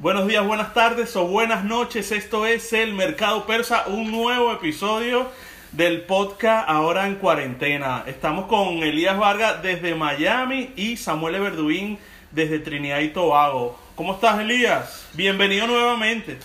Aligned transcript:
Buenos 0.00 0.26
días, 0.26 0.46
buenas 0.46 0.72
tardes 0.72 1.14
o 1.14 1.26
buenas 1.26 1.62
noches. 1.62 2.10
Esto 2.10 2.46
es 2.46 2.72
el 2.72 2.94
Mercado 2.94 3.44
Persa, 3.44 3.84
un 3.86 4.10
nuevo 4.10 4.50
episodio 4.50 5.30
del 5.72 6.06
podcast 6.06 6.66
ahora 6.70 7.06
en 7.06 7.16
cuarentena. 7.16 8.04
Estamos 8.06 8.46
con 8.46 8.82
Elías 8.82 9.18
Vargas 9.18 9.62
desde 9.62 9.94
Miami 9.94 10.72
y 10.74 10.96
Samuel 10.96 11.34
Everduín 11.34 11.98
desde 12.30 12.60
Trinidad 12.60 13.00
y 13.00 13.10
Tobago. 13.10 13.78
¿Cómo 13.94 14.14
estás, 14.14 14.40
Elías? 14.40 15.06
Bienvenido 15.12 15.66
nuevamente. 15.66 16.38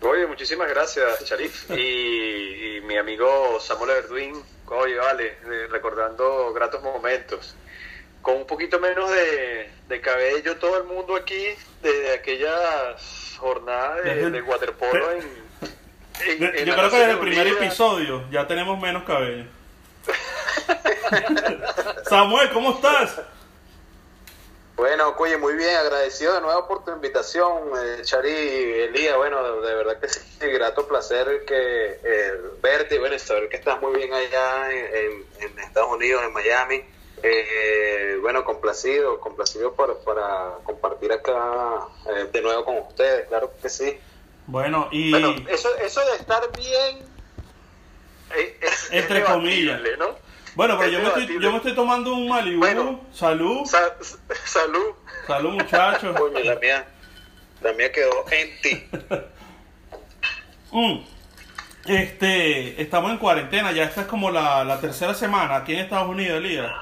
Oye, 0.00 0.28
muchísimas 0.28 0.68
gracias, 0.68 1.24
Sharif. 1.24 1.68
Y, 1.72 2.80
mi 2.82 2.96
amigo 2.96 3.58
Samuel 3.58 3.90
Everduín, 3.90 4.40
oye, 4.68 4.94
vale, 4.98 5.26
eh, 5.26 5.66
recordando 5.68 6.52
gratos 6.52 6.80
momentos 6.80 7.56
con 8.24 8.36
un 8.36 8.46
poquito 8.46 8.80
menos 8.80 9.08
de, 9.10 9.70
cabello 10.02 10.56
todo 10.56 10.78
el 10.78 10.84
mundo 10.84 11.14
aquí 11.14 11.46
desde 11.80 12.14
aquellas 12.14 13.36
jornadas 13.38 14.02
de, 14.02 14.42
waterpolo 14.42 15.12
en, 15.12 16.66
Yo 16.66 16.74
creo 16.74 16.90
que 16.90 16.96
desde 16.96 17.12
el 17.12 17.20
primer 17.20 17.46
episodio 17.46 18.24
ya 18.30 18.46
tenemos 18.46 18.80
menos 18.80 19.04
cabello. 19.04 19.44
Samuel, 22.08 22.50
¿cómo 22.50 22.72
estás? 22.72 23.20
Bueno, 24.74 25.14
oye, 25.16 25.36
muy 25.36 25.54
bien, 25.54 25.76
agradecido 25.76 26.34
de 26.34 26.40
nuevo 26.40 26.66
por 26.66 26.84
tu 26.84 26.90
invitación, 26.90 27.70
eh, 27.78 28.02
Chari 28.02 28.30
Elías. 28.30 29.16
Bueno, 29.16 29.60
de 29.60 29.74
verdad 29.74 30.00
que 30.00 30.08
sí, 30.08 30.20
grato 30.40 30.88
placer 30.88 31.44
que 31.46 32.00
eh, 32.02 32.40
verte 32.60 32.96
y 32.96 32.98
bueno, 32.98 33.16
saber 33.18 33.48
que 33.48 33.56
estás 33.56 33.80
muy 33.80 33.94
bien 33.94 34.12
allá 34.12 34.72
en 34.72 35.58
Estados 35.60 35.92
Unidos, 35.92 36.22
en 36.24 36.32
Miami. 36.32 36.93
Eh, 37.26 38.18
bueno, 38.20 38.44
complacido, 38.44 39.18
complacido 39.18 39.72
para, 39.72 39.94
para 39.94 40.58
compartir 40.62 41.10
acá 41.10 41.88
eh, 42.06 42.28
de 42.30 42.42
nuevo 42.42 42.66
con 42.66 42.76
ustedes, 42.76 43.26
claro 43.28 43.50
que 43.62 43.70
sí. 43.70 43.98
Bueno, 44.46 44.88
y... 44.92 45.10
Bueno, 45.10 45.34
eso, 45.48 45.74
eso 45.78 46.02
de 46.04 46.16
estar 46.16 46.42
bien... 46.54 46.98
Eh, 48.36 48.58
es, 48.60 48.88
Entre 48.92 49.24
comillas. 49.24 49.80
¿no? 49.98 50.16
Bueno, 50.54 50.76
pero 50.78 50.90
yo 50.90 50.98
me, 50.98 51.08
estoy, 51.08 51.40
yo 51.40 51.50
me 51.50 51.56
estoy 51.56 51.74
tomando 51.74 52.12
un 52.12 52.28
Malibu. 52.28 53.00
salud. 53.10 53.66
salud. 54.44 54.94
Salud, 55.26 55.52
muchachos. 55.54 56.14
la 56.44 56.56
mía, 56.56 56.86
la 57.62 57.72
mía 57.72 57.90
quedó 57.90 58.24
en 58.30 58.60
ti. 58.60 58.88
Mm. 60.76 61.04
Este, 61.86 62.82
estamos 62.82 63.12
en 63.12 63.18
cuarentena, 63.18 63.70
ya 63.70 63.84
esta 63.84 64.00
es 64.00 64.06
como 64.08 64.28
la, 64.28 64.64
la 64.64 64.80
tercera 64.80 65.14
semana 65.14 65.54
aquí 65.54 65.72
en 65.72 65.78
Estados 65.78 66.08
Unidos, 66.08 66.38
Elías. 66.38 66.72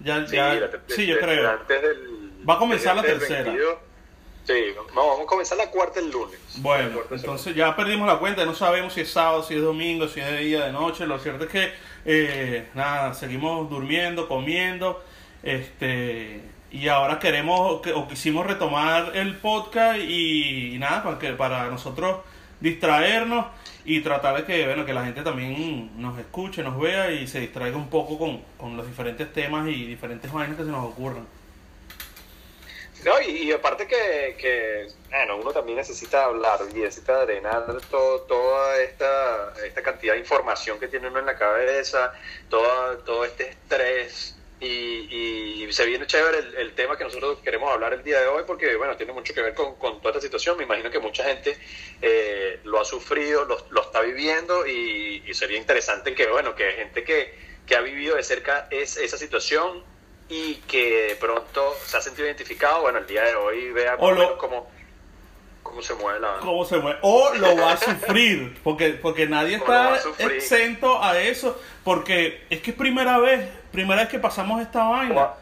Ya, 0.00 0.26
sí, 0.26 0.36
ya, 0.36 0.70
sí, 0.88 1.06
yo 1.06 1.18
creo. 1.18 1.58
Va 2.48 2.54
a 2.54 2.58
comenzar 2.58 2.94
la 2.96 3.02
tercera. 3.02 3.52
sí, 4.44 4.54
vamos 4.94 5.20
a 5.20 5.26
comenzar 5.26 5.58
la 5.58 5.70
cuarta 5.70 6.00
el 6.00 6.10
lunes. 6.10 6.38
Bueno, 6.58 7.00
entonces 7.10 7.54
ya 7.54 7.74
perdimos 7.74 8.06
la 8.06 8.18
cuenta, 8.18 8.44
no 8.44 8.54
sabemos 8.54 8.92
si 8.92 9.00
es 9.02 9.10
sábado, 9.10 9.42
si 9.42 9.54
es 9.54 9.62
domingo, 9.62 10.08
si 10.08 10.20
es 10.20 10.26
de 10.26 10.38
día, 10.38 10.64
de 10.66 10.72
noche. 10.72 11.06
Lo 11.06 11.18
cierto 11.18 11.44
es 11.44 11.50
que, 11.50 11.72
eh, 12.04 12.68
nada, 12.74 13.14
seguimos 13.14 13.68
durmiendo, 13.68 14.28
comiendo, 14.28 15.02
este, 15.42 16.42
y 16.70 16.88
ahora 16.88 17.18
queremos 17.18 17.80
o 17.94 18.08
quisimos 18.08 18.46
retomar 18.46 19.16
el 19.16 19.36
podcast 19.36 19.98
y, 20.00 20.76
nada, 20.78 21.02
para, 21.02 21.18
que, 21.18 21.32
para 21.32 21.68
nosotros 21.68 22.18
distraernos 22.60 23.46
y 23.86 24.00
tratar 24.00 24.36
de 24.36 24.44
que, 24.44 24.66
bueno, 24.66 24.84
que 24.84 24.92
la 24.92 25.04
gente 25.04 25.22
también 25.22 25.92
nos 26.02 26.18
escuche, 26.18 26.62
nos 26.64 26.78
vea 26.78 27.12
y 27.12 27.28
se 27.28 27.38
distraiga 27.38 27.76
un 27.76 27.88
poco 27.88 28.18
con, 28.18 28.76
los 28.76 28.84
diferentes 28.84 29.32
temas 29.32 29.68
y 29.68 29.86
diferentes 29.86 30.30
vainas 30.32 30.56
que 30.56 30.64
se 30.64 30.70
nos 30.70 30.84
ocurran. 30.84 31.24
No, 33.04 33.20
y, 33.20 33.52
aparte 33.52 33.86
que, 33.86 34.88
bueno, 35.08 35.36
uno 35.36 35.52
también 35.52 35.78
necesita 35.78 36.24
hablar 36.24 36.58
y 36.68 36.74
necesita 36.74 37.24
drenar 37.24 37.64
todo, 37.88 38.22
toda 38.22 38.82
esta, 38.82 39.54
esta 39.64 39.82
cantidad 39.82 40.14
de 40.14 40.18
información 40.18 40.80
que 40.80 40.88
tiene 40.88 41.06
uno 41.06 41.20
en 41.20 41.26
la 41.26 41.36
cabeza, 41.36 42.12
todo, 42.50 42.98
todo 42.98 43.24
este 43.24 43.50
estrés 43.50 44.35
y, 44.60 45.66
se 45.70 45.84
viene 45.84 46.06
chévere 46.06 46.38
el, 46.58 46.72
tema 46.72 46.96
que 46.96 47.04
nosotros 47.04 47.38
queremos 47.40 47.70
hablar 47.70 47.92
el 47.92 48.02
día 48.02 48.20
de 48.20 48.28
hoy 48.28 48.44
porque, 48.46 48.76
bueno, 48.76 48.96
tiene 48.96 49.12
mucho 49.12 49.34
que 49.34 49.42
ver 49.42 49.54
con, 49.54 49.76
toda 49.78 50.10
esta 50.10 50.20
situación. 50.20 50.56
Me 50.56 50.64
imagino 50.64 50.90
que 50.90 50.98
mucha 50.98 51.24
gente 51.24 51.58
eh, 52.00 52.60
lo 52.64 52.80
ha 52.80 52.84
sufrido, 52.84 53.44
lo, 53.44 53.82
está 53.82 54.00
viviendo 54.00 54.66
y, 54.66 55.22
sería 55.34 55.58
interesante 55.58 56.14
que, 56.14 56.26
bueno, 56.28 56.54
que 56.54 56.72
gente 56.72 57.04
que, 57.04 57.34
que 57.66 57.76
ha 57.76 57.80
vivido 57.80 58.16
de 58.16 58.22
cerca 58.22 58.68
es, 58.70 58.96
esa 58.96 59.18
situación 59.18 59.84
y 60.28 60.54
que 60.68 61.08
de 61.08 61.16
pronto 61.16 61.76
se 61.84 61.96
ha 61.96 62.00
sentido 62.00 62.26
identificado, 62.26 62.80
bueno, 62.82 62.98
el 62.98 63.06
día 63.06 63.22
de 63.24 63.34
hoy 63.34 63.70
vea 63.72 63.96
cómo, 63.96 64.70
cómo 65.76 65.82
se 65.82 65.94
mueve 65.94 66.20
la... 66.20 66.38
Cómo 66.40 66.64
se 66.64 66.78
mueve. 66.78 66.98
O 67.02 67.34
lo 67.34 67.56
va 67.56 67.72
a 67.72 67.76
sufrir, 67.76 68.58
porque, 68.64 68.90
porque 68.90 69.26
nadie 69.26 69.56
está 69.56 69.98
exento 70.18 71.02
a 71.02 71.18
eso, 71.18 71.60
porque 71.84 72.46
es 72.48 72.60
que 72.60 72.70
es 72.70 72.76
primera 72.76 73.18
vez 73.18 73.46
primera 73.72 74.00
vez 74.00 74.08
que 74.08 74.18
pasamos 74.18 74.62
esta 74.62 74.84
vaina, 74.84 75.32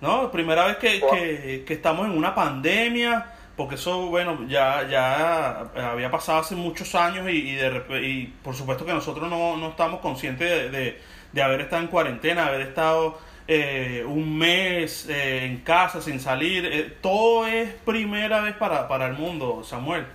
¿no? 0.00 0.30
Primera 0.30 0.64
vez 0.64 0.76
que, 0.76 1.64
que, 1.66 1.74
estamos 1.74 2.06
en 2.06 2.16
una 2.16 2.36
pandemia, 2.36 3.32
porque 3.56 3.74
eso, 3.74 4.06
bueno, 4.06 4.46
ya, 4.46 4.86
ya 4.88 5.70
había 5.90 6.08
pasado 6.08 6.38
hace 6.38 6.54
muchos 6.54 6.94
años 6.94 7.28
y, 7.28 7.58
y, 7.58 8.34
por 8.44 8.54
supuesto 8.54 8.86
que 8.86 8.92
nosotros 8.92 9.28
no, 9.28 9.56
no 9.56 9.70
estamos 9.70 9.98
conscientes 9.98 10.70
de, 10.70 11.00
de, 11.32 11.42
haber 11.42 11.62
estado 11.62 11.82
en 11.82 11.88
cuarentena, 11.88 12.46
haber 12.46 12.60
estado 12.60 13.18
eh, 13.52 14.04
un 14.06 14.38
mes 14.38 15.08
eh, 15.08 15.44
en 15.44 15.62
casa 15.62 16.00
sin 16.00 16.20
salir. 16.20 16.64
Eh, 16.66 16.96
todo 17.02 17.48
es 17.48 17.68
primera 17.84 18.40
vez 18.42 18.54
para, 18.54 18.86
para 18.86 19.06
el 19.06 19.14
mundo, 19.14 19.64
Samuel. 19.64 20.06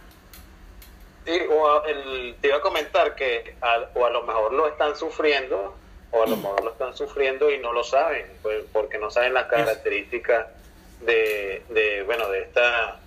Sí, 1.25 1.37
o 1.51 1.83
el, 1.83 2.35
te 2.39 2.47
iba 2.47 2.57
a 2.57 2.61
comentar 2.61 3.13
que 3.15 3.55
o 3.93 4.05
a 4.05 4.09
lo 4.09 4.23
mejor 4.23 4.53
lo 4.53 4.69
están 4.69 4.95
sufriendo 4.95 5.75
o 6.11 6.23
a 6.23 6.27
lo 6.27 6.37
mejor 6.37 6.63
lo 6.63 6.71
están 6.71 6.95
sufriendo 6.95 7.51
y 7.51 7.57
no 7.57 7.73
lo 7.73 7.83
saben, 7.83 8.25
pues, 8.41 8.63
porque 8.71 8.97
no 8.97 9.11
saben 9.11 9.33
las 9.33 9.47
características 9.47 10.47
de, 11.01 11.63
de 11.67 12.03
bueno, 12.03 12.29
de 12.29 12.41
esta, 12.41 12.99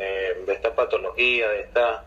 eh, 0.00 0.42
de 0.44 0.52
esta 0.52 0.74
patología, 0.74 1.48
de 1.48 1.60
esta, 1.60 2.02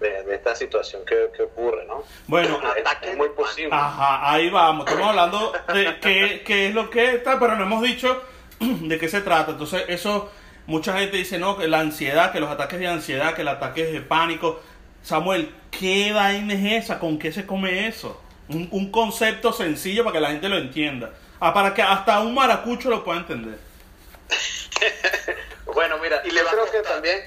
de, 0.00 0.34
esta 0.34 0.54
situación 0.54 1.02
que, 1.04 1.42
ocurre, 1.42 1.84
¿no? 1.86 2.04
Bueno, 2.26 2.60
es, 3.02 3.16
muy 3.16 3.28
posible. 3.30 3.70
Ajá, 3.72 4.32
ahí 4.32 4.50
vamos, 4.50 4.86
estamos 4.86 5.08
hablando 5.08 5.52
de 5.72 5.98
qué, 6.00 6.42
qué 6.44 6.68
es 6.68 6.74
lo 6.74 6.90
que 6.90 7.14
está, 7.14 7.38
pero 7.38 7.56
no 7.56 7.64
hemos 7.64 7.82
dicho 7.82 8.22
de 8.60 8.98
qué 8.98 9.08
se 9.08 9.20
trata, 9.20 9.52
entonces 9.52 9.84
eso, 9.88 10.30
mucha 10.66 10.98
gente 10.98 11.16
dice, 11.16 11.38
no, 11.38 11.56
que 11.56 11.68
la 11.68 11.80
ansiedad, 11.80 12.32
que 12.32 12.40
los 12.40 12.50
ataques 12.50 12.78
de 12.78 12.88
ansiedad, 12.88 13.34
que 13.34 13.42
el 13.42 13.48
ataque 13.48 13.84
de 13.84 14.00
pánico, 14.00 14.60
Samuel, 15.02 15.54
¿qué 15.70 16.12
vaina 16.12 16.54
es 16.54 16.84
esa? 16.84 16.98
¿Con 16.98 17.18
qué 17.18 17.30
se 17.30 17.46
come 17.46 17.86
eso? 17.88 18.20
Un, 18.48 18.68
un, 18.70 18.90
concepto 18.90 19.52
sencillo 19.52 20.04
para 20.04 20.14
que 20.14 20.20
la 20.20 20.30
gente 20.30 20.48
lo 20.48 20.56
entienda. 20.56 21.12
Ah, 21.40 21.52
para 21.52 21.74
que 21.74 21.82
hasta 21.82 22.20
un 22.20 22.34
maracucho 22.34 22.88
lo 22.88 23.04
pueda 23.04 23.20
entender. 23.20 23.58
bueno, 25.74 25.98
mira, 25.98 26.22
y 26.24 26.30
le 26.30 26.40
yo 26.40 26.48
creo 26.48 26.70
que 26.70 26.88
también, 26.88 27.20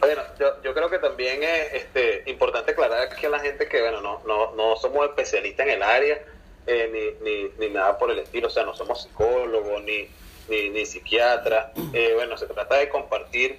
bueno, 0.00 0.22
yo, 0.38 0.62
yo, 0.62 0.74
creo 0.74 0.90
que 0.90 0.98
también 0.98 1.42
es 1.42 1.72
este, 1.74 2.22
importante 2.26 2.72
aclarar 2.72 3.08
a 3.08 3.28
la 3.28 3.38
gente 3.40 3.68
que, 3.68 3.80
bueno, 3.80 4.00
no, 4.00 4.22
no, 4.26 4.54
no 4.54 4.76
somos 4.76 5.06
especialistas 5.06 5.66
en 5.66 5.72
el 5.72 5.82
área, 5.82 6.20
eh, 6.66 7.16
ni, 7.22 7.30
ni, 7.30 7.50
ni, 7.58 7.72
nada 7.72 7.98
por 7.98 8.10
el 8.10 8.18
estilo, 8.18 8.48
o 8.48 8.50
sea, 8.50 8.64
no 8.64 8.74
somos 8.74 9.02
psicólogos, 9.02 9.82
ni, 9.84 10.08
ni, 10.48 10.70
ni 10.70 10.84
psiquiatras. 10.84 11.72
Eh, 11.92 12.12
bueno, 12.14 12.36
se 12.36 12.46
trata 12.46 12.76
de 12.76 12.88
compartir 12.88 13.58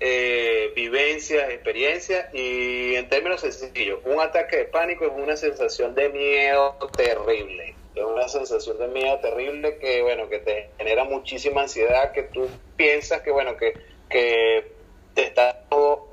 eh, 0.00 0.72
vivencias, 0.76 1.50
experiencias 1.50 2.32
y 2.32 2.94
en 2.94 3.08
términos 3.08 3.40
sencillos, 3.40 3.98
un 4.04 4.20
ataque 4.20 4.56
de 4.58 4.64
pánico 4.66 5.04
es 5.04 5.12
una 5.12 5.36
sensación 5.36 5.94
de 5.94 6.08
miedo 6.10 6.76
terrible. 6.96 7.74
Es 7.94 8.04
una 8.04 8.28
sensación 8.28 8.78
de 8.78 8.86
miedo 8.88 9.18
terrible 9.18 9.76
que, 9.78 10.02
bueno, 10.02 10.28
que 10.28 10.38
te 10.38 10.70
genera 10.78 11.02
muchísima 11.02 11.62
ansiedad, 11.62 12.12
que 12.12 12.22
tú 12.24 12.48
piensas 12.76 13.22
que, 13.22 13.32
bueno, 13.32 13.56
que, 13.56 13.74
que 14.08 14.77
dando 15.34 16.08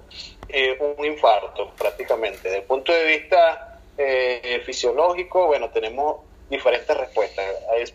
eh, 0.50 0.78
un 0.80 1.06
infarto 1.06 1.72
prácticamente. 1.78 2.44
Desde 2.44 2.58
el 2.58 2.64
punto 2.64 2.92
de 2.92 3.06
vista 3.06 3.80
eh, 3.98 4.62
fisiológico, 4.66 5.48
bueno, 5.48 5.70
tenemos 5.70 6.18
diferentes 6.50 6.96
respuestas. 6.96 7.46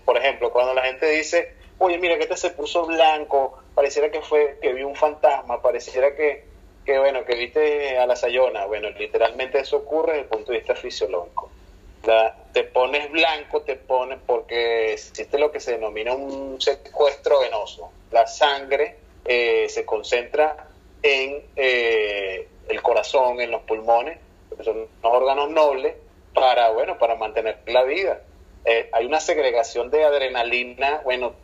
Por 0.05 0.17
ejemplo, 0.17 0.51
cuando 0.51 0.75
la 0.75 0.83
gente 0.83 1.07
dice, 1.07 1.55
oye, 1.79 1.99
mira 1.99 2.17
que 2.17 2.25
este 2.25 2.37
se 2.37 2.51
puso 2.51 2.87
blanco, 2.87 3.59
pareciera 3.75 4.11
que 4.11 4.21
fue, 4.21 4.59
que 4.61 4.73
vi 4.73 4.83
un 4.83 4.97
fantasma, 4.97 5.63
pareciera 5.63 6.15
que, 6.15 6.45
que 6.85 6.99
bueno, 6.99 7.25
que 7.25 7.35
viste 7.37 7.99
a 7.99 8.07
la 8.07 8.17
sayona. 8.17 8.67
Bueno, 8.67 8.91
literalmente 8.91 9.61
eso 9.61 9.79
ocurre 9.79 10.13
desde 10.13 10.23
el 10.23 10.29
punto 10.29 10.53
de 10.53 10.59
vista 10.59 10.75
fisiológico. 10.75 11.51
te 12.53 12.65
pones 12.65 13.11
blanco, 13.11 13.63
te 13.63 13.77
pones 13.77 14.19
porque 14.27 14.95
existe 14.95 15.39
lo 15.39 15.53
que 15.53 15.61
se 15.61 15.73
denomina 15.73 16.15
un 16.15 16.61
secuestro 16.61 17.41
venoso. 17.41 17.91
La 18.11 18.27
sangre 18.27 18.97
eh, 19.25 19.69
se 19.69 19.85
concentra 19.85 20.70
en 21.03 21.43
eh, 21.57 22.49
el 22.69 22.83
corazón, 22.83 23.41
en 23.41 23.51
los 23.51 23.63
pulmones, 23.63 24.19
que 24.57 24.65
son 24.65 24.79
los 24.79 25.13
órganos 25.13 25.51
nobles, 25.51 25.95
para, 26.35 26.71
bueno, 26.71 26.99
para 26.99 27.17
mantener 27.17 27.59
la 27.67 27.85
vida. 27.85 28.21
Eh, 28.65 28.89
hay 28.93 29.07
una 29.07 29.21
segregación 29.21 29.91
de 29.91 30.05
adrenalina, 30.05 31.01
bueno, 31.05 31.35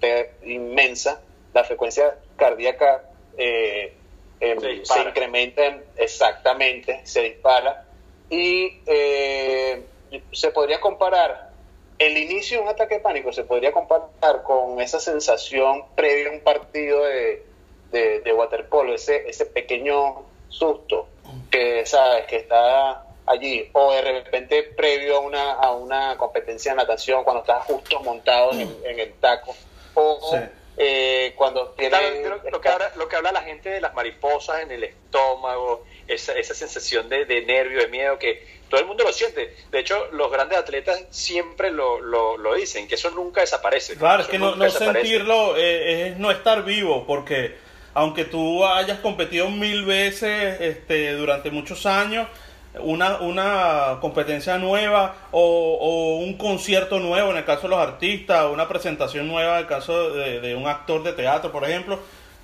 inmensa, 0.45 1.21
la 1.55 1.65
frecuencia 1.65 2.19
cardíaca 2.37 3.03
eh, 3.39 3.95
em, 4.41 4.85
se, 4.85 5.01
incrementa 5.01 5.81
exactamente, 5.97 7.01
se 7.05 7.23
dispara. 7.23 7.85
Y 8.29 8.81
eh, 8.87 9.83
se 10.33 10.51
podría 10.51 10.81
comparar 10.81 11.51
el 11.99 12.19
inicio 12.19 12.59
de 12.59 12.65
un 12.65 12.69
ataque 12.69 12.97
de 12.97 13.01
pánico, 13.01 13.33
se 13.33 13.45
podría 13.45 13.73
comparar 13.73 14.43
con 14.43 14.81
esa 14.81 15.01
sensación 15.01 15.85
previa 15.95 16.29
a 16.29 16.33
un 16.33 16.41
partido 16.41 17.05
de, 17.05 17.45
de, 17.91 18.33
waterpolo, 18.33 18.95
ese, 18.95 19.29
ese 19.29 19.47
pequeño 19.47 20.25
susto 20.49 21.09
que 21.51 21.85
sabes 21.87 22.27
que 22.27 22.37
está 22.37 23.05
allí, 23.27 23.69
o 23.73 23.93
de 23.93 24.03
repente 24.03 24.63
previo 24.63 25.17
a 25.17 25.21
una, 25.21 25.53
a 25.53 25.73
una 25.73 26.17
competencia 26.17 26.73
de 26.73 26.77
natación, 26.77 27.25
cuando 27.25 27.41
estás 27.41 27.65
justo 27.65 28.01
montado 28.01 28.53
en, 28.53 29.01
el 29.01 29.13
taco, 29.15 29.55
o 29.95 30.39
eh, 30.77 31.33
cuando 31.37 31.71
tiene... 31.71 31.97
lo, 32.51 32.61
que 32.61 32.69
habla, 32.69 32.93
lo 32.97 33.09
que 33.09 33.17
habla 33.17 33.33
la 33.33 33.43
gente 33.43 33.71
de 33.71 33.81
las 33.81 33.95
mariposas 33.95 34.63
en 34.63 34.71
el 34.71 34.85
estómago, 34.85 35.85
esa, 36.07 36.35
esa 36.35 36.55
sensación 36.55 37.09
de, 37.09 37.25
de 37.25 37.43
nervio, 37.45 37.81
de 37.81 37.89
miedo, 37.89 38.19
que 38.19 38.57
todo 38.69 38.81
el 38.81 38.87
mundo 38.87 39.05
lo 39.05 39.13
siente. 39.13 39.55
De 39.71 39.81
hecho, 39.81 40.09
los 40.13 40.31
grandes 40.31 40.59
atletas 40.59 41.05
siempre 41.11 41.71
lo, 41.71 42.01
lo, 42.01 42.55
dicen, 42.55 42.87
que 42.89 42.97
eso 42.97 43.11
nunca 43.11 43.41
desaparece. 43.41 43.97
Claro, 43.97 44.23
es 44.23 44.29
que 44.29 44.39
no, 44.39 44.55
no 44.57 44.71
sentirlo 44.71 45.57
eh, 45.57 46.09
es 46.09 46.19
no 46.19 46.31
estar 46.31 46.65
vivo, 46.65 47.07
porque 47.07 47.57
aunque 47.97 48.27
tú 48.27 48.63
hayas 48.63 48.99
competido 48.99 49.49
mil 49.49 49.87
veces 49.87 50.61
este, 50.61 51.15
durante 51.15 51.51
muchos 51.51 51.87
años, 51.87 52.29
una, 52.81 53.21
una 53.21 53.97
competencia 54.03 54.59
nueva 54.59 55.15
o, 55.31 56.19
un 56.23 56.37
concierto 56.37 57.01
nuevo 57.01 57.31
en 57.31 57.39
el 57.39 57.47
caso 57.47 57.63
de 57.63 57.69
los 57.69 57.79
artistas, 57.79 58.49
una 58.53 58.69
presentación 58.69 59.27
nueva 59.27 59.55
en 59.55 59.61
el 59.61 59.67
caso 59.67 60.11
de, 60.11 60.55
un 60.55 60.67
actor 60.67 61.03
de 61.03 61.15
teatro, 61.15 61.51
por 61.51 61.65
ejemplo, 61.65 61.99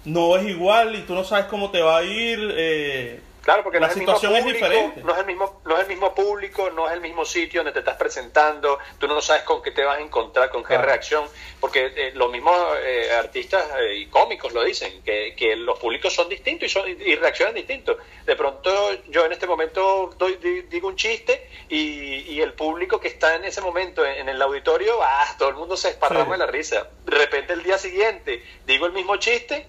no 0.06 0.38
es 0.38 0.48
igual 0.48 0.96
y 0.96 1.02
tú 1.02 1.14
no 1.14 1.22
sabes 1.22 1.44
cómo 1.44 1.70
te 1.70 1.82
va 1.82 1.98
a 1.98 2.02
ir. 2.02 2.54
Eh, 2.56 3.20
Claro, 3.42 3.64
porque 3.64 3.80
la 3.80 3.90
situación 3.90 4.36
es, 4.36 4.44
diferente. 4.44 5.02
No 5.02 5.12
es, 5.12 5.18
el 5.18 5.26
mismo, 5.26 5.60
no 5.64 5.74
es 5.74 5.82
el 5.82 5.88
mismo 5.88 6.14
público, 6.14 6.70
no 6.70 6.86
es 6.86 6.92
el 6.92 7.00
mismo 7.00 7.24
sitio 7.24 7.60
donde 7.60 7.72
te 7.72 7.80
estás 7.80 7.96
presentando, 7.96 8.78
tú 8.98 9.08
no 9.08 9.20
sabes 9.20 9.42
con 9.42 9.60
qué 9.60 9.72
te 9.72 9.84
vas 9.84 9.98
a 9.98 10.00
encontrar, 10.00 10.48
con 10.50 10.62
qué 10.62 10.78
reacción, 10.78 11.24
porque 11.58 11.92
eh, 11.96 12.12
los 12.14 12.30
mismos 12.30 12.56
eh, 12.84 13.10
artistas 13.12 13.64
eh, 13.80 13.96
y 13.96 14.06
cómicos 14.06 14.52
lo 14.52 14.62
dicen, 14.62 15.02
que, 15.02 15.34
que, 15.36 15.56
los 15.56 15.76
públicos 15.80 16.14
son 16.14 16.28
distintos 16.28 16.66
y, 16.66 16.68
son, 16.68 16.88
y 16.88 17.16
reaccionan 17.16 17.54
distintos. 17.54 17.96
De 18.24 18.36
pronto 18.36 18.70
yo 19.08 19.26
en 19.26 19.32
este 19.32 19.48
momento 19.48 20.14
doy, 20.16 20.36
digo 20.70 20.86
un 20.86 20.96
chiste 20.96 21.48
y, 21.68 22.32
y, 22.32 22.40
el 22.40 22.52
público 22.52 23.00
que 23.00 23.08
está 23.08 23.34
en 23.34 23.44
ese 23.44 23.60
momento 23.60 24.06
en, 24.06 24.28
el 24.28 24.40
auditorio, 24.40 25.02
ah, 25.02 25.34
todo 25.36 25.48
el 25.48 25.56
mundo 25.56 25.76
se 25.76 25.88
esparrama 25.88 26.32
de 26.32 26.38
la 26.38 26.46
risa. 26.46 26.88
De 27.04 27.16
repente 27.16 27.54
el 27.54 27.64
día 27.64 27.76
siguiente 27.76 28.44
digo 28.66 28.86
el 28.86 28.92
mismo 28.92 29.16
chiste 29.16 29.66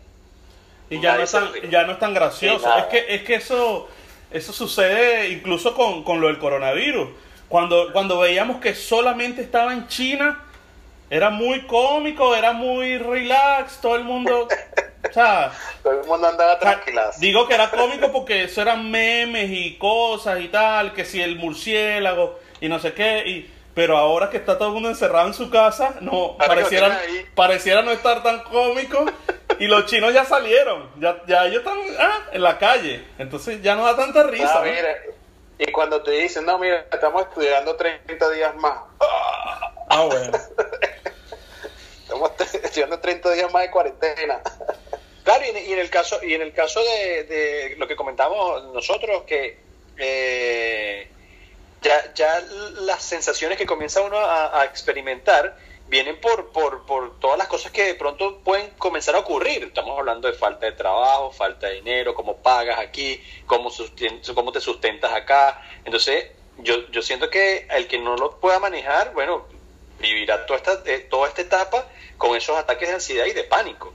y 0.90 1.00
ya 1.02 1.16
no, 1.16 1.24
es 1.24 1.32
tan, 1.32 1.52
ya 1.70 1.84
no 1.84 1.94
es 1.94 2.00
tan 2.00 2.14
gracioso. 2.14 2.68
Es 2.78 2.86
que, 2.86 3.16
es 3.16 3.24
que 3.24 3.36
eso, 3.36 3.88
eso 4.32 4.54
sucede 4.54 5.30
incluso 5.30 5.74
con, 5.74 6.04
con 6.04 6.22
lo 6.22 6.28
del 6.28 6.38
coronavirus. 6.40 7.10
Cuando, 7.48 7.92
cuando 7.94 8.20
veíamos 8.20 8.58
que 8.58 8.76
solamente 8.76 9.42
estaba 9.42 9.74
en 9.74 9.88
China, 9.88 10.44
era 11.10 11.30
muy 11.30 11.62
cómico, 11.68 12.36
era 12.36 12.54
muy 12.54 12.98
relax, 12.98 13.80
todo 13.82 13.96
el 13.96 14.04
mundo... 14.04 14.48
O 15.10 15.14
sea, 15.14 15.52
todo 15.84 16.02
el 16.02 16.08
mundo 16.08 16.28
andaba 16.28 16.58
tranquilo. 16.58 17.02
Digo 17.20 17.48
que 17.48 17.54
era 17.54 17.70
cómico 17.72 18.12
porque 18.12 18.46
eso 18.46 18.62
eran 18.62 18.90
memes 18.90 19.52
y 19.52 19.76
cosas 19.78 20.42
y 20.42 20.48
tal, 20.48 20.94
que 20.94 21.06
si 21.06 21.22
el 21.22 21.36
murciélago 21.36 22.40
y 22.62 22.70
no 22.70 22.80
sé 22.80 22.94
qué, 22.94 23.24
y, 23.28 23.53
pero 23.74 23.98
ahora 23.98 24.30
que 24.30 24.38
está 24.38 24.58
todo 24.58 24.70
el 24.70 24.74
mundo 24.76 24.90
encerrado 24.90 25.28
en 25.28 25.34
su 25.34 25.50
casa, 25.50 25.96
no, 26.02 26.38
pareciera, 26.38 27.02
pareciera 27.36 27.82
no 27.82 27.92
estar 27.92 28.22
tan 28.24 28.44
cómico 28.44 29.06
y 29.60 29.68
los 29.68 29.86
chinos 29.86 30.14
ya 30.14 30.26
salieron, 30.26 30.90
ya, 31.00 31.22
ya 31.28 31.46
ellos 31.46 31.60
están 31.60 31.78
ah, 32.00 32.20
en 32.32 32.42
la 32.44 32.58
calle, 32.58 33.06
entonces 33.18 33.62
ya 33.62 33.76
no 33.76 33.86
da 33.86 33.96
tanta 33.96 34.24
risa. 34.24 34.62
Ah, 34.64 35.14
y 35.58 35.72
cuando 35.72 36.02
te 36.02 36.12
dicen, 36.12 36.46
no, 36.46 36.58
mira, 36.58 36.86
estamos 36.92 37.24
estudiando 37.24 37.76
30 37.76 38.30
días 38.32 38.56
más. 38.56 38.80
Ah, 39.90 40.06
bueno. 40.06 40.32
estamos 42.02 42.32
estudiando 42.40 43.00
30 43.00 43.32
días 43.32 43.54
más 43.54 43.64
de 43.64 43.72
cuarentena. 43.72 44.42
Claro, 45.24 45.44
y 45.46 45.72
en, 45.72 45.80
el 45.80 45.90
caso, 45.90 46.20
y 46.22 46.34
en 46.34 46.42
el 46.42 46.54
caso 46.54 46.82
de, 46.84 47.76
lo 47.78 47.88
que 47.88 47.96
comentamos 47.96 48.74
nosotros, 48.74 49.24
que 49.24 49.58
eh, 49.98 51.10
ya, 51.84 52.14
ya 52.14 52.42
las 52.82 53.04
sensaciones 53.04 53.58
que 53.58 53.66
comienza 53.66 54.02
uno 54.02 54.18
a 54.18 54.66
experimentar, 54.66 55.56
vienen 55.88 56.20
por, 56.20 56.52
por, 56.52 56.86
por 56.86 57.20
todas 57.20 57.38
las 57.38 57.48
cosas 57.48 57.72
que 57.72 57.84
de 57.84 57.96
pronto 57.96 58.40
pueden 58.40 58.72
comenzar 58.80 59.16
a 59.16 59.20
ocurrir. 59.20 59.64
Estamos 59.64 59.98
hablando 59.98 60.28
de 60.28 60.34
falta 60.34 60.66
de 60.66 60.72
trabajo, 60.72 61.32
falta 61.32 61.68
de 61.68 61.76
dinero, 61.76 62.16
cómo 62.16 62.38
pagas 62.38 62.80
aquí, 62.80 63.22
cómo, 63.46 63.70
te 64.52 64.62
sustentas 64.62 65.14
acá. 65.14 65.62
Entonces, 65.86 66.32
yo, 66.58 66.90
yo 66.90 67.02
siento 67.02 67.30
que 67.30 67.68
el 67.70 67.88
que 67.88 68.00
no 68.00 68.16
lo 68.16 68.40
pueda 68.40 68.60
manejar, 68.60 69.14
bueno, 69.14 69.46
vivirá 70.00 70.46
toda 70.46 70.58
esta, 70.58 70.82
eh, 70.86 71.00
toda 71.00 71.28
esta 71.28 71.42
etapa 71.42 71.86
con 72.18 72.36
esos 72.36 72.58
ataques 72.58 72.88
de 72.88 72.96
ansiedad 72.96 73.26
y 73.26 73.34
de 73.34 73.44
pánico. 73.44 73.94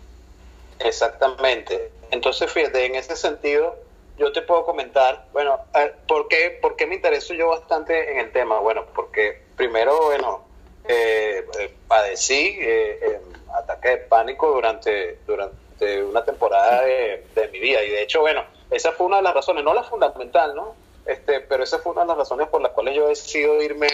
Exactamente. 0.79 1.91
Entonces, 2.11 2.51
fíjate, 2.53 2.85
en 2.85 2.95
ese 2.95 3.17
sentido, 3.17 3.77
yo 4.19 4.33
te 4.33 4.43
puedo 4.43 4.65
comentar, 4.65 5.27
bueno, 5.33 5.61
¿por 6.07 6.29
qué, 6.29 6.59
¿por 6.61 6.77
qué 6.77 6.87
me 6.87 6.97
intereso 6.97 7.35
yo 7.35 7.49
bastante 7.49 8.13
en 8.13 8.19
el 8.19 8.33
tema? 8.33 8.59
Bueno, 8.59 8.85
porque 8.95 9.43
primero, 9.57 10.07
bueno, 10.07 10.45
eh, 10.89 11.45
eh, 11.59 11.75
padecí 11.87 12.59
eh, 12.61 13.21
ataque 13.55 13.89
de 13.91 13.97
pánico 13.99 14.51
durante, 14.51 15.19
durante 15.27 16.03
una 16.03 16.25
temporada 16.25 16.83
de, 16.83 17.49
mi 17.53 17.61
vida. 17.61 17.83
Y 17.83 17.91
de 17.91 18.03
hecho, 18.03 18.21
bueno, 18.21 18.45
esa 18.71 18.93
fue 18.93 19.07
una 19.07 19.17
de 19.17 19.23
las 19.23 19.35
razones, 19.35 19.65
no 19.65 19.73
la 19.73 19.85
fundamental, 19.85 20.55
¿no? 20.55 20.75
Este, 21.07 21.41
pero 21.41 21.65
esa 21.65 21.79
fue 21.79 21.93
una 21.93 22.03
de 22.03 22.09
las 22.09 22.19
razones 22.19 22.49
por 22.49 22.61
las 22.61 22.73
cuales 22.73 22.95
yo 22.95 23.09
decido 23.09 23.63
irme 23.63 23.89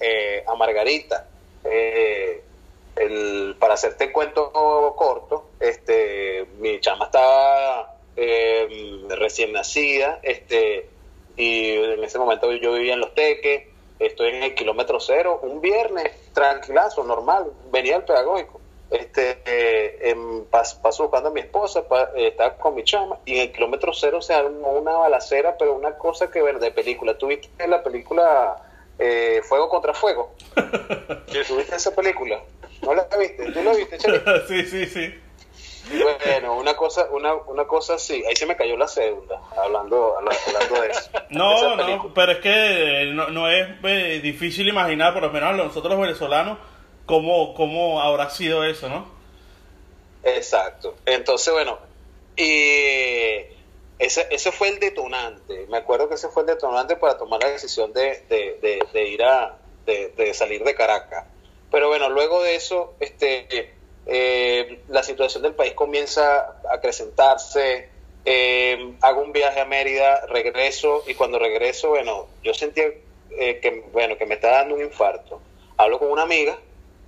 eh, 0.00 0.44
a 0.46 0.54
Margarita. 0.54 1.26
el, 1.64 3.56
para 3.58 3.74
hacerte 3.74 4.12
cuento 4.12 4.52
corto, 4.96 5.50
este, 5.58 6.46
mi 6.58 6.80
chama 6.80 7.06
estaba 7.06 7.93
recién 8.16 9.52
nacida, 9.52 10.20
este, 10.22 10.88
y 11.36 11.70
en 11.72 12.04
ese 12.04 12.18
momento 12.18 12.52
yo 12.52 12.72
vivía 12.72 12.94
en 12.94 13.00
Los 13.00 13.14
Teques, 13.14 13.64
estoy 13.98 14.30
en 14.30 14.42
el 14.42 14.54
kilómetro 14.54 15.00
cero, 15.00 15.40
un 15.42 15.60
viernes, 15.60 16.10
tranquilazo, 16.32 17.04
normal, 17.04 17.52
venía 17.70 17.96
el 17.96 18.04
pedagógico. 18.04 18.60
Este, 18.90 19.40
eh, 19.44 20.16
paso 20.50 21.02
buscando 21.04 21.30
a 21.30 21.32
mi 21.32 21.40
esposa, 21.40 21.84
eh, 22.14 22.28
estaba 22.28 22.56
con 22.56 22.74
mi 22.76 22.84
chama, 22.84 23.18
y 23.24 23.36
en 23.36 23.40
el 23.42 23.52
kilómetro 23.52 23.92
cero 23.92 24.22
se 24.22 24.34
armó 24.34 24.72
una 24.72 24.92
balacera, 24.92 25.56
pero 25.58 25.74
una 25.74 25.96
cosa 25.96 26.30
que 26.30 26.42
ver 26.42 26.58
de 26.60 26.70
película. 26.70 27.18
¿Tuviste 27.18 27.66
la 27.66 27.82
película 27.82 28.56
eh, 28.98 29.40
Fuego 29.42 29.68
contra 29.68 29.94
Fuego? 29.94 30.34
¿Tuviste 31.48 31.74
esa 31.74 31.94
película? 31.94 32.40
¿No 32.82 32.94
la 32.94 33.08
viste? 33.18 33.50
¿Tú 33.50 33.62
la 33.62 33.72
viste, 33.74 33.98
sí, 34.48 34.62
sí, 34.64 34.86
sí. 34.86 35.14
Bueno, 35.90 36.56
una 36.56 36.74
cosa, 36.74 37.08
una, 37.10 37.34
una 37.34 37.66
cosa 37.66 37.98
sí, 37.98 38.24
ahí 38.26 38.34
se 38.34 38.46
me 38.46 38.56
cayó 38.56 38.76
la 38.76 38.88
segunda, 38.88 39.40
hablando, 39.56 40.16
hablando 40.16 40.80
de 40.80 40.88
eso. 40.88 41.10
No, 41.30 41.76
no, 41.76 42.14
pero 42.14 42.32
es 42.32 42.38
que 42.38 43.10
no, 43.12 43.28
no 43.28 43.48
es 43.48 43.68
eh, 43.82 44.20
difícil 44.22 44.68
imaginar, 44.68 45.12
por 45.12 45.22
lo 45.22 45.30
menos 45.30 45.56
nosotros 45.56 45.92
los 45.92 46.00
venezolanos, 46.00 46.58
cómo, 47.06 47.54
cómo 47.54 48.00
habrá 48.00 48.30
sido 48.30 48.64
eso, 48.64 48.88
¿no? 48.88 49.06
Exacto. 50.22 50.94
Entonces, 51.04 51.52
bueno, 51.52 51.78
y 52.36 53.44
ese, 53.98 54.26
ese 54.30 54.52
fue 54.52 54.68
el 54.68 54.80
detonante. 54.80 55.66
Me 55.68 55.78
acuerdo 55.78 56.08
que 56.08 56.14
ese 56.14 56.28
fue 56.28 56.42
el 56.42 56.48
detonante 56.48 56.96
para 56.96 57.18
tomar 57.18 57.42
la 57.42 57.50
decisión 57.50 57.92
de, 57.92 58.24
de, 58.28 58.86
de, 58.92 59.08
ir 59.08 59.22
a, 59.22 59.58
de, 59.86 60.34
salir 60.34 60.64
de 60.64 60.74
Caracas. 60.74 61.26
Pero 61.70 61.88
bueno, 61.88 62.08
luego 62.08 62.42
de 62.42 62.54
eso, 62.54 62.94
este 63.00 63.74
eh, 64.06 64.82
la 64.88 65.02
situación 65.02 65.42
del 65.42 65.54
país 65.54 65.72
comienza 65.72 66.56
a 66.70 66.74
acrecentarse, 66.74 67.88
eh, 68.24 68.94
hago 69.00 69.22
un 69.22 69.32
viaje 69.32 69.60
a 69.60 69.64
Mérida, 69.64 70.26
regreso 70.26 71.02
y 71.06 71.14
cuando 71.14 71.38
regreso, 71.38 71.90
bueno, 71.90 72.26
yo 72.42 72.54
sentí 72.54 72.80
eh, 72.80 73.60
que, 73.60 73.84
bueno, 73.92 74.16
que 74.16 74.26
me 74.26 74.34
estaba 74.34 74.58
dando 74.58 74.74
un 74.74 74.82
infarto. 74.82 75.40
Hablo 75.76 75.98
con 75.98 76.10
una 76.10 76.22
amiga 76.22 76.58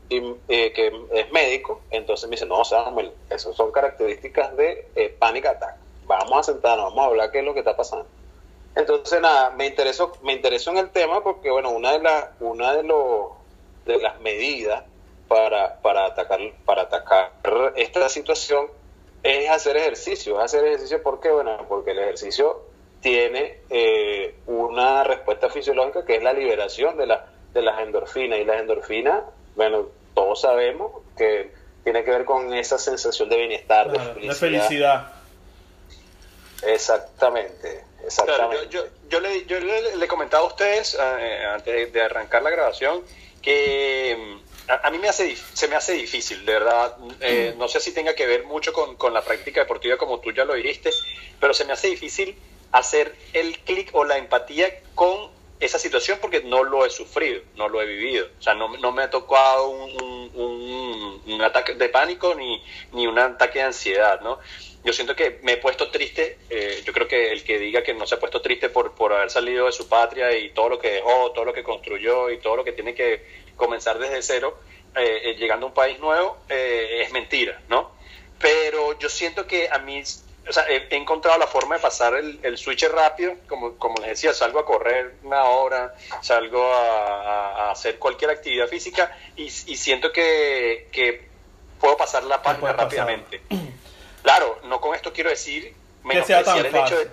y, 0.09 0.21
que 0.49 0.93
es 1.13 1.33
médico, 1.33 1.83
entonces 1.91 2.29
me 2.29 2.37
dice, 2.37 2.47
no, 2.47 2.65
Samuel, 2.65 3.13
esas 3.31 3.55
son 3.55 3.73
características 3.73 4.57
de 4.57 5.17
panic 5.19 5.47
attack. 5.47 5.77
Vamos 6.07 6.39
a 6.39 6.53
sentarnos, 6.53 6.87
vamos 6.87 7.03
a 7.03 7.07
hablar 7.07 7.31
qué 7.33 7.41
es 7.41 7.45
lo 7.45 7.53
que 7.53 7.61
está 7.61 7.77
pasando. 7.77 8.07
Entonces, 8.77 9.21
nada, 9.21 9.51
me 9.51 9.67
interesó, 9.67 10.13
me 10.23 10.35
interesó 10.35 10.71
en 10.71 10.77
el 10.77 10.91
tema 10.91 11.23
porque, 11.23 11.51
bueno, 11.51 11.71
una 11.71 11.93
de, 11.93 12.01
las 12.01 12.29
una 12.41 12.75
de, 12.75 12.83
los, 12.83 13.31
de 13.87 13.99
las 13.99 14.21
medidas 14.21 14.85
para, 15.29 15.81
para, 15.81 16.07
atacar, 16.07 16.41
para 16.65 16.83
atacar 16.83 17.33
esta 17.77 18.09
situación 18.09 18.67
es 19.23 19.51
hacer 19.51 19.77
ejercicio. 19.77 20.41
hacer 20.41 20.65
ejercicio 20.65 21.03
¿por 21.03 21.21
qué? 21.21 21.31
Bueno, 21.31 21.65
porque 21.69 21.93
el 21.93 21.99
ejercicio 21.99 22.63
tiene 23.01 23.61
eh, 23.71 24.35
una 24.47 25.05
respuesta 25.05 25.49
fisiológica 25.51 26.05
que 26.05 26.17
es 26.17 26.23
la 26.23 26.33
liberación 26.33 26.97
de, 26.97 27.07
la, 27.07 27.27
de 27.53 27.63
las 27.63 27.81
endorfinas. 27.81 28.39
Y 28.39 28.45
las 28.45 28.61
endorfinas, 28.61 29.23
bueno, 29.55 29.89
todos 30.15 30.41
sabemos 30.41 31.03
que 31.17 31.51
tiene 31.85 32.05
que 32.05 32.11
ver 32.11 32.25
con 32.25 32.53
esa 32.55 32.79
sensación 32.79 33.29
de 33.29 33.37
bienestar, 33.37 33.91
de, 33.91 34.35
felicidad. 34.35 35.13
Exactamente, 36.63 37.85
exactamente. 38.05 38.69
yo, 38.71 38.83
yo, 39.09 39.21
le, 39.21 39.45
yo 39.45 39.61
le, 39.61 39.97
le, 39.97 40.09
comentaba 40.09 40.43
a 40.43 40.47
ustedes, 40.47 40.97
eh, 40.99 41.45
antes 41.45 41.93
de 41.93 42.03
arrancar 42.03 42.43
la 42.43 42.51
grabación, 42.51 43.03
que 43.43 44.39
a, 44.69 44.91
mí 44.91 44.99
me 44.99 45.09
hace, 45.09 45.37
se 45.37 45.69
me 45.69 45.77
hace 45.77 45.93
difícil, 45.95 46.45
de 46.45 46.53
verdad. 46.53 46.97
Eh, 47.21 47.55
no 47.59 47.69
sé 47.69 47.81
si 47.81 47.93
tenga 47.93 48.15
que 48.15 48.27
ver 48.27 48.45
mucho 48.45 48.73
con, 48.73 48.97
con, 48.97 49.15
la 49.15 49.23
práctica 49.23 49.61
deportiva, 49.61 49.97
como 49.97 50.21
tú 50.21 50.33
ya 50.33 50.45
lo 50.45 50.55
dijiste, 50.55 50.91
pero 51.41 51.55
se 51.55 51.65
me 51.65 51.73
hace 51.73 51.89
difícil 51.89 52.37
hacer 52.73 53.15
el 53.33 53.59
clic 53.61 53.91
o 53.93 54.05
la 54.05 54.19
empatía 54.19 54.81
con 54.95 55.31
esa 55.59 55.79
situación 55.79 56.19
porque 56.21 56.43
no 56.43 56.65
lo 56.65 56.85
he 56.85 56.91
sufrido, 56.91 57.41
no 57.55 57.69
lo 57.69 57.81
he 57.81 57.87
vivido. 57.87 58.29
O 58.39 58.43
sea, 58.43 58.55
no, 58.55 58.77
no 58.77 58.93
me 58.93 59.03
ha 59.03 59.11
tocado 59.11 59.69
un, 59.71 60.31
un, 60.35 61.23
un, 61.27 61.43
ataque 61.43 61.75
de 61.75 61.89
pánico 61.89 62.35
ni, 62.35 62.63
ni 62.93 63.07
un 63.07 63.19
ataque 63.19 63.61
de 63.61 63.67
ansiedad, 63.67 64.21
¿no? 64.21 64.39
Yo 64.85 64.93
siento 64.93 65.17
que 65.17 65.41
me 65.43 65.55
he 65.55 65.57
puesto 65.57 65.91
triste, 65.91 66.39
eh, 66.49 66.83
yo 66.85 66.93
creo 66.93 67.09
que 67.09 67.33
el 67.33 67.43
que 67.43 67.59
diga 67.59 67.83
que 67.83 67.95
no 67.95 68.07
se 68.07 68.15
ha 68.15 68.21
puesto 68.21 68.41
triste 68.41 68.69
por, 68.69 68.95
por 68.95 69.13
haber 69.13 69.31
salido 69.31 69.67
de 69.67 69.73
su 69.73 69.89
patria 69.89 70.37
y 70.37 70.51
todo 70.51 70.69
lo 70.69 70.79
que 70.79 70.91
dejó, 70.91 71.33
todo 71.33 71.45
lo 71.45 71.53
que 71.53 71.65
construyó 71.65 72.31
y 72.31 72.39
todo 72.39 72.57
lo 72.57 72.65
que 72.65 72.73
tiene 72.73 72.95
que 72.95 73.46
comenzar 73.57 73.99
desde 73.99 74.23
cero, 74.23 74.59
eh, 74.95 75.21
eh, 75.25 75.35
llegando 75.35 75.67
a 75.67 75.69
un 75.69 75.75
país 75.75 75.99
nuevo, 75.99 76.39
es 76.49 77.11
mentira, 77.13 77.61
¿no? 77.69 77.93
Pero 78.39 78.99
yo 78.99 79.09
siento 79.09 79.47
que 79.47 79.69
a 79.71 79.79
mí 79.79 80.03
o 80.49 80.53
sea, 80.53 80.65
he, 80.69 80.95
encontrado 80.97 81.39
la 81.39 81.47
forma 81.47 81.77
de 81.77 81.83
pasar 81.83 82.15
el, 82.15 82.39
el 82.43 82.57
switch 82.57 82.85
rápido, 82.89 83.35
como, 83.49 83.77
como 83.77 83.97
les 83.99 84.11
decía, 84.11 84.33
salgo 84.33 84.61
a 84.61 84.65
correr 84.65 85.15
una 85.25 85.45
hora, 85.45 85.95
salgo 86.23 86.73
a, 86.73 87.71
hacer 87.73 87.99
cualquier 87.99 88.31
actividad 88.31 88.69
física 88.69 89.17
y, 89.37 89.45
y 89.45 89.77
siento 89.77 90.13
que, 90.13 90.89
que, 90.93 91.27
puedo 91.81 91.97
pasar 91.97 92.25
la 92.25 92.43
página 92.43 92.73
rápidamente. 92.73 93.43
Claro, 94.23 94.61
no 94.65 94.81
con 94.81 94.95
esto 94.95 95.13
quiero 95.13 95.31
decir 95.31 95.75
menospreciar 96.03 96.67
el 96.67 96.75
hecho 96.75 96.99
de 96.99 97.11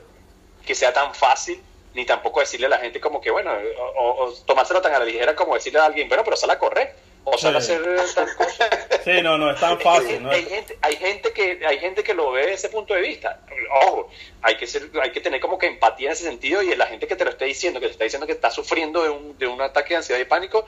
que 0.66 0.74
sea 0.74 0.94
tan 0.94 1.14
fácil, 1.14 1.62
ni 1.94 2.06
tampoco 2.06 2.40
decirle 2.40 2.68
a 2.68 2.70
la 2.70 2.78
gente 2.80 3.00
como 3.00 3.22
que, 3.22 3.32
bueno, 3.32 3.52
o, 3.98 4.26
o 4.26 4.34
tomárselo 4.46 4.82
tan 4.82 4.94
a 4.94 5.00
la 5.00 5.06
ligera 5.06 5.36
como 5.36 5.56
decirle 5.56 5.80
a 5.80 5.86
alguien, 5.86 6.08
bueno, 6.08 6.24
pero 6.24 6.36
sal 6.36 6.50
a 6.50 6.60
correr 6.60 6.96
o 7.26 7.38
sea, 7.38 7.56
hacer 7.56 7.82
tal 8.16 8.36
cosa. 8.36 8.70
Sí, 9.04 9.22
no, 9.22 9.38
no 9.38 9.52
es 9.52 9.60
tan 9.60 9.78
fácil. 9.82 10.26
Hay, 10.30 10.46
gente, 10.46 10.78
hay, 10.82 10.96
gente 10.96 11.34
que, 11.34 11.60
hay 11.66 11.78
gente 11.78 12.04
que 12.04 12.14
lo 12.14 12.32
ve 12.32 12.42
desde 12.42 12.54
ese 12.54 12.70
punto 12.70 12.94
de 12.94 13.02
vista. 13.02 13.42
Ojo, 13.86 14.10
hay 14.42 14.56
que, 14.56 14.66
ser, 14.66 14.90
hay 15.02 15.12
que 15.12 15.20
tener 15.20 15.42
como 15.42 15.58
que 15.58 15.68
empatía 15.68 16.08
en 16.08 16.14
ese 16.14 16.24
sentido 16.24 16.62
y 16.62 16.74
la 16.76 16.86
gente 16.86 17.06
que 17.06 17.18
te 17.18 17.26
lo 17.26 17.32
esté 17.32 17.44
diciendo, 17.44 17.82
que 17.82 17.88
te 17.88 17.92
está 17.92 18.06
diciendo 18.06 18.26
que 18.26 18.32
está 18.32 18.50
sufriendo 18.50 19.04
de 19.04 19.10
un, 19.10 19.38
de 19.38 19.48
un 19.48 19.62
ataque 19.62 19.90
de 19.90 19.98
ansiedad 19.98 20.22
y 20.22 20.26
pánico, 20.26 20.66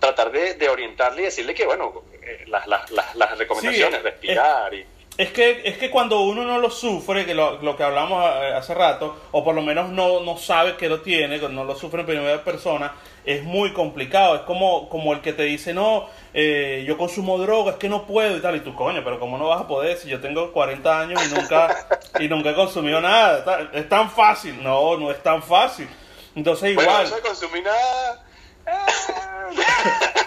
tratar 0.00 0.32
de, 0.32 0.52
de 0.54 0.68
orientarle 0.68 1.22
y 1.22 1.24
decirle 1.26 1.54
que, 1.54 1.64
bueno, 1.64 2.02
eh, 2.22 2.44
las, 2.46 2.66
las, 2.66 2.90
las, 2.90 3.38
recomendaciones, 3.38 4.02
respirar 4.02 4.74
y 4.74 4.84
es 5.18 5.30
que, 5.30 5.62
es 5.64 5.76
que 5.76 5.90
cuando 5.90 6.20
uno 6.20 6.44
no 6.44 6.58
lo 6.58 6.70
sufre, 6.70 7.26
que 7.26 7.34
lo, 7.34 7.60
lo 7.60 7.76
que 7.76 7.82
hablamos 7.82 8.24
eh, 8.24 8.54
hace 8.54 8.74
rato, 8.74 9.16
o 9.32 9.44
por 9.44 9.54
lo 9.54 9.62
menos 9.62 9.90
no, 9.90 10.20
no 10.20 10.38
sabe 10.38 10.76
que 10.76 10.88
lo 10.88 11.02
tiene, 11.02 11.38
no 11.38 11.64
lo 11.64 11.74
sufre 11.76 12.00
en 12.00 12.06
primera 12.06 12.42
persona, 12.42 12.94
es 13.24 13.44
muy 13.44 13.72
complicado. 13.72 14.36
Es 14.36 14.42
como, 14.42 14.88
como 14.88 15.12
el 15.12 15.20
que 15.20 15.34
te 15.34 15.42
dice, 15.42 15.74
no, 15.74 16.08
eh, 16.32 16.84
yo 16.86 16.96
consumo 16.96 17.36
droga, 17.38 17.72
es 17.72 17.76
que 17.76 17.90
no 17.90 18.06
puedo 18.06 18.36
y 18.36 18.40
tal. 18.40 18.56
Y 18.56 18.60
tú, 18.60 18.74
coño, 18.74 19.02
pero 19.04 19.20
¿cómo 19.20 19.36
no 19.36 19.48
vas 19.48 19.60
a 19.60 19.68
poder 19.68 19.98
si 19.98 20.08
yo 20.08 20.20
tengo 20.20 20.50
40 20.50 21.00
años 21.00 21.22
y 21.24 21.34
nunca, 21.34 21.86
y 22.18 22.28
nunca 22.28 22.50
he 22.50 22.54
consumido 22.54 23.00
nada? 23.00 23.68
Es 23.74 23.88
tan 23.88 24.10
fácil. 24.10 24.62
No, 24.62 24.96
no 24.96 25.10
es 25.10 25.22
tan 25.22 25.42
fácil. 25.42 25.88
Entonces 26.34 26.70
igual... 26.70 27.10
no 27.10 27.20
consumí 27.20 27.60
nada 27.60 28.24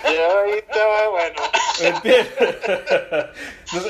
yo 0.04 1.12
bueno. 1.12 1.42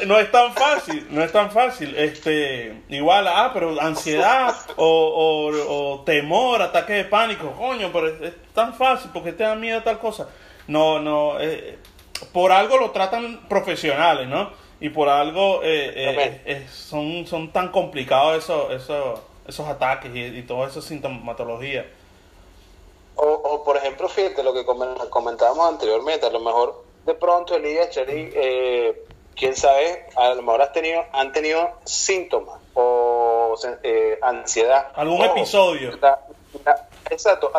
No 0.05 0.19
es 0.19 0.31
tan 0.31 0.53
fácil, 0.53 1.07
no 1.09 1.23
es 1.23 1.31
tan 1.31 1.51
fácil. 1.51 1.95
Este, 1.95 2.83
igual, 2.89 3.27
ah, 3.27 3.51
pero 3.53 3.79
ansiedad 3.79 4.55
o, 4.75 5.97
o, 5.97 6.03
temor, 6.03 6.61
ataque 6.61 6.93
de 6.93 7.05
pánico, 7.05 7.51
coño, 7.51 7.89
pero 7.91 8.07
es, 8.07 8.33
tan 8.53 8.73
fácil 8.73 9.11
porque 9.13 9.33
te 9.33 9.43
da 9.43 9.55
miedo 9.55 9.79
a 9.79 9.83
tal 9.83 9.99
cosa. 9.99 10.29
No, 10.67 10.99
no, 10.99 11.39
eh, 11.39 11.77
por 12.31 12.51
algo 12.51 12.77
lo 12.77 12.91
tratan 12.91 13.47
profesionales, 13.47 14.27
¿no? 14.27 14.51
Y 14.79 14.89
por 14.89 15.09
algo 15.09 15.61
eh, 15.63 16.41
eh, 16.45 16.67
son, 16.71 17.25
son 17.27 17.51
tan 17.51 17.69
complicados 17.69 18.43
esos, 18.43 18.71
esos, 18.71 19.19
esos 19.47 19.67
ataques 19.67 20.13
y, 20.13 20.21
y 20.21 20.41
toda 20.43 20.67
esa 20.67 20.81
sintomatología. 20.81 21.85
O, 23.15 23.23
o, 23.25 23.63
por 23.63 23.77
ejemplo, 23.77 24.09
fíjate 24.09 24.43
lo 24.43 24.53
que 24.53 24.65
comentábamos 24.65 25.69
anteriormente, 25.69 26.25
a 26.25 26.29
lo 26.29 26.41
mejor 26.41 26.83
de 27.05 27.13
pronto 27.13 27.55
Elías, 27.55 27.89
Cheri, 27.91 28.31
eh, 28.33 29.05
quién 29.35 29.55
sabe, 29.55 30.05
a 30.15 30.33
lo 30.33 30.41
mejor 30.41 30.61
has 30.61 30.73
tenido, 30.73 31.03
han 31.11 31.31
tenido 31.31 31.71
síntomas 31.83 32.59
o 32.73 33.55
eh, 33.83 34.17
ansiedad. 34.21 34.91
¿Algún 34.95 35.21
episodio? 35.21 35.91
exacto, 37.09 37.51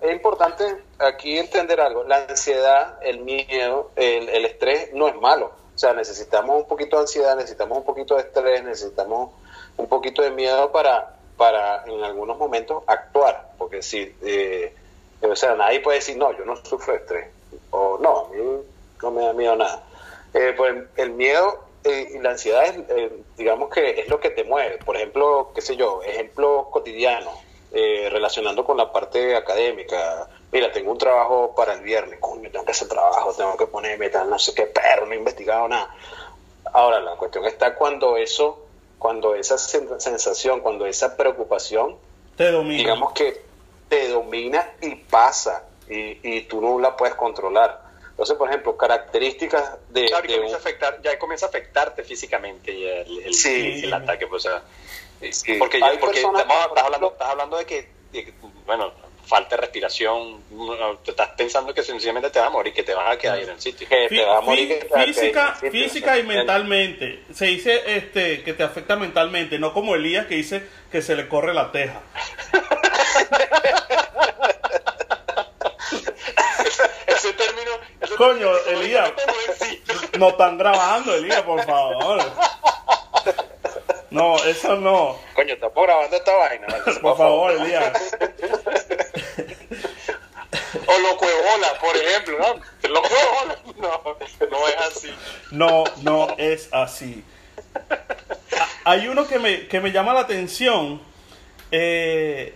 es 0.00 0.12
importante 0.12 0.64
aquí 0.98 1.38
entender 1.38 1.80
algo, 1.80 2.04
la 2.04 2.26
ansiedad, 2.28 2.98
el 3.02 3.20
miedo, 3.20 3.90
el, 3.96 4.28
el 4.28 4.44
estrés 4.44 4.92
no 4.94 5.08
es 5.08 5.16
malo. 5.20 5.52
O 5.74 5.78
sea, 5.78 5.94
necesitamos 5.94 6.56
un 6.56 6.68
poquito 6.68 6.96
de 6.96 7.02
ansiedad, 7.02 7.34
necesitamos 7.34 7.78
un 7.78 7.84
poquito 7.84 8.14
de 8.14 8.22
estrés, 8.22 8.62
necesitamos 8.62 9.30
un 9.76 9.88
poquito 9.88 10.22
de 10.22 10.30
miedo 10.30 10.70
para, 10.70 11.16
para 11.36 11.84
en 11.86 12.04
algunos 12.04 12.38
momentos 12.38 12.82
actuar, 12.86 13.52
porque 13.58 13.82
si, 13.82 14.14
eh, 14.22 14.74
o 15.22 15.34
sea, 15.34 15.54
nadie 15.54 15.80
puede 15.80 15.98
decir, 15.98 16.16
no, 16.16 16.36
yo 16.36 16.44
no 16.44 16.56
sufro 16.56 16.94
estrés, 16.94 17.28
o 17.70 17.98
no, 17.98 18.26
a 18.26 18.28
mí 18.28 18.38
no 19.02 19.10
me 19.10 19.24
da 19.24 19.32
miedo 19.32 19.56
nada. 19.56 19.82
Eh, 20.34 20.54
pues 20.56 20.84
el 20.96 21.10
miedo 21.10 21.64
eh, 21.84 22.12
y 22.14 22.18
la 22.18 22.30
ansiedad, 22.30 22.64
es, 22.64 23.10
digamos 23.36 23.70
que 23.70 24.00
es 24.00 24.08
lo 24.08 24.20
que 24.20 24.30
te 24.30 24.44
mueve. 24.44 24.78
Por 24.78 24.96
ejemplo, 24.96 25.50
qué 25.54 25.60
sé 25.60 25.76
yo, 25.76 26.02
ejemplo 26.02 26.68
cotidiano, 26.70 27.30
relacionando 27.72 28.64
con 28.64 28.76
la 28.76 28.92
parte 28.92 29.34
académica. 29.34 30.28
Mira, 30.52 30.70
tengo 30.70 30.92
un 30.92 30.98
trabajo 30.98 31.54
para 31.56 31.72
el 31.72 31.80
viernes, 31.80 32.18
coño, 32.20 32.50
tengo 32.50 32.66
que 32.66 32.72
hacer 32.72 32.86
trabajo, 32.88 33.32
tengo 33.32 33.56
que 33.56 33.66
ponerme 33.66 34.10
tal, 34.10 34.28
no 34.28 34.38
sé 34.38 34.54
qué, 34.54 34.66
pero 34.66 35.06
no 35.06 35.12
he 35.12 35.16
investigado 35.16 35.66
nada. 35.68 35.88
Ahora, 36.74 37.00
la 37.00 37.16
cuestión 37.16 37.46
está 37.46 37.74
cuando 37.74 38.18
eso 38.18 38.66
cuando 39.02 39.34
esa 39.34 39.58
sensación, 39.58 40.60
cuando 40.60 40.86
esa 40.86 41.16
preocupación, 41.16 41.96
te 42.36 42.52
domina. 42.52 42.76
digamos 42.78 43.12
que 43.14 43.42
te 43.88 44.08
domina 44.10 44.74
y 44.80 44.94
pasa 44.94 45.64
y, 45.90 46.20
y 46.22 46.42
tú 46.42 46.60
no 46.60 46.78
la 46.78 46.96
puedes 46.96 47.16
controlar. 47.16 47.81
Entonces, 48.12 48.36
por 48.36 48.48
ejemplo, 48.48 48.76
características 48.76 49.78
de... 49.88 50.06
Claro, 50.06 50.26
comienza 50.28 50.56
a 50.56 50.58
afectar, 50.58 51.00
ya 51.02 51.18
comienza 51.18 51.46
a 51.46 51.48
afectarte 51.48 52.04
físicamente 52.04 53.00
el, 53.00 53.20
el, 53.20 53.34
sí, 53.34 53.80
el, 53.82 53.92
ataque. 53.92 54.26
Pues, 54.26 54.46
o 54.46 54.50
sea, 54.50 54.62
porque, 55.58 55.80
porque 55.98 56.20
estás, 56.20 56.46
hablando, 56.84 57.12
estás 57.12 57.28
hablando 57.28 57.56
de 57.56 57.64
que, 57.64 57.88
de 58.12 58.24
que, 58.26 58.34
bueno, 58.66 58.92
falta 59.26 59.56
de 59.56 59.62
respiración, 59.62 60.42
te 61.04 61.12
estás 61.12 61.30
pensando 61.30 61.72
que 61.72 61.82
sencillamente 61.82 62.28
te 62.28 62.38
vas 62.38 62.48
a 62.48 62.50
morir, 62.50 62.74
que 62.74 62.82
te 62.82 62.92
vas 62.94 63.14
a 63.14 63.18
quedar 63.18 63.38
ahí 63.38 63.44
en 63.44 63.50
el 63.50 63.60
sitio. 63.60 63.88
Que 63.88 64.08
te 64.08 64.24
vas 64.24 64.38
a 64.38 64.40
morir, 64.42 64.86
física, 64.94 65.54
física 65.54 66.18
y 66.18 66.24
mentalmente. 66.24 67.22
Se 67.32 67.46
dice 67.46 67.82
este 67.86 68.42
que 68.42 68.52
te 68.52 68.62
afecta 68.62 68.96
mentalmente, 68.96 69.58
no 69.58 69.72
como 69.72 69.94
Elías 69.94 70.26
que 70.26 70.34
dice 70.34 70.66
que 70.90 71.00
se 71.02 71.16
le 71.16 71.28
corre 71.28 71.54
la 71.54 71.72
teja. 71.72 72.02
ese, 77.06 77.32
término. 77.32 77.70
Coño, 78.22 78.56
Elías. 78.68 79.12
No 80.16 80.28
están 80.28 80.56
grabando, 80.56 81.12
Elías, 81.12 81.42
por 81.42 81.60
favor. 81.64 82.22
No, 84.10 84.36
eso 84.44 84.76
no. 84.76 85.18
Coño, 85.34 85.54
estamos 85.54 85.82
grabando 85.82 86.14
esta 86.14 86.32
vaina. 86.36 86.68
Por, 87.02 87.16
favor, 87.16 87.50
Elías. 87.50 88.14
o 90.86 90.98
loco 91.00 91.26
bola, 91.26 91.78
por 91.80 91.96
ejemplo, 91.96 92.38
¿no? 92.38 92.90
Loco 92.90 93.08
bola. 93.40 93.58
No, 93.76 94.16
no 94.50 94.68
es 94.68 94.76
así. 94.76 95.14
No, 95.50 95.84
no 96.02 96.28
es 96.38 96.68
así. 96.72 97.24
Hay 98.84 99.08
uno 99.08 99.26
que 99.26 99.40
me, 99.40 99.66
que 99.66 99.80
me 99.80 99.90
llama 99.90 100.14
la 100.14 100.20
atención. 100.20 101.02
Eh, 101.72 102.54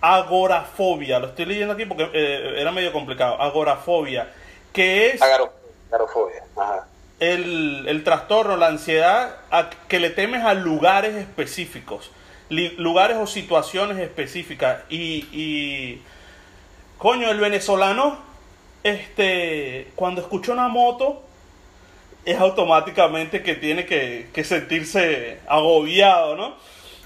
agorafobia. 0.00 1.18
Lo 1.18 1.26
estoy 1.28 1.46
leyendo 1.46 1.74
aquí 1.74 1.84
porque 1.84 2.08
eh, 2.12 2.54
era 2.58 2.70
medio 2.70 2.92
complicado. 2.92 3.42
Agorafobia. 3.42 4.34
Que 4.72 5.10
es. 5.10 5.22
agorafobia. 5.22 6.44
Ajá 6.56 6.86
el, 7.20 7.84
el 7.86 8.02
trastorno, 8.02 8.56
la 8.56 8.68
ansiedad, 8.68 9.36
a 9.50 9.70
que 9.70 10.00
le 10.00 10.10
temes 10.10 10.42
a 10.42 10.54
lugares 10.54 11.14
específicos, 11.14 12.10
lugares 12.48 13.18
o 13.18 13.26
situaciones 13.26 13.98
específicas. 13.98 14.80
Y, 14.88 15.28
y, 15.30 16.02
coño, 16.98 17.30
el 17.30 17.38
venezolano, 17.38 18.18
este, 18.82 19.92
cuando 19.94 20.22
escucha 20.22 20.52
una 20.52 20.68
moto, 20.68 21.22
es 22.24 22.38
automáticamente 22.38 23.42
que 23.42 23.54
tiene 23.54 23.84
que, 23.84 24.30
que 24.32 24.42
sentirse 24.42 25.40
agobiado, 25.46 26.36
¿no? 26.36 26.56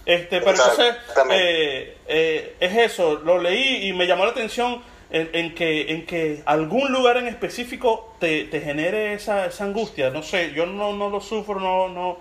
Este, 0.06 0.40
pero 0.40 0.50
entonces, 0.50 0.96
eh, 1.30 1.96
eh, 2.06 2.56
es 2.60 2.76
eso, 2.76 3.16
lo 3.16 3.38
leí 3.38 3.88
y 3.88 3.92
me 3.94 4.06
llamó 4.06 4.26
la 4.26 4.32
atención 4.32 4.82
en, 5.10 5.54
que, 5.54 5.92
en 5.92 6.06
que 6.06 6.42
algún 6.46 6.92
lugar 6.92 7.16
en 7.16 7.26
específico 7.26 8.14
te, 8.18 8.44
te 8.44 8.60
genere 8.60 9.14
esa, 9.14 9.46
esa 9.46 9.64
angustia. 9.64 10.10
No 10.10 10.22
sé, 10.22 10.52
yo 10.52 10.66
no, 10.66 10.92
no 10.92 11.10
lo 11.10 11.20
sufro, 11.20 11.60
no, 11.60 11.88
no, 11.88 12.18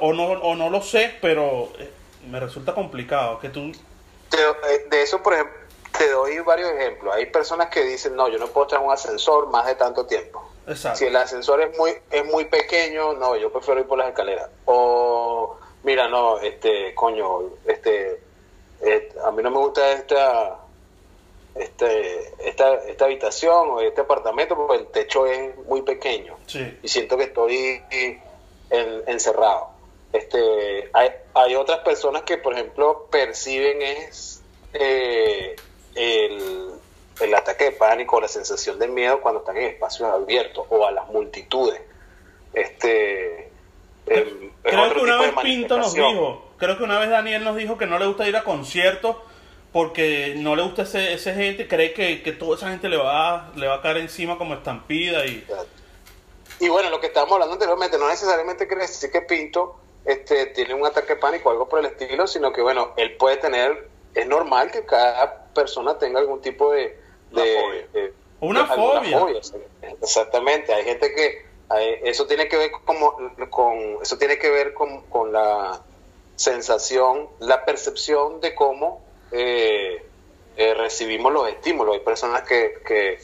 o, 0.00 0.12
no, 0.12 0.24
o 0.24 0.54
no 0.54 0.70
lo 0.70 0.82
sé, 0.82 1.14
pero 1.20 1.70
me 2.28 2.38
resulta 2.38 2.74
complicado. 2.74 3.38
Que 3.40 3.48
tú... 3.48 3.60
Eh, 3.60 4.86
de 4.88 5.02
eso, 5.02 5.22
por 5.22 5.34
ejemplo, 5.34 5.56
te 5.98 6.08
doy 6.10 6.38
varios 6.40 6.70
ejemplos. 6.70 7.14
Hay 7.14 7.26
personas 7.26 7.68
que 7.68 7.82
dicen, 7.82 8.14
no, 8.14 8.28
yo 8.28 8.38
no 8.38 8.46
puedo 8.46 8.66
estar 8.66 8.80
en 8.80 8.86
un 8.86 8.92
ascensor 8.92 9.48
más 9.50 9.66
de 9.66 9.74
tanto 9.74 10.06
tiempo. 10.06 10.48
Exacto. 10.66 10.98
Si 10.98 11.06
el 11.06 11.16
ascensor 11.16 11.60
es 11.62 11.76
muy, 11.76 11.92
es 12.10 12.24
muy 12.26 12.44
pequeño, 12.44 13.14
no, 13.14 13.36
yo 13.36 13.50
prefiero 13.52 13.80
ir 13.80 13.86
por 13.86 13.98
las 13.98 14.08
escaleras. 14.08 14.48
O, 14.66 15.56
mira, 15.82 16.08
no, 16.08 16.38
este, 16.38 16.94
coño, 16.94 17.40
este, 17.66 18.22
eh, 18.82 19.12
a 19.24 19.30
mí 19.32 19.42
no 19.42 19.50
me 19.50 19.58
gusta 19.58 19.90
esta, 19.92 20.58
este, 21.60 22.32
esta, 22.48 22.74
esta 22.74 23.04
habitación 23.04 23.70
o 23.70 23.80
este 23.80 24.00
apartamento 24.00 24.56
porque 24.56 24.76
el 24.76 24.86
techo 24.86 25.26
es 25.26 25.56
muy 25.66 25.82
pequeño 25.82 26.36
y 26.82 26.88
siento 26.88 27.16
que 27.16 27.24
estoy 27.24 27.82
encerrado. 29.06 29.70
Este, 30.12 30.90
hay, 30.92 31.10
hay 31.34 31.54
otras 31.54 31.80
personas 31.80 32.22
que, 32.22 32.38
por 32.38 32.54
ejemplo, 32.54 33.06
perciben 33.10 33.82
es 33.82 34.42
eh, 34.72 35.54
el, 35.94 36.70
el 37.20 37.34
ataque 37.34 37.64
de 37.64 37.72
pánico, 37.72 38.20
la 38.20 38.28
sensación 38.28 38.78
de 38.78 38.88
miedo 38.88 39.20
cuando 39.20 39.40
están 39.40 39.56
en 39.56 39.64
espacios 39.64 40.08
abiertos 40.10 40.66
o 40.68 40.86
a 40.86 40.90
las 40.90 41.08
multitudes. 41.08 41.80
Este, 42.52 43.50
em, 44.06 44.50
creo 44.62 44.94
que 44.94 45.00
una 45.00 45.20
vez 45.20 45.32
Pinto 45.42 45.78
nos 45.78 45.94
dijo, 45.94 46.50
creo 46.56 46.76
que 46.76 46.84
una 46.84 46.98
vez 46.98 47.10
Daniel 47.10 47.44
nos 47.44 47.56
dijo 47.56 47.78
que 47.78 47.86
no 47.86 47.98
le 47.98 48.06
gusta 48.06 48.26
ir 48.28 48.36
a 48.36 48.42
conciertos 48.42 49.16
porque 49.72 50.34
no 50.36 50.56
le 50.56 50.62
gusta 50.62 50.82
ese, 50.82 51.12
ese 51.12 51.32
gente, 51.32 51.68
cree 51.68 51.92
que, 51.92 52.22
que 52.22 52.32
toda 52.32 52.56
esa 52.56 52.70
gente 52.70 52.88
le 52.88 52.96
va, 52.96 53.52
le 53.54 53.68
va 53.68 53.76
a 53.76 53.82
caer 53.82 53.98
encima 53.98 54.36
como 54.38 54.54
estampida 54.54 55.24
y... 55.26 55.46
Y 56.58 56.68
bueno, 56.68 56.90
lo 56.90 57.00
que 57.00 57.06
estábamos 57.06 57.34
hablando 57.34 57.54
anteriormente, 57.54 57.96
no 57.96 58.08
necesariamente 58.08 58.66
quiere 58.66 58.82
decir 58.82 59.10
que 59.10 59.22
Pinto 59.22 59.76
este, 60.04 60.46
tiene 60.46 60.74
un 60.74 60.84
ataque 60.84 61.14
de 61.14 61.20
pánico 61.20 61.48
o 61.48 61.52
algo 61.52 61.68
por 61.68 61.78
el 61.78 61.86
estilo, 61.86 62.26
sino 62.26 62.52
que 62.52 62.60
bueno, 62.60 62.92
él 62.96 63.16
puede 63.16 63.38
tener, 63.38 63.88
es 64.14 64.26
normal 64.26 64.70
que 64.70 64.84
cada 64.84 65.44
persona 65.54 65.98
tenga 65.98 66.20
algún 66.20 66.40
tipo 66.40 66.72
de... 66.72 66.98
de, 67.30 68.12
una 68.40 68.66
fobia. 68.66 69.26
Exactamente, 70.02 70.74
hay 70.74 70.84
gente 70.84 71.14
que 71.14 71.50
eso 72.02 72.26
tiene 72.26 72.48
que 72.48 72.56
ver 72.56 72.70
como, 72.84 73.14
con 73.48 73.98
eso 74.02 74.18
tiene 74.18 74.38
que 74.38 74.50
ver 74.50 74.74
con, 74.74 75.02
con 75.02 75.32
la 75.32 75.80
sensación, 76.36 77.28
la 77.38 77.64
percepción 77.64 78.40
de 78.40 78.54
cómo 78.54 79.02
eh, 79.32 80.02
eh, 80.56 80.74
recibimos 80.74 81.32
los 81.32 81.48
estímulos. 81.48 81.94
Hay 81.94 82.00
personas 82.00 82.42
que, 82.42 82.80
que 82.86 83.18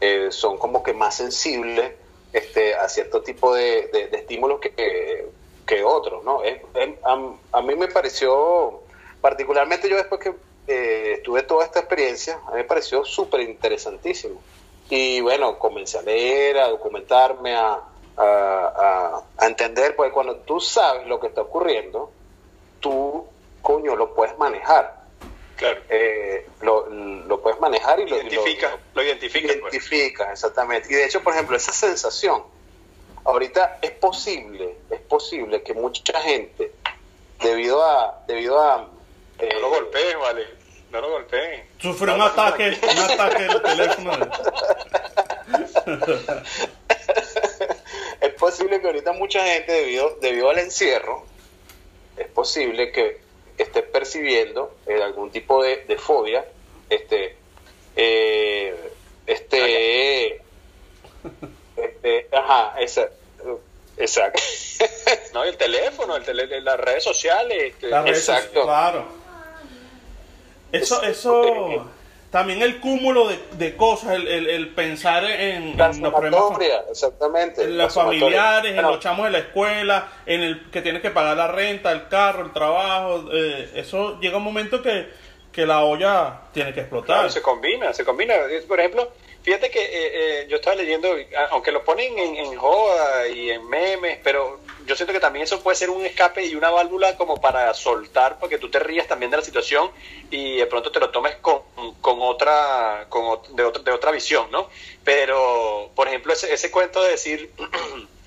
eh, 0.00 0.28
son 0.30 0.58
como 0.58 0.82
que 0.82 0.92
más 0.92 1.16
sensibles 1.16 1.92
este, 2.32 2.74
a 2.74 2.88
cierto 2.88 3.22
tipo 3.22 3.54
de, 3.54 3.90
estímulos 4.12 4.60
que, 4.60 5.28
que, 5.66 5.84
otros, 5.84 6.24
¿no? 6.24 6.40
a, 7.52 7.60
mí 7.62 7.74
me 7.76 7.88
pareció, 7.88 8.82
particularmente 9.20 9.88
yo 9.88 9.96
después 9.96 10.20
que 10.20 11.20
tuve 11.24 11.42
toda 11.42 11.64
esta 11.64 11.80
experiencia, 11.80 12.40
a 12.46 12.52
mí 12.52 12.58
me 12.58 12.64
pareció 12.64 13.04
súper 13.04 13.40
interesantísimo. 13.40 14.40
Y 14.88 15.20
bueno, 15.20 15.58
comencé 15.58 15.98
a 15.98 16.02
leer, 16.02 16.58
a 16.58 16.68
documentarme, 16.68 17.54
a, 17.54 17.80
a, 18.16 19.22
a, 19.38 19.46
entender, 19.46 19.96
pues 19.96 20.12
cuando 20.12 20.36
tú 20.36 20.60
sabes 20.60 21.06
lo 21.06 21.18
que 21.20 21.28
está 21.28 21.42
ocurriendo, 21.42 22.10
tú, 22.80 23.26
coño, 23.62 23.96
lo 23.96 24.14
puedes 24.14 24.36
manejar. 24.38 25.01
Claro. 25.62 25.80
Eh, 25.90 26.46
lo, 26.60 26.88
lo, 26.88 27.40
puedes 27.40 27.60
manejar 27.60 28.00
y 28.00 28.08
lo 28.08 28.16
identifica. 28.16 28.76
Lo, 28.94 29.02
identifica, 29.02 29.54
pues. 29.60 30.32
exactamente. 30.32 30.88
Y 30.90 30.96
de 30.96 31.04
hecho, 31.04 31.22
por 31.22 31.34
ejemplo, 31.34 31.56
esa 31.56 31.72
sensación, 31.72 32.42
ahorita 33.24 33.78
es 33.80 33.92
posible, 33.92 34.78
es 34.90 35.00
posible 35.02 35.62
que 35.62 35.72
mucha 35.72 36.20
gente, 36.20 36.72
debido 37.40 37.84
a, 37.84 38.24
debido 38.26 38.60
a 38.60 38.88
eh, 39.38 39.50
no 39.54 39.60
lo 39.60 39.70
golpeen, 39.70 40.18
vale. 40.18 40.46
No 40.90 41.00
lo 41.00 41.10
golpeen. 41.10 41.64
Sufre 41.78 42.12
un 42.12 42.22
ataque, 42.22 42.76
un 42.82 42.98
ataque 42.98 43.44
del 43.44 43.62
teléfono. 43.62 44.12
es 48.20 48.34
posible 48.34 48.80
que 48.80 48.86
ahorita 48.88 49.12
mucha 49.12 49.44
gente, 49.44 49.72
debido, 49.72 50.16
debido 50.20 50.50
al 50.50 50.58
encierro, 50.58 51.24
es 52.16 52.26
posible 52.26 52.90
que 52.90 53.21
esté 53.58 53.82
percibiendo 53.82 54.74
eh, 54.86 55.02
algún 55.02 55.30
tipo 55.30 55.62
de, 55.62 55.96
fobia, 55.98 56.44
este, 56.88 57.36
eh, 57.96 58.74
este, 59.26 60.36
este, 61.76 62.28
ajá, 62.32 62.80
esa, 62.80 63.08
exacto. 63.96 64.40
no, 65.34 65.44
el 65.44 65.56
teléfono, 65.56 66.16
el 66.16 66.64
las 66.64 66.80
redes 66.80 67.04
sociales. 67.04 67.74
Este, 67.74 67.88
exacto. 67.88 68.62
claro. 68.62 69.06
Eso, 70.72 71.02
eso 71.02 71.86
también 72.32 72.62
el 72.62 72.80
cúmulo 72.80 73.28
de, 73.28 73.38
de 73.58 73.76
cosas, 73.76 74.14
el, 74.14 74.26
el, 74.26 74.70
pensar 74.70 75.22
en, 75.22 75.76
los 75.76 75.98
problemas 75.98 76.58
exactamente, 76.90 77.62
en 77.62 77.76
los 77.76 77.92
familiares, 77.92 78.74
en 78.74 78.80
los 78.80 79.00
chamos 79.00 79.26
de 79.26 79.32
la 79.32 79.38
escuela, 79.38 80.08
en 80.24 80.40
el 80.40 80.70
que 80.70 80.80
tienes 80.80 81.02
que 81.02 81.10
pagar 81.10 81.36
la 81.36 81.48
renta, 81.48 81.92
el 81.92 82.08
carro, 82.08 82.46
el 82.46 82.52
trabajo, 82.52 83.26
eh, 83.34 83.72
eso 83.74 84.18
llega 84.18 84.38
un 84.38 84.44
momento 84.44 84.80
que, 84.80 85.10
que 85.52 85.66
la 85.66 85.84
olla 85.84 86.40
tiene 86.54 86.72
que 86.72 86.80
explotar. 86.80 87.30
se 87.30 87.42
combina, 87.42 87.92
se 87.92 88.02
combina. 88.02 88.32
Por 88.66 88.80
ejemplo, 88.80 89.12
fíjate 89.42 89.70
que 89.70 89.82
eh, 89.82 89.90
eh, 89.92 90.46
yo 90.48 90.56
estaba 90.56 90.76
leyendo, 90.76 91.14
aunque 91.50 91.72
lo 91.72 91.84
ponen 91.84 92.18
en, 92.18 92.36
en 92.36 92.56
joda 92.56 93.28
y 93.28 93.50
en 93.50 93.68
memes, 93.68 94.18
pero 94.22 94.60
yo 94.86 94.96
siento 94.96 95.12
que 95.12 95.20
también 95.20 95.44
eso 95.44 95.62
puede 95.62 95.76
ser 95.76 95.90
un 95.90 96.04
escape 96.04 96.44
y 96.44 96.54
una 96.54 96.70
válvula 96.70 97.16
como 97.16 97.40
para 97.40 97.72
soltar, 97.74 98.38
porque 98.38 98.58
tú 98.58 98.70
te 98.70 98.78
rías 98.78 99.06
también 99.06 99.30
de 99.30 99.36
la 99.36 99.42
situación 99.42 99.90
y 100.30 100.56
de 100.56 100.66
pronto 100.66 100.90
te 100.90 101.00
lo 101.00 101.10
tomes 101.10 101.36
con, 101.36 101.62
con 102.00 102.20
otra, 102.20 103.06
con, 103.08 103.38
de, 103.54 103.64
otra, 103.64 103.82
de 103.82 103.92
otra 103.92 104.10
visión, 104.10 104.50
¿no? 104.50 104.68
Pero, 105.04 105.90
por 105.94 106.08
ejemplo, 106.08 106.32
ese, 106.32 106.52
ese 106.52 106.70
cuento 106.70 107.02
de 107.02 107.10
decir, 107.10 107.50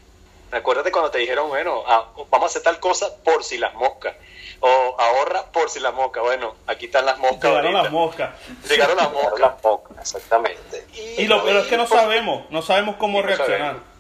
acuérdate 0.52 0.92
cuando 0.92 1.12
te 1.12 1.20
dijeron, 1.20 1.50
bueno, 1.50 1.84
ah, 1.88 2.10
vamos 2.30 2.44
a 2.44 2.46
hacer 2.48 2.64
tal 2.64 2.80
cosa 2.80 3.16
por 3.24 3.44
si 3.44 3.58
las 3.58 3.74
moscas. 3.74 4.16
O 4.62 4.96
ahorra 4.98 5.44
por 5.52 5.70
si 5.70 5.80
las 5.80 5.94
moscas. 5.94 6.24
Bueno, 6.24 6.56
aquí 6.68 6.86
están 6.86 7.06
las 7.06 7.18
moscas. 7.20 7.44
Llegaron 7.44 7.74
las 7.74 7.92
moscas. 7.92 8.30
Llegaron 8.70 8.98
las 8.98 9.12
moscas. 9.12 10.00
exactamente. 10.00 10.88
Y, 11.18 11.28
lo 11.28 11.44
peor 11.44 11.58
es 11.58 11.68
que 11.68 11.78
no 11.78 11.88
sabemos, 11.88 12.50
no 12.50 12.62
sabemos 12.62 12.96
cómo 12.96 13.22
reaccionar. 13.22 13.96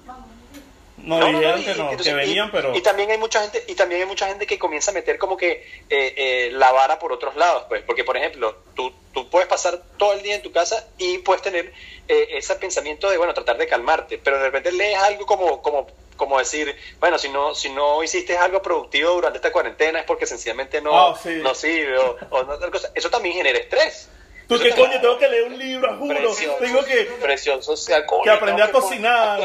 No, 1.05 1.23
dijeron 1.27 1.63
que 1.63 1.75
no, 1.75 1.97
que 1.97 2.13
venían, 2.13 2.49
pero... 2.51 2.75
Y 2.75 2.81
también 2.81 3.11
hay 3.11 3.19
mucha 3.19 3.41
gente, 3.41 3.63
y 3.67 3.75
también 3.75 4.01
hay 4.01 4.07
mucha 4.07 4.27
gente 4.27 4.47
que 4.47 4.57
comienza 4.57 4.89
a 4.89 4.93
meter 4.93 5.19
como 5.19 5.37
que 5.37 5.51
eh, 5.51 6.13
eh, 6.17 6.49
la 6.53 6.71
vara 6.71 6.97
por 6.97 7.11
otros 7.11 7.35
lados, 7.35 7.65
pues, 7.67 7.83
porque 7.83 8.03
por 8.03 8.17
ejemplo, 8.17 8.57
tú, 8.73 8.91
tú 9.13 9.29
puedes 9.29 9.47
pasar 9.47 9.79
todo 9.97 10.13
el 10.13 10.23
día 10.23 10.35
en 10.35 10.41
tu 10.41 10.51
casa 10.51 10.87
y 10.97 11.19
puedes 11.19 11.43
tener 11.43 11.71
eh, 12.07 12.27
ese 12.31 12.55
pensamiento 12.55 13.07
de, 13.09 13.17
bueno, 13.17 13.35
tratar 13.35 13.57
de 13.57 13.67
calmarte, 13.67 14.17
pero 14.17 14.37
de 14.37 14.45
repente 14.45 14.71
lees 14.71 14.97
algo 14.97 15.27
como, 15.27 15.61
como, 15.61 15.85
como 16.15 16.39
decir, 16.39 16.75
bueno, 16.99 17.17
si 17.17 17.29
no, 17.29 17.55
si 17.55 17.69
no 17.69 18.03
hiciste 18.03 18.37
algo 18.37 18.61
productivo 18.61 19.11
durante 19.11 19.37
esta 19.37 19.51
cuarentena 19.51 19.99
es 19.99 20.05
porque 20.05 20.25
sencillamente 20.25 20.81
no, 20.81 20.97
ah, 20.97 21.19
no 21.41 21.55
sirve, 21.55 21.97
o, 21.97 22.43
no 22.43 22.71
cosa. 22.71 22.91
Eso 22.95 23.09
también 23.09 23.35
genera 23.35 23.59
estrés. 23.59 24.09
¿Tú 24.47 24.59
qué 24.59 24.71
coño? 24.71 25.01
Tengo 25.01 25.17
que 25.17 25.27
leer 25.27 25.43
un 25.43 25.57
libro, 25.57 25.97
juro. 25.97 26.35
tengo 26.59 26.83
que... 26.85 27.03
Presión 27.21 27.63
social. 27.63 28.05
que 28.23 28.29
aprender 28.29 28.65
a 28.65 28.71
cocinar 28.71 29.39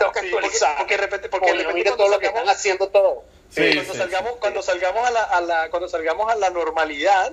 tengo 0.00 0.12
que 0.12 0.20
actualizar. 0.20 0.78
Porque, 0.78 0.96
de 0.96 1.00
repente, 1.00 1.28
porque 1.28 1.52
de 1.52 1.64
repente 1.64 1.92
todo 1.92 2.08
lo 2.08 2.18
que 2.18 2.26
están 2.26 2.48
haciendo 2.48 2.88
todo. 2.88 3.24
Sí, 3.50 3.74
cuando, 3.74 3.94
salgamos, 3.94 4.32
cuando 4.36 4.62
salgamos 4.62 5.06
a 5.06 5.10
la, 5.10 5.22
a 5.24 5.40
la, 5.40 5.70
cuando 5.70 5.88
salgamos 5.88 6.32
a 6.32 6.36
la 6.36 6.50
normalidad, 6.50 7.32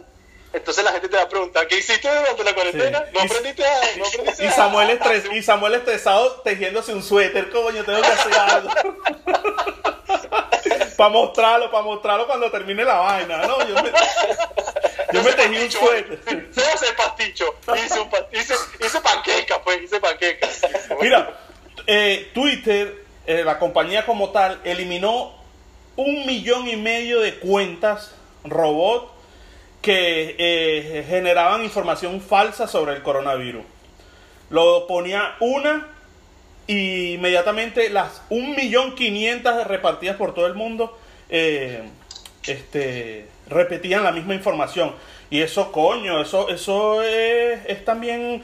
entonces 0.53 0.83
la 0.83 0.91
gente 0.91 1.09
te 1.09 1.17
va 1.17 1.23
a 1.23 1.29
preguntar, 1.29 1.67
¿qué 1.67 1.77
hiciste 1.77 2.07
durante 2.07 2.43
la 2.43 2.53
cuarentena? 2.53 3.05
¿No 3.13 3.21
aprendiste 3.21 3.65
a, 3.65 3.81
no 3.97 4.05
aprendiste 4.05 4.45
y, 4.45 4.49
Samuel 4.49 4.89
estres, 4.91 5.23
y 5.31 5.41
Samuel 5.43 5.75
estresado 5.75 6.41
tejiéndose 6.41 6.93
un 6.93 7.03
suéter, 7.03 7.49
coño, 7.49 7.83
tengo 7.83 8.01
que 8.01 8.07
hacer 8.07 8.33
algo. 8.33 8.69
para 10.97 11.09
mostrarlo, 11.09 11.69
para 11.69 11.83
mostrarlo 11.83 12.27
cuando 12.27 12.49
termine 12.49 12.83
la 12.83 12.95
vaina, 12.95 13.45
¿no? 13.45 13.59
Yo 13.67 13.75
me, 13.75 13.91
yo 15.13 15.23
me 15.23 15.33
tejí 15.33 15.57
un 15.57 15.71
suéter. 15.71 16.49
Se 16.51 16.61
hace 16.61 16.93
pasticho. 16.93 17.45
Hice, 17.75 17.99
un, 17.99 18.09
hice, 18.31 18.55
hice 18.83 19.01
panqueca, 19.01 19.61
pues, 19.63 19.83
hice 19.83 19.99
panqueca. 19.99 20.47
Mira, 21.01 21.37
eh, 21.85 22.31
Twitter, 22.33 23.03
eh, 23.25 23.43
la 23.43 23.59
compañía 23.59 24.05
como 24.05 24.31
tal, 24.31 24.59
eliminó 24.63 25.35
un 25.97 26.25
millón 26.25 26.67
y 26.67 26.75
medio 26.75 27.19
de 27.19 27.37
cuentas 27.39 28.11
robot 28.43 29.16
que 29.87 30.35
eh, 30.37 31.05
generaban 31.07 31.63
información 31.63 32.19
falsa 32.19 32.67
sobre 32.67 32.93
el 32.93 33.01
coronavirus. 33.01 33.63
Lo 34.49 34.85
ponía 34.85 35.35
una 35.39 35.87
y 36.67 37.13
inmediatamente 37.13 37.89
las 37.89 38.21
un 38.29 38.53
millón 38.53 38.95
quinientas 38.95 39.65
repartidas 39.65 40.17
por 40.17 40.33
todo 40.33 40.45
el 40.45 40.55
mundo 40.55 40.99
este, 41.29 43.27
repetían 43.47 44.03
la 44.03 44.11
misma 44.11 44.33
información. 44.33 44.93
Y 45.29 45.39
eso, 45.39 45.71
coño, 45.71 46.21
eso, 46.21 46.49
eso 46.49 47.01
es, 47.01 47.61
es 47.67 47.85
también 47.85 48.43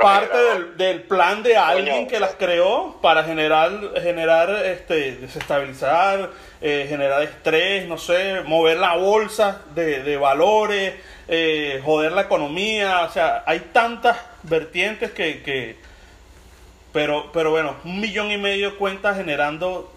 parte 0.00 0.38
del, 0.76 1.02
plan 1.02 1.42
de 1.42 1.56
alguien 1.56 2.06
que 2.06 2.20
las 2.20 2.34
creó 2.34 2.98
para 3.00 3.24
generar, 3.24 3.92
generar 4.02 4.50
este, 4.66 5.12
desestabilizar, 5.16 6.30
eh, 6.60 6.86
generar 6.88 7.22
estrés, 7.22 7.86
no 7.86 7.98
sé, 7.98 8.42
mover 8.44 8.78
la 8.78 8.96
bolsa 8.96 9.62
de, 9.74 10.16
valores, 10.16 10.94
eh, 11.28 11.80
joder 11.84 12.12
la 12.12 12.22
economía, 12.22 13.02
o 13.02 13.12
sea, 13.12 13.44
hay 13.46 13.60
tantas 13.72 14.18
vertientes 14.42 15.12
que, 15.12 15.42
que 15.42 15.76
pero, 16.92 17.30
pero 17.32 17.50
bueno, 17.50 17.76
un 17.84 18.00
millón 18.00 18.30
y 18.30 18.38
medio 18.38 18.72
de 18.72 18.76
cuentas 18.76 19.16
generando 19.16 19.92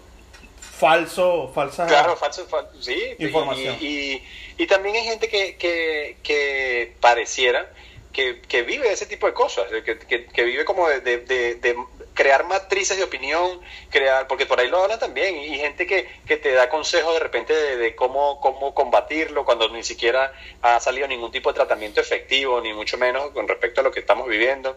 falso, 0.60 1.50
falsa 1.54 1.86
claro, 1.86 2.16
falso, 2.16 2.46
sí, 2.80 2.96
información. 3.18 3.76
Y, 3.80 4.22
y, 4.58 4.66
también 4.66 4.96
hay 4.96 5.04
gente 5.04 5.28
que, 5.28 5.56
que, 5.56 6.16
que 6.22 6.94
pareciera 7.00 7.70
que, 8.12 8.40
que, 8.42 8.62
vive 8.62 8.92
ese 8.92 9.06
tipo 9.06 9.26
de 9.26 9.32
cosas, 9.32 9.66
que, 9.84 9.98
que, 9.98 10.44
vive 10.44 10.64
como 10.64 10.88
de, 10.88 11.00
de, 11.00 11.76
crear 12.14 12.44
matrices 12.44 12.96
de 12.96 13.04
opinión, 13.04 13.60
crear, 13.90 14.26
porque 14.26 14.46
por 14.46 14.60
ahí 14.60 14.68
lo 14.68 14.82
hablan 14.82 14.98
también, 14.98 15.36
y 15.36 15.58
gente 15.58 15.86
que, 15.86 16.08
que 16.26 16.36
te 16.36 16.52
da 16.52 16.68
consejos 16.68 17.14
de 17.14 17.20
repente 17.20 17.54
de, 17.54 17.94
cómo, 17.94 18.40
cómo 18.40 18.74
combatirlo 18.74 19.44
cuando 19.44 19.68
ni 19.70 19.82
siquiera 19.82 20.32
ha 20.60 20.78
salido 20.80 21.08
ningún 21.08 21.32
tipo 21.32 21.50
de 21.50 21.56
tratamiento 21.56 22.00
efectivo, 22.00 22.60
ni 22.60 22.72
mucho 22.72 22.98
menos 22.98 23.30
con 23.30 23.48
respecto 23.48 23.80
a 23.80 23.84
lo 23.84 23.90
que 23.90 24.00
estamos 24.00 24.28
viviendo. 24.28 24.76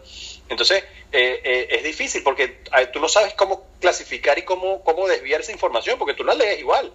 Entonces, 0.49 0.83
eh, 1.11 1.41
eh, 1.43 1.67
es 1.71 1.83
difícil 1.83 2.23
porque 2.23 2.59
tú 2.93 2.99
no 2.99 3.09
sabes 3.09 3.33
cómo 3.33 3.67
clasificar 3.79 4.39
y 4.39 4.43
cómo, 4.43 4.83
cómo 4.83 5.07
desviar 5.07 5.41
esa 5.41 5.51
información, 5.51 5.99
porque 5.99 6.13
tú 6.13 6.23
la 6.23 6.33
lees 6.33 6.59
igual 6.59 6.91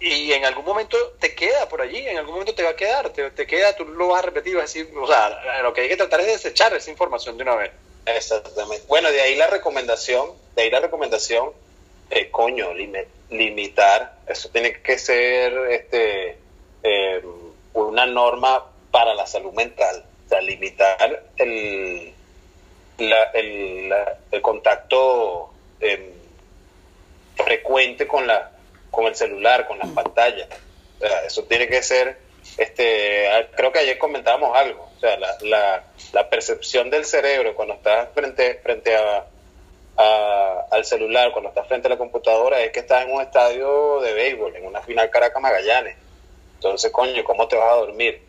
y 0.00 0.32
en 0.32 0.44
algún 0.44 0.64
momento 0.64 0.96
te 1.18 1.34
queda 1.34 1.68
por 1.68 1.80
allí, 1.80 2.06
en 2.06 2.18
algún 2.18 2.34
momento 2.34 2.54
te 2.54 2.62
va 2.62 2.70
a 2.70 2.76
quedar, 2.76 3.10
te, 3.10 3.30
te 3.30 3.46
queda, 3.46 3.74
tú 3.74 3.84
lo 3.84 4.08
vas 4.08 4.22
a 4.22 4.26
repetir, 4.26 4.56
vas 4.56 4.74
o 4.96 5.06
sea, 5.06 5.62
lo 5.62 5.72
que 5.72 5.82
hay 5.82 5.88
que 5.88 5.96
tratar 5.96 6.20
es 6.20 6.26
desechar 6.26 6.74
esa 6.74 6.90
información 6.90 7.36
de 7.36 7.42
una 7.42 7.54
vez. 7.54 7.70
Exactamente. 8.06 8.84
Bueno, 8.86 9.10
de 9.10 9.20
ahí 9.20 9.34
la 9.34 9.46
recomendación, 9.46 10.30
de 10.56 10.62
ahí 10.62 10.70
la 10.70 10.80
recomendación, 10.80 11.52
eh, 12.10 12.30
coño, 12.30 12.72
limitar, 13.30 14.18
eso 14.26 14.50
tiene 14.50 14.80
que 14.82 14.98
ser 14.98 15.56
este 15.70 16.38
em, 16.82 17.22
una 17.72 18.06
norma 18.06 18.66
para 18.90 19.14
la 19.14 19.26
salud 19.26 19.52
mental, 19.52 20.04
o 20.26 20.28
sea, 20.28 20.40
limitar 20.42 21.24
el, 21.36 22.12
el, 22.98 23.94
el 24.30 24.42
contacto 24.42 25.50
em, 25.80 26.12
frecuente 27.36 28.06
con 28.06 28.26
la 28.26 28.53
con 28.94 29.06
el 29.06 29.14
celular, 29.14 29.66
con 29.66 29.78
las 29.78 29.88
pantallas. 29.88 30.48
O 30.96 31.06
sea, 31.06 31.24
eso 31.24 31.44
tiene 31.44 31.68
que 31.68 31.82
ser, 31.82 32.18
este, 32.56 33.26
creo 33.56 33.72
que 33.72 33.80
ayer 33.80 33.98
comentábamos 33.98 34.56
algo, 34.56 34.88
o 34.96 35.00
sea, 35.00 35.18
la, 35.18 35.36
la, 35.42 35.84
la 36.12 36.30
percepción 36.30 36.90
del 36.90 37.04
cerebro 37.04 37.54
cuando 37.54 37.74
estás 37.74 38.08
frente, 38.14 38.54
frente 38.62 38.96
a, 38.96 39.26
al 39.96 40.84
celular, 40.84 41.32
cuando 41.32 41.50
estás 41.50 41.66
frente 41.68 41.86
a 41.86 41.90
la 41.90 41.98
computadora, 41.98 42.60
es 42.62 42.72
que 42.72 42.80
estás 42.80 43.04
en 43.04 43.12
un 43.12 43.22
estadio 43.22 44.00
de 44.00 44.12
béisbol, 44.12 44.56
en 44.56 44.66
una 44.66 44.80
final 44.82 45.10
Caracas 45.10 45.40
Magallanes. 45.40 45.96
Entonces, 46.54 46.90
coño, 46.90 47.22
¿cómo 47.24 47.46
te 47.46 47.56
vas 47.56 47.72
a 47.72 47.76
dormir? 47.76 48.22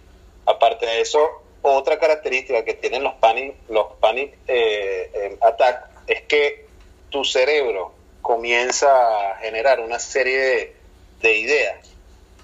Aparte 0.46 0.86
de 0.86 1.02
eso, 1.02 1.20
otra 1.62 1.98
característica 1.98 2.64
que 2.64 2.76
tienen 2.76 3.04
los 3.04 3.16
panic, 3.16 3.56
los 3.70 3.94
panic 4.00 4.36
eh, 4.48 5.10
eh 5.14 5.38
attack 5.42 5.90
es 6.08 6.22
que 6.24 6.68
tu 7.10 7.24
cerebro 7.24 7.94
comienza 8.26 8.88
a 8.90 9.36
generar 9.36 9.80
una 9.80 10.00
serie 10.00 10.74
de, 11.22 11.38
ideas 11.38 11.78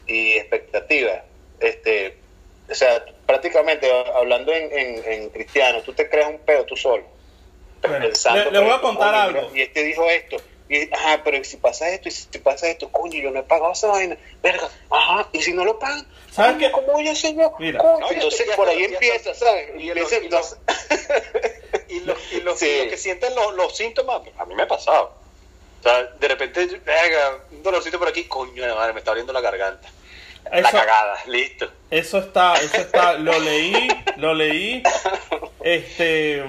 y 0.06 0.34
expectativas. 0.34 1.24
Este, 1.60 2.17
o 2.70 2.76
sea, 2.76 3.04
prácticamente 3.26 3.91
hablando 4.13 4.54
en, 4.54 5.30
cristiano, 5.30 5.82
tú 5.82 5.94
te 5.94 6.08
creas 6.08 6.30
un 6.30 6.38
pedo 6.38 6.65
tú 6.65 6.78
solo. 6.78 7.04
le, 7.82 8.60
voy 8.60 8.70
a 8.70 8.80
contar 8.80 9.15
algo. 9.15 9.50
Y 9.56 9.62
este 9.62 9.84
dijo 9.84 10.08
esto. 10.08 10.38
Y, 10.70 10.88
ajá, 10.94 11.22
pero 11.24 11.44
si 11.44 11.58
pasa 11.58 11.89
esto, 11.89 12.10
y 12.10 12.12
si 12.12 12.28
pasa 12.38 12.67
esto, 12.67 12.91
coño, 12.91 13.20
yo 13.20 13.32
no 13.32 13.39
he 13.39 13.44
pagado 13.44 13.74
esa 13.74 13.88
vaina, 13.88 14.15
verga, 14.41 14.70
ajá, 14.89 15.28
y 15.34 15.41
si 15.41 15.52
no 15.52 15.65
lo 15.65 15.80
pagan, 15.80 16.08
¿sabes 16.32 16.58
qué? 16.60 16.72
¿Cómo 16.72 16.94
voy 16.94 17.08
a 17.08 17.12
hacer 17.12 17.36
yo? 17.36 17.54
Mira, 17.60 17.82
entonces 18.12 18.48
por 18.56 18.70
ahí 18.70 18.84
empieza, 18.84 19.34
¿sabes? 19.34 19.72
Y, 19.78 19.89
y, 19.89 19.94
los, 19.96 20.13
y, 21.89 22.00
lo, 22.39 22.56
que 22.60 22.98
sienten 22.98 23.36
los, 23.36 23.56
los 23.56 23.76
síntomas, 23.76 24.22
a 24.38 24.46
mí 24.46 24.56
me 24.56 24.63
ha 24.63 24.67
pasado 24.67 25.20
o 25.82 25.84
sea, 25.84 26.04
de 26.04 26.28
repente, 26.28 26.67
venga, 26.86 27.39
un 27.50 27.63
dolorcito 27.63 27.98
por 27.98 28.08
aquí, 28.08 28.26
coño 28.26 28.63
de 28.63 28.72
madre, 28.72 28.94
me 28.94 29.00
está 29.00 29.10
abriendo 29.10 29.34
la 29.34 29.41
garganta. 29.41 29.89
la 30.52 30.62
cagada, 30.70 31.17
listo. 31.26 31.72
Eso 31.89 32.20
está, 32.20 32.54
eso 32.62 32.78
está, 32.78 33.13
lo 33.13 33.39
leí, 33.39 33.88
lo 34.17 34.36
leí. 34.36 34.84
Este, 35.63 36.44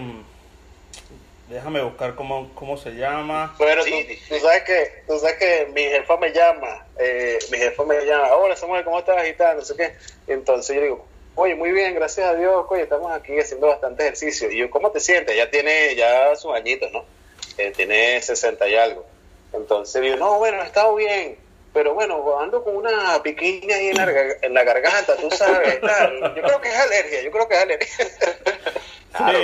déjame 1.49 1.81
buscar 1.81 2.14
cómo, 2.14 2.55
cómo 2.55 2.77
se 2.77 2.90
llama. 2.90 3.55
Bueno, 3.57 3.83
tú, 3.85 4.38
sabes 4.38 4.64
que, 4.64 5.03
tú 5.07 5.18
sabes 5.18 5.37
que 5.38 5.66
mi 5.73 5.83
jefa 5.83 6.18
me 6.18 6.31
llama, 6.31 6.85
eh, 6.99 7.38
mi 7.51 7.57
jefa 7.57 7.85
me 7.85 8.05
llama, 8.05 8.35
hola 8.35 8.55
Samuel, 8.55 8.85
¿cómo 8.85 8.99
estás? 8.99 9.27
Y 9.27 9.33
tal, 9.33 9.57
no 9.57 9.62
sé 9.62 9.75
qué. 9.77 9.95
Entonces 10.27 10.77
yo 10.77 10.83
digo, 10.83 11.07
oye, 11.37 11.55
muy 11.55 11.73
bien, 11.73 11.95
gracias 11.95 12.27
a 12.27 12.35
Dios, 12.35 12.66
oye, 12.68 12.83
estamos 12.83 13.11
aquí 13.12 13.38
haciendo 13.38 13.68
bastante 13.68 14.03
ejercicio. 14.03 14.51
Y 14.51 14.59
yo, 14.59 14.71
¿cómo 14.71 14.90
te 14.90 15.01
sientes? 15.01 15.35
Ya 15.35 15.51
tiene 15.51 15.95
ya 15.97 16.37
sus 16.37 16.55
añitos, 16.55 16.92
¿no? 16.92 17.07
Eh, 17.57 17.73
tiene 17.75 18.21
60 18.21 18.68
y 18.68 18.77
algo. 18.77 19.12
Entonces 19.53 20.03
digo, 20.03 20.17
no, 20.17 20.38
bueno, 20.38 20.62
he 20.62 20.67
estado 20.67 20.95
bien, 20.95 21.38
pero 21.73 21.95
bueno, 21.95 22.38
ando 22.38 22.62
con 22.62 22.77
una 22.77 23.23
piquiña 23.23 23.77
ahí 23.77 23.88
en 23.88 23.97
la, 23.97 24.37
en 24.43 24.55
la 24.55 24.65
garganta, 24.65 25.17
tú 25.17 25.31
sabes, 25.31 25.81
tal. 25.81 26.35
Yo 26.35 26.43
creo 26.43 26.61
que 26.61 26.69
es 26.69 26.77
alergia, 26.77 27.23
yo 27.23 27.31
creo 27.31 27.49
que 27.49 27.55
es 27.55 27.62
alergia. 27.62 28.07
Claro, 29.12 29.38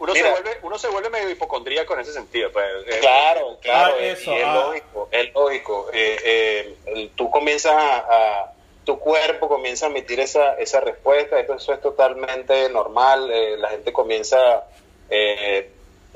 uno, 0.00 0.14
se 0.14 0.30
vuelve, 0.30 0.58
uno 0.62 0.78
se 0.78 0.88
vuelve 0.88 1.10
medio 1.10 1.30
hipocondríaco 1.30 1.94
en 1.94 2.00
ese 2.00 2.12
sentido. 2.12 2.50
Pues, 2.50 2.66
eh, 2.88 2.98
claro, 2.98 3.52
eh, 3.52 3.58
claro, 3.60 3.94
ah, 4.00 4.04
eso, 4.04 4.32
y 4.32 4.34
es 4.34 4.44
ah. 4.44 4.54
lógico, 4.54 5.08
es 5.12 5.32
lógico. 5.32 5.90
Eh, 5.92 6.74
tú 7.14 7.30
comienzas 7.30 7.72
a, 7.72 8.52
tu 8.84 8.98
cuerpo 8.98 9.48
comienza 9.48 9.86
a 9.86 9.90
emitir 9.90 10.18
esa, 10.18 10.54
esa 10.54 10.80
respuesta, 10.80 11.38
esto, 11.38 11.54
eso 11.54 11.72
es 11.72 11.80
totalmente 11.80 12.68
normal, 12.68 13.30
la 13.60 13.68
gente 13.68 13.92
comienza 13.92 14.64
eh, 15.08 15.36
eh, 15.58 15.70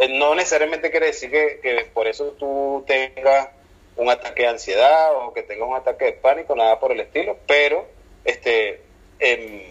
no 0.09 0.35
necesariamente 0.35 0.91
quiere 0.91 1.07
decir 1.07 1.31
que, 1.31 1.87
por 1.93 2.09
eso 2.09 2.33
tú 2.39 2.85
tengas 2.87 3.49
un 3.97 4.09
ataque 4.09 4.43
de 4.43 4.49
ansiedad 4.49 5.15
o 5.15 5.33
que 5.35 5.43
tengas 5.43 5.69
un 5.69 5.77
ataque 5.77 6.07
de 6.07 6.13
pánico, 6.13 6.57
nada 6.57 6.81
por 6.81 6.93
el 6.93 7.01
estilo, 7.01 7.37
pero 7.47 7.87
este 8.25 8.81
em, 9.19 9.63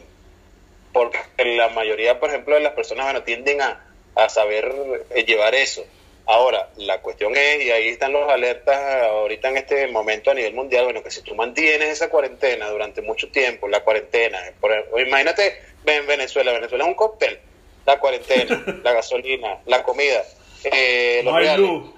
porque 0.94 1.20
la 1.38 1.70
mayoría, 1.70 2.20
por 2.20 2.30
ejemplo, 2.30 2.56
de 2.56 2.62
las 2.62 2.74
personas 2.74 3.06
bueno, 3.06 3.24
tienden 3.24 3.62
a, 3.62 3.86
saber 4.28 4.70
eh, 5.12 5.24
llevar 5.24 5.56
eso. 5.56 5.86
Ahora, 6.26 6.70
la 6.76 7.02
cuestión 7.02 7.36
es, 7.36 7.64
y 7.64 7.72
ahí 7.72 7.88
están 7.88 8.12
los 8.12 8.30
alertas 8.30 8.78
ahorita 9.06 9.50
en 9.50 9.58
este 9.58 9.88
momento 9.88 10.30
a 10.30 10.34
nivel 10.34 10.54
mundial, 10.54 10.84
bueno, 10.84 11.02
que 11.02 11.10
si 11.10 11.22
tú 11.22 11.36
mantienes 11.36 11.90
esa 11.90 12.10
cuarentena 12.10 12.70
durante 12.70 13.02
mucho 13.02 13.32
tiempo, 13.32 13.68
la 13.68 13.80
cuarentena, 13.84 14.40
por, 14.60 14.72
imagínate 15.00 15.58
en 15.86 16.06
Venezuela, 16.06 16.52
Venezuela 16.52 16.84
es 16.84 16.90
un 16.90 16.96
cóctel, 16.96 17.40
la 17.86 18.00
cuarentena, 18.00 18.64
la 18.84 18.94
gasolina, 18.94 19.60
la 19.66 19.84
comida. 19.84 20.24
Eh, 20.64 21.22
no 21.24 21.36
hay 21.36 21.58
luz. 21.58 21.92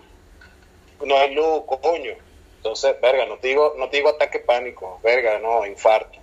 No 1.04 1.18
hay 1.18 1.34
luz, 1.34 1.64
coño. 1.82 2.14
Entonces, 2.58 2.96
verga, 3.02 3.26
no 3.26 3.38
te 3.38 3.48
digo, 3.48 3.74
no 3.78 3.90
te 3.90 3.98
digo 3.98 4.10
ataque 4.10 4.40
pánico, 4.40 5.00
verga, 5.04 5.40
no, 5.40 5.66
infarto. 5.66 6.20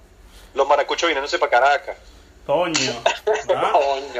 Los 0.54 0.68
maracuchos 0.68 1.08
viniéndose 1.08 1.38
para 1.38 1.50
Caracas. 1.50 1.96
Coño. 2.46 2.94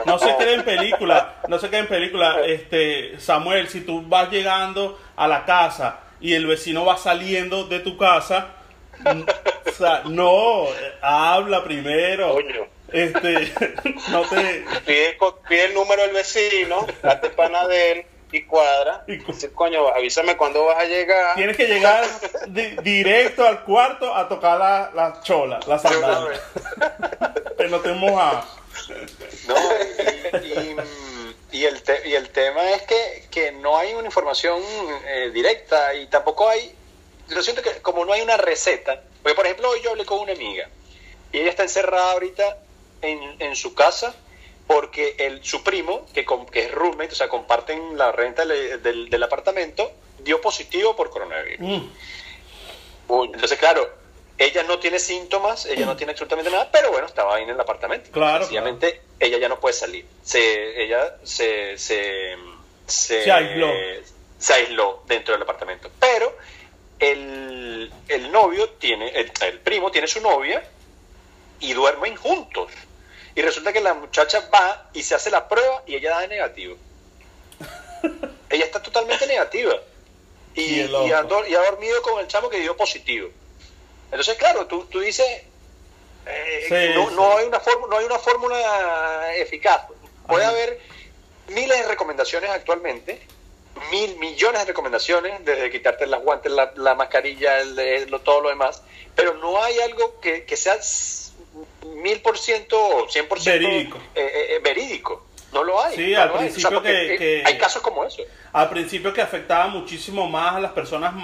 No 0.05 0.19
se 0.19 0.37
cree 0.37 0.55
en 0.55 0.65
película, 0.65 1.37
no 1.49 1.59
se 1.59 1.69
cree 1.69 1.81
en 1.81 1.87
película. 1.87 2.41
Este, 2.45 3.19
Samuel, 3.19 3.69
si 3.69 3.81
tú 3.81 4.03
vas 4.07 4.31
llegando 4.31 4.99
a 5.17 5.27
la 5.27 5.47
casa 5.47 6.01
y 6.21 6.35
el 6.35 6.47
vecino 6.47 6.85
va 6.85 6.99
saliendo 6.99 7.65
de 7.65 7.81
tu 7.81 7.97
casa, 7.97 8.49
o 9.67 9.73
sea, 9.73 10.03
no, 10.05 10.67
habla 11.01 11.65
primero. 11.65 12.35
Coño. 12.35 12.67
Este, 12.93 13.53
no 14.11 14.23
te... 14.23 14.65
Pide, 14.87 15.19
pide, 15.49 15.65
el 15.67 15.75
número 15.75 16.03
del 16.03 16.13
vecino, 16.13 16.87
date 17.03 17.31
pana 17.31 17.67
de 17.67 17.93
él 17.93 18.07
y 18.33 18.43
cuadra. 18.43 19.05
Y 19.07 19.19
coño, 19.55 19.89
avísame 19.89 20.37
cuándo 20.37 20.65
vas 20.65 20.79
a 20.79 20.85
llegar. 20.85 21.35
Tienes 21.37 21.57
que 21.57 21.67
llegar 21.67 22.05
directo 22.83 23.47
al 23.47 23.65
cuarto 23.65 24.15
a 24.15 24.29
tocar 24.29 24.59
la, 24.59 24.91
la 24.95 25.21
chola, 25.23 25.61
la 25.67 25.79
sandalia. 25.79 26.41
que 27.59 27.69
no 27.69 27.81
te 27.81 27.93
moja. 27.93 28.45
No, 29.47 29.55
y, 30.43 31.59
y, 31.59 31.65
el 31.65 31.83
y 32.05 32.15
el 32.15 32.31
tema 32.31 32.71
es 32.73 32.83
que, 32.83 33.27
que 33.31 33.53
no 33.53 33.77
hay 33.77 33.95
una 33.95 34.07
información 34.07 34.63
eh, 35.07 35.31
directa 35.33 35.95
y 35.95 36.07
tampoco 36.07 36.49
hay. 36.49 36.75
Lo 37.29 37.43
siento 37.43 37.63
que 37.63 37.83
como 37.83 38.05
no 38.05 38.13
hay 38.13 38.23
una 38.23 38.37
receta. 38.37 39.03
Porque, 39.23 39.35
por 39.35 39.47
ejemplo, 39.47 39.69
hoy 39.69 39.81
yo 39.83 39.91
hablé 39.91 40.05
con 40.05 40.21
una 40.21 40.33
amiga 40.33 40.69
y 41.33 41.41
ella 41.41 41.51
está 41.51 41.63
encerrada 41.63 42.13
ahorita 42.13 42.59
en, 43.03 43.37
en 43.39 43.57
su 43.57 43.75
casa 43.75 44.15
porque 44.69 45.17
el, 45.19 45.43
su 45.43 45.65
primo, 45.65 46.07
que, 46.13 46.27
que 46.53 46.67
es 46.67 46.71
roommate, 46.71 47.13
o 47.13 47.17
sea, 47.17 47.29
comparten 47.29 47.97
la 47.97 48.13
renta 48.13 48.45
del, 48.45 49.09
del, 49.09 49.23
apartamento, 49.23 49.91
dio 50.19 50.41
positivo 50.43 50.95
por 50.95 51.09
coronavirus. 51.09 51.67
Mm. 51.67 51.89
Entonces, 53.33 53.59
claro, 53.59 53.89
ella 54.37 54.63
no 54.65 54.79
tiene 54.79 54.99
síntomas, 54.99 55.65
ella 55.65 55.87
no 55.87 55.97
tiene 55.97 56.13
absolutamente 56.13 56.51
nada, 56.51 56.69
pero 56.71 56.91
bueno, 56.93 57.07
estaba 57.07 57.35
ahí 57.35 57.45
en 57.45 57.51
el 57.51 57.59
apartamento. 57.59 58.11
Claro. 58.11 58.45
Sencillamente, 58.45 59.01
ella 59.19 59.39
ya 59.39 59.49
no 59.49 59.59
puede 59.59 59.73
salir. 59.73 60.05
Se, 60.23 60.83
ella 60.83 61.17
se, 61.25 61.79
se, 61.79 62.37
se, 62.87 63.33
aisló. 63.33 63.73
Se 64.39 64.53
aisló 64.53 65.03
dentro 65.07 65.33
del 65.33 65.43
apartamento. 65.43 65.91
Pero 65.99 66.37
el, 66.99 67.91
el 68.07 68.31
novio 68.31 68.69
tiene, 68.73 69.09
el, 69.09 69.33
el 69.41 69.61
primo 69.61 69.91
tiene 69.91 70.07
su 70.07 70.21
novia 70.21 70.63
y 71.61 71.73
duermen 71.73 72.17
juntos. 72.17 72.71
Y 73.35 73.43
resulta 73.43 73.73
que 73.73 73.81
la 73.81 73.95
muchacha 73.95 74.49
va 74.53 74.91
y 74.93 75.03
se 75.03 75.15
hace 75.15 75.31
la 75.31 75.49
prueba 75.49 75.83
y 75.87 75.95
ella 75.95 76.11
da 76.11 76.21
de 76.21 76.29
negativo. 76.29 76.77
ella 78.51 78.65
está 78.65 78.83
totalmente 78.83 79.27
negativa. 79.27 79.75
Y, 80.55 80.81
y, 80.81 81.13
ha, 81.13 81.23
dormido 81.23 82.03
con 82.03 82.19
el 82.21 82.27
chamo 82.27 82.49
que 82.49 82.59
dio 82.59 82.77
positivo. 82.77 83.29
Entonces, 84.11 84.37
claro, 84.37 84.67
tú, 84.67 84.87
tú 84.87 85.01
dices, 85.01 85.27
eh, 86.27 86.95
no, 86.95 87.37
Hay 87.37 87.47
una 87.47 87.61
no 87.89 87.97
hay 87.97 88.05
una 88.05 88.19
fórmula 88.19 89.35
eficaz. 89.37 89.83
Puede 90.27 90.45
haber 90.45 90.81
miles 91.49 91.79
de 91.79 91.89
recomendaciones 91.89 92.51
actualmente, 92.51 93.21
mil 93.91 94.17
millones 94.19 94.61
de 94.63 94.67
recomendaciones, 94.67 95.45
desde 95.45 95.71
quitarte 95.71 96.07
las 96.07 96.23
guantes, 96.23 96.53
la, 96.53 96.95
mascarilla, 96.95 97.63
todo 98.25 98.43
lo 98.43 98.49
demás, 98.51 98.83
pero 99.15 99.35
no 99.35 99.63
hay 99.63 99.79
algo 99.81 100.21
que, 100.21 100.45
que 100.45 100.57
sea 100.57 100.79
mil 102.03 102.21
por 102.21 102.39
ciento 102.39 102.79
o 102.79 103.09
cien 103.09 103.27
por 103.29 103.41
ciento 103.41 103.67
verídico. 103.67 103.99
Eh, 104.15 104.31
eh, 104.51 104.61
verídico. 104.63 105.27
No 105.53 105.65
lo 105.65 105.83
hay. 105.83 105.97
Sí, 105.97 106.15
al 106.15 106.33
principio 106.33 106.83
que, 106.83 107.43
Hay 107.45 107.57
casos 107.57 107.83
como 107.83 108.05
eso. 108.05 108.23
Al 108.53 108.69
principio 108.69 109.13
que 109.15 109.23
afectaba 109.23 109.69
muchísimo 109.69 110.29
más 110.29 110.57
a 110.57 110.61
las 110.61 110.73
personas 110.73 111.15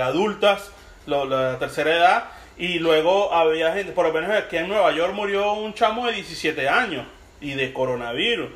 adultas, 0.00 0.70
la 1.06 1.58
tercera 1.58 1.94
edad, 1.94 2.24
y 2.56 2.78
luego 2.78 3.32
había 3.32 3.72
gente, 3.72 3.92
por 3.92 4.06
lo 4.06 4.12
menos 4.12 4.30
aquí 4.30 4.56
en 4.56 4.68
Nueva 4.68 4.92
York 4.92 5.12
murió 5.12 5.52
un 5.54 5.74
chamo 5.74 6.06
de 6.06 6.12
17 6.12 6.68
años 6.68 7.06
y 7.40 7.54
de 7.54 7.72
coronavirus. 7.72 8.50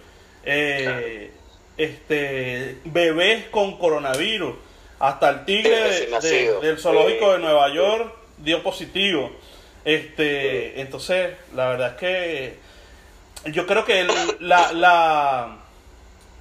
Eh, 0.45 1.33
este 1.77 2.79
bebés 2.85 3.47
con 3.47 3.77
coronavirus. 3.79 4.55
Hasta 5.01 5.31
el 5.31 5.45
tigre 5.45 6.09
del 6.61 6.79
zoológico 6.79 7.33
de 7.33 7.38
Nueva 7.38 7.73
York 7.73 8.14
dio 8.38 8.62
positivo. 8.62 9.31
Este, 9.88 10.83
entonces, 10.83 11.31
la 11.55 11.66
verdad 11.68 11.92
es 11.92 11.96
que 11.96 12.59
yo 13.53 13.66
creo 13.66 13.87
que 13.87 14.07
la, 14.38 14.70
la, 14.74 15.57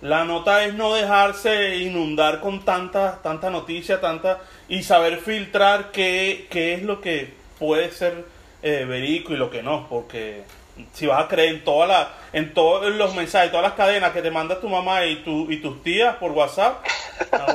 la 0.02 0.26
nota 0.26 0.66
es 0.66 0.74
no 0.74 0.94
dejarse 0.94 1.78
inundar 1.78 2.42
con 2.42 2.66
tanta, 2.66 3.22
tanta 3.24 3.50
noticia, 3.50 4.02
tanta, 4.02 4.42
y 4.68 4.84
saber 4.84 5.20
filtrar 5.20 5.92
qué, 5.94 6.48
qué 6.50 6.74
es 6.74 6.84
lo 6.84 7.00
que 7.00 7.30
puede 7.58 7.90
ser 7.92 8.26
eh, 8.64 8.84
verídico 8.84 9.32
y 9.32 9.38
lo 9.38 9.50
que 9.50 9.64
no, 9.64 9.88
porque 9.88 10.44
si 10.92 11.06
vas 11.06 11.24
a 11.24 11.30
creer 11.30 11.56
en 11.56 11.64
toda 11.64 11.88
la, 11.88 12.14
en 12.34 12.54
todos 12.54 12.94
los 12.94 13.16
mensajes, 13.16 13.50
todas 13.50 13.64
las 13.64 13.76
cadenas 13.76 14.12
que 14.12 14.22
te 14.22 14.30
manda 14.30 14.60
tu 14.60 14.68
mamá 14.68 15.06
y 15.06 15.24
tu 15.24 15.50
y 15.50 15.62
tus 15.62 15.82
tías 15.84 16.18
por 16.18 16.32
WhatsApp, 16.32 16.86
no 17.32 17.46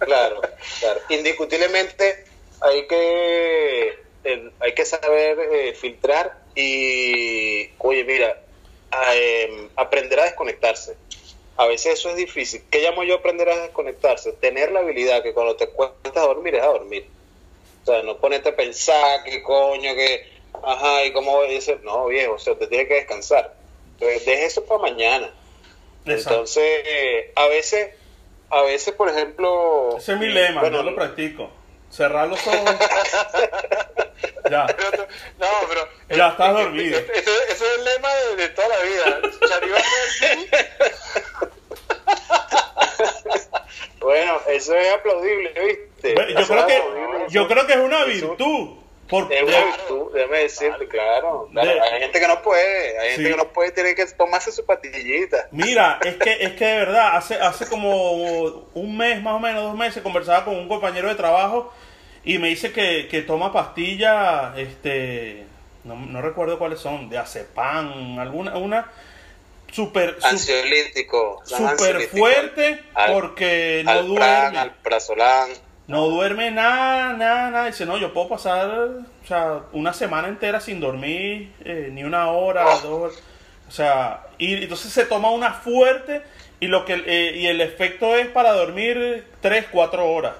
Claro, 0.00 0.40
claro. 0.80 1.00
Indiscutiblemente 1.10 2.24
hay 2.60 2.88
que 2.88 4.02
hay 4.60 4.74
que 4.74 4.84
saber 4.84 5.38
eh, 5.52 5.74
filtrar 5.74 6.38
y, 6.54 7.70
oye, 7.78 8.04
mira, 8.04 8.40
em, 9.14 9.68
aprender 9.76 10.20
a 10.20 10.24
desconectarse. 10.24 10.96
A 11.56 11.66
veces 11.66 11.94
eso 11.94 12.10
es 12.10 12.16
difícil. 12.16 12.62
¿Qué 12.70 12.80
llamo 12.80 13.04
yo 13.04 13.16
aprender 13.16 13.48
a 13.48 13.58
desconectarse? 13.58 14.32
Tener 14.32 14.72
la 14.72 14.80
habilidad 14.80 15.22
que 15.22 15.32
cuando 15.32 15.56
te 15.56 15.68
cuestas 15.68 16.16
a 16.16 16.26
dormir 16.26 16.54
es 16.54 16.62
a 16.62 16.66
dormir 16.66 17.06
o 17.82 17.86
sea, 17.86 18.02
no 18.02 18.16
ponerte 18.16 18.50
a 18.50 18.56
pensar 18.56 19.24
que 19.24 19.42
coño, 19.42 19.94
que, 19.94 20.24
ajá, 20.62 21.04
y 21.04 21.12
cómo 21.12 21.32
voy 21.32 21.48
a 21.48 21.50
decir, 21.50 21.80
no, 21.82 22.06
viejo, 22.06 22.34
o 22.34 22.38
sea, 22.38 22.54
te 22.54 22.68
tienes 22.68 22.86
que 22.86 22.94
descansar. 22.94 23.54
Entonces, 23.94 24.24
deje 24.24 24.44
eso 24.46 24.64
para 24.64 24.82
mañana. 24.82 25.30
Entonces, 26.04 26.62
a 27.34 27.46
veces, 27.48 27.90
a 28.50 28.62
veces, 28.62 28.94
por 28.94 29.08
ejemplo... 29.08 29.96
Ese 29.98 30.12
es 30.12 30.18
mi 30.18 30.28
lema, 30.28 30.60
bueno, 30.60 30.78
yo 30.78 30.90
lo 30.90 30.94
practico. 30.94 31.50
Cerrar 31.92 32.26
los 32.26 32.44
ojos. 32.46 32.58
ya. 34.50 34.66
no, 35.38 35.46
pero... 35.68 35.86
Ya 36.08 36.28
estás 36.28 36.54
dormido. 36.54 36.98
Eso, 36.98 37.30
es 37.48 37.60
el 37.60 37.84
lema 37.84 38.08
de, 38.36 38.48
toda 38.48 38.68
la 38.68 38.80
vida. 38.80 39.20
bueno, 44.00 44.40
eso 44.48 44.74
es 44.74 44.94
aplaudible, 44.94 45.52
¿viste? 46.00 46.14
yo, 46.34 46.46
creo 46.46 46.66
que, 46.66 46.82
yo 47.28 47.46
creo 47.46 47.66
que 47.66 47.74
es 47.74 47.78
una 47.78 48.06
virtud. 48.06 48.82
Porque, 49.12 49.36
es 49.36 49.42
una 49.42 49.64
virtud, 49.66 50.10
déjame 50.14 50.38
decirte, 50.38 50.88
claro. 50.88 51.46
hay 51.54 52.00
gente 52.00 52.18
que 52.18 52.26
no 52.26 52.40
puede, 52.40 52.98
hay 52.98 53.16
gente 53.16 53.30
que 53.30 53.36
no 53.36 53.52
puede, 53.52 53.70
tiene 53.72 53.94
que 53.94 54.06
tomarse 54.06 54.50
su 54.50 54.64
patillita. 54.64 55.48
Mira, 55.50 55.98
es 56.02 56.16
que, 56.16 56.38
es 56.40 56.52
que 56.52 56.64
de 56.64 56.76
verdad, 56.76 57.16
hace, 57.16 57.34
hace 57.34 57.66
como 57.66 58.12
un 58.72 58.96
mes, 58.96 59.20
más 59.20 59.34
o 59.34 59.38
menos, 59.38 59.64
dos 59.64 59.76
meses, 59.76 60.02
conversaba 60.02 60.46
con 60.46 60.56
un 60.56 60.66
compañero 60.66 61.08
de 61.08 61.16
trabajo 61.16 61.74
y 62.24 62.38
me 62.38 62.48
dice 62.48 62.72
que, 62.72 63.08
que 63.08 63.22
toma 63.22 63.52
pastillas, 63.52 64.56
este, 64.58 65.46
no, 65.84 65.96
no 65.96 66.22
recuerdo 66.22 66.58
cuáles 66.58 66.80
son, 66.80 67.08
de 67.08 67.18
acepan, 67.18 68.18
alguna, 68.18 68.56
una 68.56 68.90
super 69.70 70.18
ansiolítico, 70.22 71.42
super 71.44 72.02
fuerte 72.08 72.82
porque 73.08 73.82
no 73.84 74.02
duerme. 74.02 74.58
Alprazolam 74.58 75.48
no 75.86 76.08
duerme 76.08 76.50
nada, 76.50 77.12
nada, 77.14 77.50
nada. 77.50 77.66
Dice, 77.66 77.86
no, 77.86 77.98
yo 77.98 78.12
puedo 78.12 78.28
pasar 78.28 78.70
o 78.70 79.26
sea, 79.26 79.62
una 79.72 79.92
semana 79.92 80.28
entera 80.28 80.60
sin 80.60 80.80
dormir, 80.80 81.52
eh, 81.64 81.88
ni 81.92 82.04
una 82.04 82.30
hora, 82.30 82.66
oh. 82.66 82.80
dos 82.80 83.22
O 83.68 83.70
sea, 83.70 84.26
y 84.38 84.54
entonces 84.54 84.92
se 84.92 85.04
toma 85.04 85.30
una 85.30 85.52
fuerte 85.52 86.22
y, 86.60 86.68
lo 86.68 86.84
que, 86.84 86.94
eh, 87.06 87.36
y 87.36 87.46
el 87.46 87.60
efecto 87.60 88.16
es 88.16 88.28
para 88.28 88.52
dormir 88.52 89.26
tres, 89.40 89.66
cuatro 89.70 90.10
horas. 90.10 90.34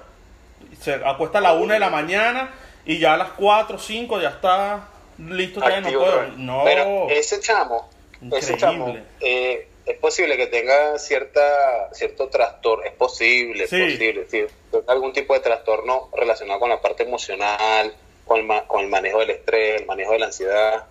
Se 0.83 0.95
acuesta 0.95 1.37
a 1.37 1.41
la 1.41 1.53
una 1.53 1.75
de 1.75 1.79
la 1.79 1.89
mañana 1.89 2.53
y 2.85 2.99
ya 2.99 3.13
a 3.13 3.17
las 3.17 3.29
cuatro, 3.29 3.79
cinco 3.79 4.19
ya 4.19 4.29
está 4.29 4.89
listo. 5.17 5.61
no 5.61 5.99
puedo. 5.99 6.27
No. 6.35 6.63
Pero 6.65 7.09
ese 7.09 7.39
chamo, 7.39 7.89
ese 8.33 8.57
chamo, 8.57 8.97
eh, 9.21 9.67
es 9.85 9.97
posible 9.97 10.35
que 10.35 10.47
tenga 10.47 10.99
cierta 10.99 11.89
cierto 11.93 12.27
trastorno, 12.27 12.83
es 12.83 12.93
posible, 12.93 13.63
es 13.63 13.69
posible, 13.69 14.25
sí, 14.29 14.45
algún 14.87 15.13
tipo 15.13 15.33
de 15.33 15.39
trastorno 15.39 16.09
relacionado 16.13 16.59
con 16.59 16.69
la 16.69 16.81
parte 16.81 17.03
emocional, 17.03 17.93
con 18.25 18.39
el, 18.39 18.63
con 18.67 18.81
el 18.81 18.89
manejo 18.89 19.19
del 19.19 19.31
estrés, 19.31 19.81
el 19.81 19.85
manejo 19.85 20.13
de 20.13 20.19
la 20.19 20.25
ansiedad, 20.25 20.85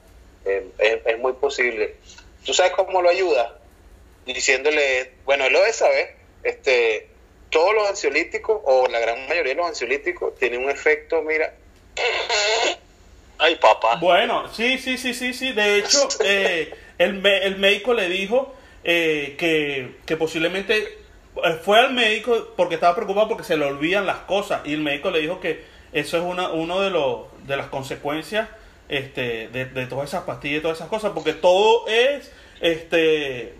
eh, 0.45 0.71
es, 0.79 1.19
muy 1.19 1.33
posible. 1.35 1.97
¿Tú 2.45 2.53
sabes 2.53 2.73
cómo 2.73 3.03
lo 3.03 3.09
ayuda? 3.09 3.59
Diciéndole, 4.27 5.13
bueno, 5.25 5.45
él 5.45 5.53
lo 5.53 5.63
de 5.63 5.73
saber, 5.73 6.17
este, 6.43 7.09
todos 7.53 7.75
los 7.75 7.89
ansiolíticos, 7.89 8.61
o 8.65 8.89
la 8.89 8.99
gran 8.99 9.29
mayoría 9.29 9.53
de 9.53 9.59
los 9.59 9.69
ansiolíticos, 9.69 10.35
tienen 10.35 10.65
un 10.65 10.71
efecto, 10.71 11.23
mira... 11.23 11.55
Ay, 13.39 13.57
papá. 13.57 13.97
Bueno, 13.97 14.53
sí, 14.53 14.79
sí, 14.79 14.99
sí, 14.99 15.15
sí, 15.15 15.33
sí. 15.33 15.53
De 15.53 15.79
hecho, 15.79 16.09
eh, 16.25 16.73
el, 16.99 17.25
el 17.25 17.59
médico 17.59 17.95
le 17.95 18.09
dijo 18.09 18.55
eh, 18.85 19.37
que, 20.07 20.17
posiblemente 20.17 20.79
eh, 20.83 21.61
fue 21.63 21.79
al 21.79 21.95
médico 21.95 22.49
porque 22.57 22.75
estaba 22.75 22.97
preocupado 22.97 23.29
porque 23.29 23.45
se 23.45 23.57
le 23.57 23.65
olvidan 23.65 24.07
las 24.07 24.19
cosas 24.19 24.63
y 24.65 24.73
el 24.73 24.81
médico 24.81 25.13
le 25.13 25.21
dijo 25.21 25.39
que 25.39 25.63
eso 25.93 26.17
es 26.17 26.25
una 26.25 26.51
uno 26.51 26.81
de 26.81 26.91
los 26.91 27.21
de 27.47 27.57
las 27.57 27.69
consecuencias 27.69 28.49
este 28.89 29.49
de, 29.49 29.87
todas 29.87 30.09
esas 30.09 30.25
pastillas 30.25 30.59
y 30.59 30.63
todas 30.63 30.79
esas 30.79 30.89
cosas 30.89 31.13
porque 31.13 31.33
todo 31.33 31.87
es 31.87 32.33
este 32.61 33.55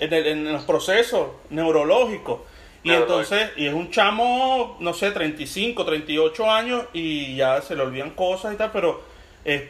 en, 0.00 0.52
los 0.52 0.64
procesos 0.64 1.28
neurológicos 1.48 2.40
y 2.82 2.92
entonces 2.92 3.50
y 3.56 3.66
es 3.66 3.74
un 3.74 3.90
chamo 3.90 4.76
no 4.80 4.94
sé 4.94 5.10
35 5.10 5.84
38 5.84 6.50
años 6.50 6.84
y 6.92 7.36
ya 7.36 7.60
se 7.60 7.74
le 7.74 7.82
olvidan 7.82 8.10
cosas 8.10 8.54
y 8.54 8.56
tal 8.56 8.70
pero 8.72 9.02
es 9.44 9.62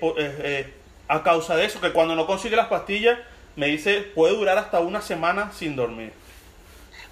a 1.09 1.23
causa 1.23 1.57
de 1.57 1.65
eso 1.65 1.81
que 1.81 1.93
cuando 1.93 2.15
no 2.15 2.27
consigue 2.27 2.57
las 2.57 2.67
pastillas 2.67 3.19
me 3.59 3.67
dice, 3.67 4.03
puede 4.15 4.37
durar 4.37 4.57
hasta 4.57 4.79
una 4.79 5.03
semana 5.03 5.51
sin 5.53 5.75
dormir. 5.75 6.13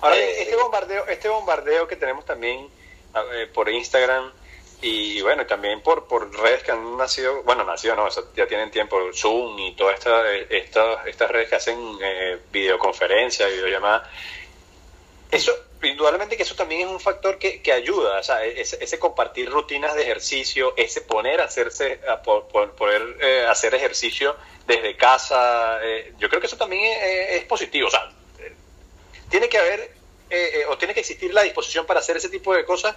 Ahora, 0.00 0.16
eh, 0.16 0.42
este 0.42 0.54
bombardeo, 0.54 1.06
este 1.09 1.28
bombardeo 1.28 1.88
que 1.88 1.96
tenemos 1.96 2.24
también 2.24 2.68
eh, 3.32 3.48
por 3.52 3.68
Instagram 3.68 4.30
y 4.80 5.20
bueno, 5.22 5.44
también 5.46 5.80
por, 5.80 6.06
por 6.06 6.32
redes 6.38 6.62
que 6.62 6.70
han 6.70 6.96
nacido, 6.96 7.42
bueno, 7.42 7.64
nacido 7.64 7.96
no, 7.96 8.09
ya 8.37 8.46
tienen 8.46 8.70
tiempo, 8.70 8.96
Zoom 9.12 9.59
y 9.59 9.74
todas 9.74 9.96
estas 9.96 11.04
estas 11.06 11.30
redes 11.32 11.48
que 11.48 11.56
hacen 11.56 11.98
eh, 12.00 12.38
videoconferencias, 12.52 13.50
videollamadas, 13.50 14.09
eso, 15.32 15.52
indudablemente 15.82 16.36
que 16.36 16.42
eso 16.42 16.54
también 16.54 16.82
es 16.82 16.86
un 16.88 17.00
factor 17.00 17.38
que, 17.38 17.62
que 17.62 17.72
ayuda, 17.72 18.18
o 18.18 18.22
sea, 18.22 18.44
ese, 18.44 18.82
ese, 18.82 18.98
compartir 18.98 19.50
rutinas 19.50 19.94
de 19.94 20.02
ejercicio, 20.02 20.74
ese 20.76 21.00
poner 21.02 21.40
a 21.40 21.44
hacerse, 21.44 22.00
a 22.08 22.22
poder 22.22 23.16
eh, 23.20 23.46
hacer 23.48 23.74
ejercicio 23.74 24.36
desde 24.66 24.96
casa, 24.96 25.78
eh, 25.82 26.14
yo 26.18 26.28
creo 26.28 26.40
que 26.40 26.46
eso 26.46 26.56
también 26.56 26.82
es, 27.02 27.44
positivo, 27.44 27.88
o 27.88 27.90
sea, 27.90 28.10
tiene 29.28 29.48
que 29.48 29.58
haber 29.58 29.94
eh, 30.30 30.64
o 30.68 30.76
tiene 30.78 30.94
que 30.94 31.00
existir 31.00 31.32
la 31.32 31.42
disposición 31.42 31.86
para 31.86 32.00
hacer 32.00 32.16
ese 32.16 32.28
tipo 32.28 32.54
de 32.54 32.64
cosas, 32.64 32.96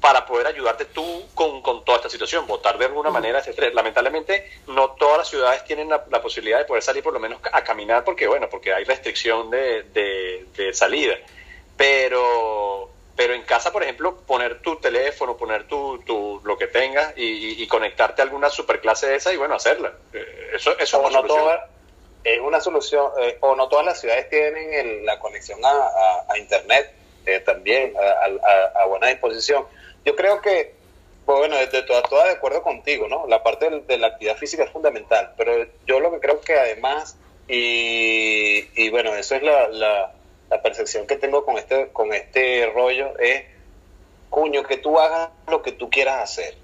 para 0.00 0.24
poder 0.24 0.46
ayudarte 0.46 0.86
tú 0.86 1.26
con, 1.34 1.60
con 1.60 1.84
toda 1.84 1.98
esta 1.98 2.08
situación, 2.10 2.46
votar 2.46 2.78
de 2.78 2.86
alguna 2.86 3.10
manera 3.10 3.40
ese 3.40 3.50
estrés. 3.50 3.74
Lamentablemente, 3.74 4.50
no 4.66 4.92
todas 4.92 5.18
las 5.18 5.28
ciudades 5.28 5.64
tienen 5.64 5.88
la, 5.90 6.02
posibilidad 6.22 6.58
de 6.58 6.64
poder 6.64 6.82
salir 6.82 7.02
por 7.02 7.12
lo 7.12 7.20
menos 7.20 7.40
a 7.52 7.62
caminar 7.62 8.02
porque, 8.02 8.26
bueno, 8.26 8.48
porque 8.48 8.72
hay 8.72 8.84
restricción 8.84 9.50
de, 9.50 9.82
de, 9.92 10.74
salida. 10.74 11.16
Pero, 11.80 12.90
pero 13.16 13.32
en 13.32 13.42
casa, 13.42 13.72
por 13.72 13.82
ejemplo, 13.82 14.14
poner 14.26 14.60
tu 14.60 14.76
teléfono, 14.76 15.38
poner 15.38 15.66
tu, 15.66 15.98
tu 16.02 16.42
lo 16.44 16.58
que 16.58 16.66
tengas 16.66 17.14
y, 17.16 17.66
conectarte 17.68 18.20
a 18.20 18.24
alguna 18.24 18.50
superclase 18.50 19.06
de 19.06 19.16
esa 19.16 19.32
y, 19.32 19.38
bueno, 19.38 19.54
hacerla. 19.54 19.94
Eh, 20.12 20.50
eso, 20.54 20.76
eso 20.78 20.82
es 20.82 20.94
una 20.94 21.10
solución. 21.10 21.58
es 22.22 22.40
una 22.40 22.60
solución, 22.60 23.10
eh, 23.22 23.38
o 23.40 23.56
no 23.56 23.68
todas 23.68 23.86
las 23.86 23.98
ciudades 23.98 24.28
tienen 24.28 25.06
la 25.06 25.18
conexión 25.18 25.58
a, 25.64 26.32
a, 26.32 26.38
Internet 26.38 26.92
eh, 27.24 27.40
también 27.40 27.94
a, 27.96 28.80
a 28.82 28.86
buena 28.86 29.06
disposición 29.06 29.64
yo 30.04 30.16
creo 30.16 30.40
que, 30.40 30.74
bueno, 31.26 31.56
de 31.56 31.82
toda, 31.82 32.02
toda 32.02 32.26
de 32.26 32.32
acuerdo 32.32 32.62
contigo, 32.62 33.08
¿no? 33.08 33.26
La 33.26 33.42
parte 33.42 33.68
de, 33.70 33.98
la 33.98 34.08
actividad 34.08 34.36
física 34.36 34.64
es 34.64 34.70
fundamental, 34.70 35.32
pero 35.36 35.66
yo 35.86 36.00
lo 36.00 36.10
que 36.12 36.20
creo 36.20 36.40
que 36.40 36.54
además, 36.54 37.16
y, 37.48 38.68
y 38.74 38.90
bueno, 38.90 39.14
eso 39.14 39.34
es 39.36 39.42
la, 39.42 39.68
la, 39.68 40.12
percepción 40.58 41.06
que 41.06 41.16
tengo 41.16 41.44
con 41.44 41.56
este, 41.58 41.88
con 41.88 42.12
este 42.12 42.70
rollo, 42.74 43.18
es, 43.18 43.44
cuño, 44.28 44.62
que 44.64 44.76
tú 44.76 44.98
hagas 44.98 45.30
lo 45.48 45.62
que 45.62 45.72
tú 45.72 45.90
quieras 45.90 46.22
hacer. 46.22 46.54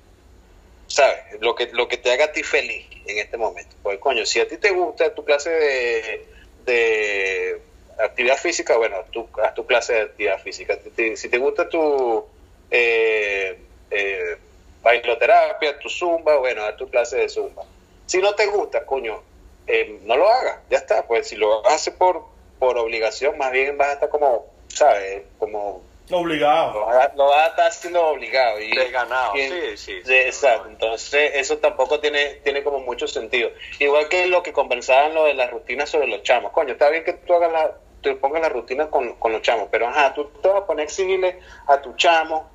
¿Sabes? 0.88 1.18
Lo 1.40 1.54
que, 1.54 1.66
lo 1.72 1.88
que 1.88 1.96
te 1.96 2.12
haga 2.12 2.26
a 2.26 2.32
ti 2.32 2.42
feliz 2.42 2.86
en 3.06 3.18
este 3.18 3.36
momento. 3.36 3.74
Pues, 3.82 3.98
coño, 3.98 4.24
si 4.24 4.40
a 4.40 4.46
ti 4.46 4.56
te 4.56 4.70
gusta 4.70 5.14
tu 5.14 5.24
clase 5.24 5.50
de, 5.50 6.26
de 6.64 7.60
actividad 7.98 8.36
física, 8.36 8.76
bueno, 8.76 8.98
tú, 9.10 9.28
haz 9.42 9.54
tu 9.54 9.66
clase 9.66 9.94
de 9.94 10.00
actividad 10.02 10.40
física. 10.40 10.78
Si 11.16 11.28
te 11.28 11.38
gusta 11.38 11.68
tu, 11.68 12.24
eh, 12.70 13.58
eh, 13.90 14.36
bailoterapia, 14.82 15.78
tu 15.78 15.88
zumba, 15.88 16.36
bueno, 16.36 16.64
a 16.64 16.76
tu 16.76 16.88
clase 16.88 17.16
de 17.16 17.28
zumba. 17.28 17.64
Si 18.06 18.18
no 18.18 18.34
te 18.34 18.46
gusta, 18.46 18.86
coño, 18.86 19.22
eh, 19.66 19.98
no 20.04 20.16
lo 20.16 20.28
hagas, 20.28 20.60
ya 20.70 20.78
está. 20.78 21.06
Pues 21.06 21.28
si 21.28 21.36
lo 21.36 21.66
haces 21.66 21.94
por, 21.94 22.24
por 22.58 22.78
obligación, 22.78 23.36
más 23.38 23.52
bien 23.52 23.76
vas 23.76 23.88
a 23.88 23.92
estar 23.94 24.08
como, 24.08 24.46
¿sabes? 24.68 25.22
Como... 25.38 25.82
Obligado. 26.10 26.72
Lo 27.16 27.26
vas, 27.26 27.46
a, 27.46 27.46
estar 27.48 27.66
haciendo 27.66 28.06
obligado. 28.06 28.60
Y, 28.60 28.70
Desganado, 28.70 29.32
sí, 29.34 29.76
sí, 29.76 30.00
Exacto, 30.06 30.68
entonces 30.68 31.32
eso 31.34 31.58
tampoco 31.58 31.98
tiene, 31.98 32.34
tiene 32.44 32.62
como 32.62 32.78
mucho 32.78 33.08
sentido. 33.08 33.50
Igual 33.80 34.08
que 34.08 34.26
lo 34.26 34.42
que 34.42 34.52
conversaban 34.52 35.14
lo 35.14 35.24
de 35.24 35.34
las 35.34 35.50
rutinas 35.50 35.90
sobre 35.90 36.06
los 36.06 36.22
chamos. 36.22 36.52
Coño, 36.52 36.72
está 36.72 36.90
bien 36.90 37.02
que 37.02 37.14
tú 37.14 37.34
hagas 37.34 37.50
la, 37.50 37.72
te 38.02 38.14
pongas 38.14 38.40
la 38.40 38.48
rutina 38.48 38.88
con, 38.88 39.14
con 39.14 39.32
los 39.32 39.42
chamos, 39.42 39.68
pero 39.70 39.88
ajá, 39.88 40.14
tú 40.14 40.26
te 40.40 40.48
vas 40.48 40.62
a 40.62 40.66
poner 40.66 40.88
civiles 40.88 41.36
a 41.66 41.80
tu 41.82 41.94
chamo, 41.96 42.48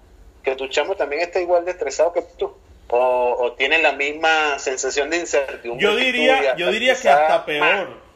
que 0.44 0.56
tu 0.56 0.68
chamo 0.70 0.96
también 0.96 1.22
está 1.22 1.42
igual 1.42 1.66
de 1.66 1.72
estresado 1.72 2.14
que 2.14 2.22
tú. 2.38 2.54
O, 2.88 3.38
o 3.40 3.54
tiene 3.54 3.82
la 3.82 3.94
misma 3.94 4.60
sensación 4.60 5.10
de 5.10 5.18
incertidumbre. 5.18 5.84
Yo 5.86 5.96
diría, 5.96 6.56
yo 6.56 6.72
diría 6.72 6.96
que 6.96 7.10
hasta 7.10 7.46
peor. 7.46 8.11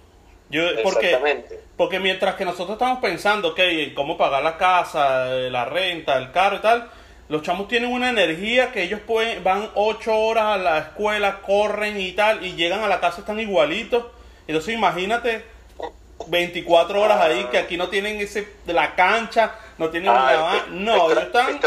Yo, 0.56 0.64
porque, 0.84 1.44
porque 1.76 2.00
mientras 2.00 2.36
que 2.36 2.46
nosotros 2.46 2.78
estamos 2.78 3.00
pensando 3.00 3.54
que 3.54 3.94
cómo 3.94 4.18
pagar 4.18 4.42
la 4.42 4.58
casa, 4.58 5.36
eh, 5.36 5.50
la 5.52 5.66
renta, 5.66 6.18
el 6.18 6.32
carro 6.32 6.56
y 6.56 6.60
tal, 6.60 6.90
los 7.28 7.42
chamos 7.42 7.68
tienen 7.68 7.92
una 7.92 8.10
energía 8.10 8.72
que 8.72 8.84
ellos 8.84 9.02
pueden, 9.06 9.44
van 9.44 9.70
ocho 9.76 10.16
horas 10.18 10.46
a 10.46 10.58
la 10.58 10.78
escuela, 10.78 11.42
corren 11.42 12.00
y 12.00 12.14
tal, 12.14 12.46
y 12.46 12.56
llegan 12.56 12.84
a 12.84 12.88
la 12.88 13.02
casa 13.02 13.20
están 13.20 13.38
igualitos. 13.42 14.06
Entonces 14.48 14.74
imagínate 14.74 15.44
24 16.28 17.02
horas 17.02 17.20
ahí 17.20 17.46
que 17.52 17.58
aquí 17.58 17.76
no 17.76 17.90
tienen 17.90 18.22
ese 18.22 18.48
la 18.66 18.96
cancha, 18.96 19.56
no 19.78 19.90
tienen 19.90 20.14
nada. 20.14 20.68
No, 20.70 21.12
ellos 21.12 21.24
están 21.24 21.60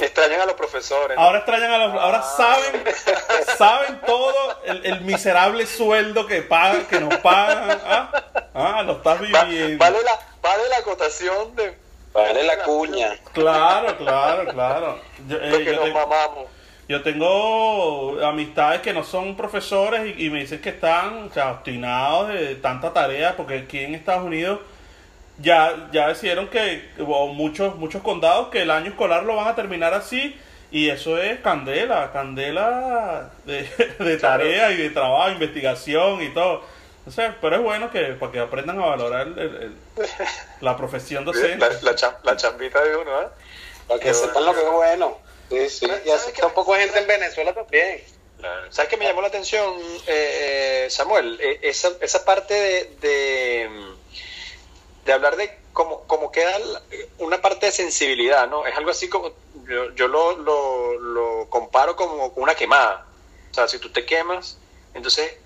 Extrañan 0.00 0.40
a 0.40 0.46
los 0.46 0.54
profesores. 0.54 1.16
Ahora 1.18 1.38
extrañan 1.38 1.72
a 1.72 1.78
los. 1.78 2.00
Ahora 2.00 2.20
ah. 2.24 2.34
saben, 2.36 2.82
saben 3.58 4.00
todo 4.06 4.62
el, 4.64 5.00
miserable 5.02 5.66
sueldo 5.66 6.26
que 6.26 6.42
pagan, 6.42 6.86
que 6.86 7.00
nos 7.00 7.14
pagan. 7.18 7.80
Ah, 7.84 8.10
ah 8.54 8.82
lo 8.82 8.92
estás 8.94 9.20
viviendo. 9.20 9.78
Vale 9.78 10.02
la, 10.02 10.18
vale 10.42 10.68
la 10.68 10.76
acotación 10.78 11.54
de. 11.54 11.76
Vale 12.12 12.42
la 12.42 12.62
cuña. 12.64 13.16
Claro, 13.32 13.96
claro, 13.96 14.50
claro. 14.50 14.98
Yo, 15.28 15.36
eh, 15.36 15.64
yo, 15.64 15.74
nos 15.74 15.94
mamamos. 15.94 16.48
yo 16.88 17.02
tengo 17.02 18.18
amistades 18.24 18.80
que 18.80 18.92
no 18.92 19.04
son 19.04 19.36
profesores 19.36 20.18
y, 20.18 20.28
me 20.30 20.40
dicen 20.40 20.60
que 20.60 20.70
están 20.70 21.28
o 21.28 21.32
sea, 21.32 21.52
obstinados 21.52 22.28
de 22.28 22.56
tanta 22.56 22.92
tarea, 22.92 23.36
porque 23.36 23.58
aquí 23.58 23.78
en 23.78 23.94
Estados 23.94 24.24
Unidos 24.24 24.58
ya, 25.40 25.88
ya 25.92 26.08
decidieron 26.08 26.48
que 26.48 26.90
muchos, 26.98 27.76
muchos 27.76 28.02
condados 28.02 28.48
que 28.48 28.62
el 28.62 28.70
año 28.70 28.90
escolar 28.90 29.24
lo 29.24 29.36
van 29.36 29.48
a 29.48 29.54
terminar 29.54 29.94
así 29.94 30.38
y 30.70 30.88
eso 30.88 31.20
es 31.20 31.40
candela, 31.40 32.12
candela 32.12 33.30
de, 33.44 33.68
de 33.98 34.16
tarea 34.18 34.70
y 34.70 34.76
de 34.76 34.90
trabajo, 34.90 35.30
investigación 35.30 36.22
y 36.22 36.32
todo. 36.32 36.62
O 37.06 37.10
sea, 37.10 37.36
pero 37.40 37.56
es 37.56 37.62
bueno 37.62 37.90
que 37.90 38.00
para 38.14 38.30
que 38.30 38.38
aprendan 38.38 38.80
a 38.80 38.86
valorar 38.86 39.26
el, 39.26 39.74
la 40.60 40.76
profesión 40.76 41.24
docente. 41.24 41.66
La, 41.82 41.94
la, 42.22 42.36
chambita 42.36 42.84
de 42.84 42.96
uno, 42.96 43.22
¿eh? 43.22 43.26
Para 43.88 44.00
que 44.00 44.14
sepan 44.14 44.44
lo 44.44 44.54
que 44.54 44.60
es 44.60 44.70
bueno. 44.70 45.18
Sí, 45.48 45.68
sí. 45.68 45.86
Y 46.06 46.10
así 46.10 46.32
que 46.32 46.42
tampoco 46.42 46.74
gente 46.74 46.98
en 46.98 47.06
Venezuela 47.06 47.52
también. 47.52 48.02
¿Sabes 48.70 48.88
qué 48.88 48.96
me 48.96 49.04
llamó 49.04 49.20
la 49.20 49.28
atención, 49.28 49.74
eh, 50.06 50.84
eh 50.86 50.90
Samuel? 50.90 51.38
Eh, 51.42 51.58
esa, 51.62 51.90
esa 52.00 52.24
parte 52.24 52.54
de 52.54 52.90
de 53.00 53.68
hablar 55.08 55.36
de 55.36 55.58
cómo, 55.72 56.02
cómo 56.06 56.30
queda 56.30 56.56
una 57.18 57.40
parte 57.40 57.66
de 57.66 57.72
sensibilidad, 57.72 58.48
¿no? 58.48 58.66
Es 58.66 58.76
algo 58.76 58.90
así 58.90 59.08
como, 59.08 59.32
yo, 59.68 59.94
yo 59.94 60.08
lo, 60.08 60.36
lo, 60.36 60.98
lo, 60.98 61.50
comparo 61.50 61.96
como 61.96 62.26
una 62.36 62.54
quemada. 62.54 63.06
O 63.50 63.54
sea, 63.54 63.68
si 63.68 63.78
tú 63.78 63.90
te 63.90 64.04
quemas, 64.04 64.58
entonces 64.94 65.36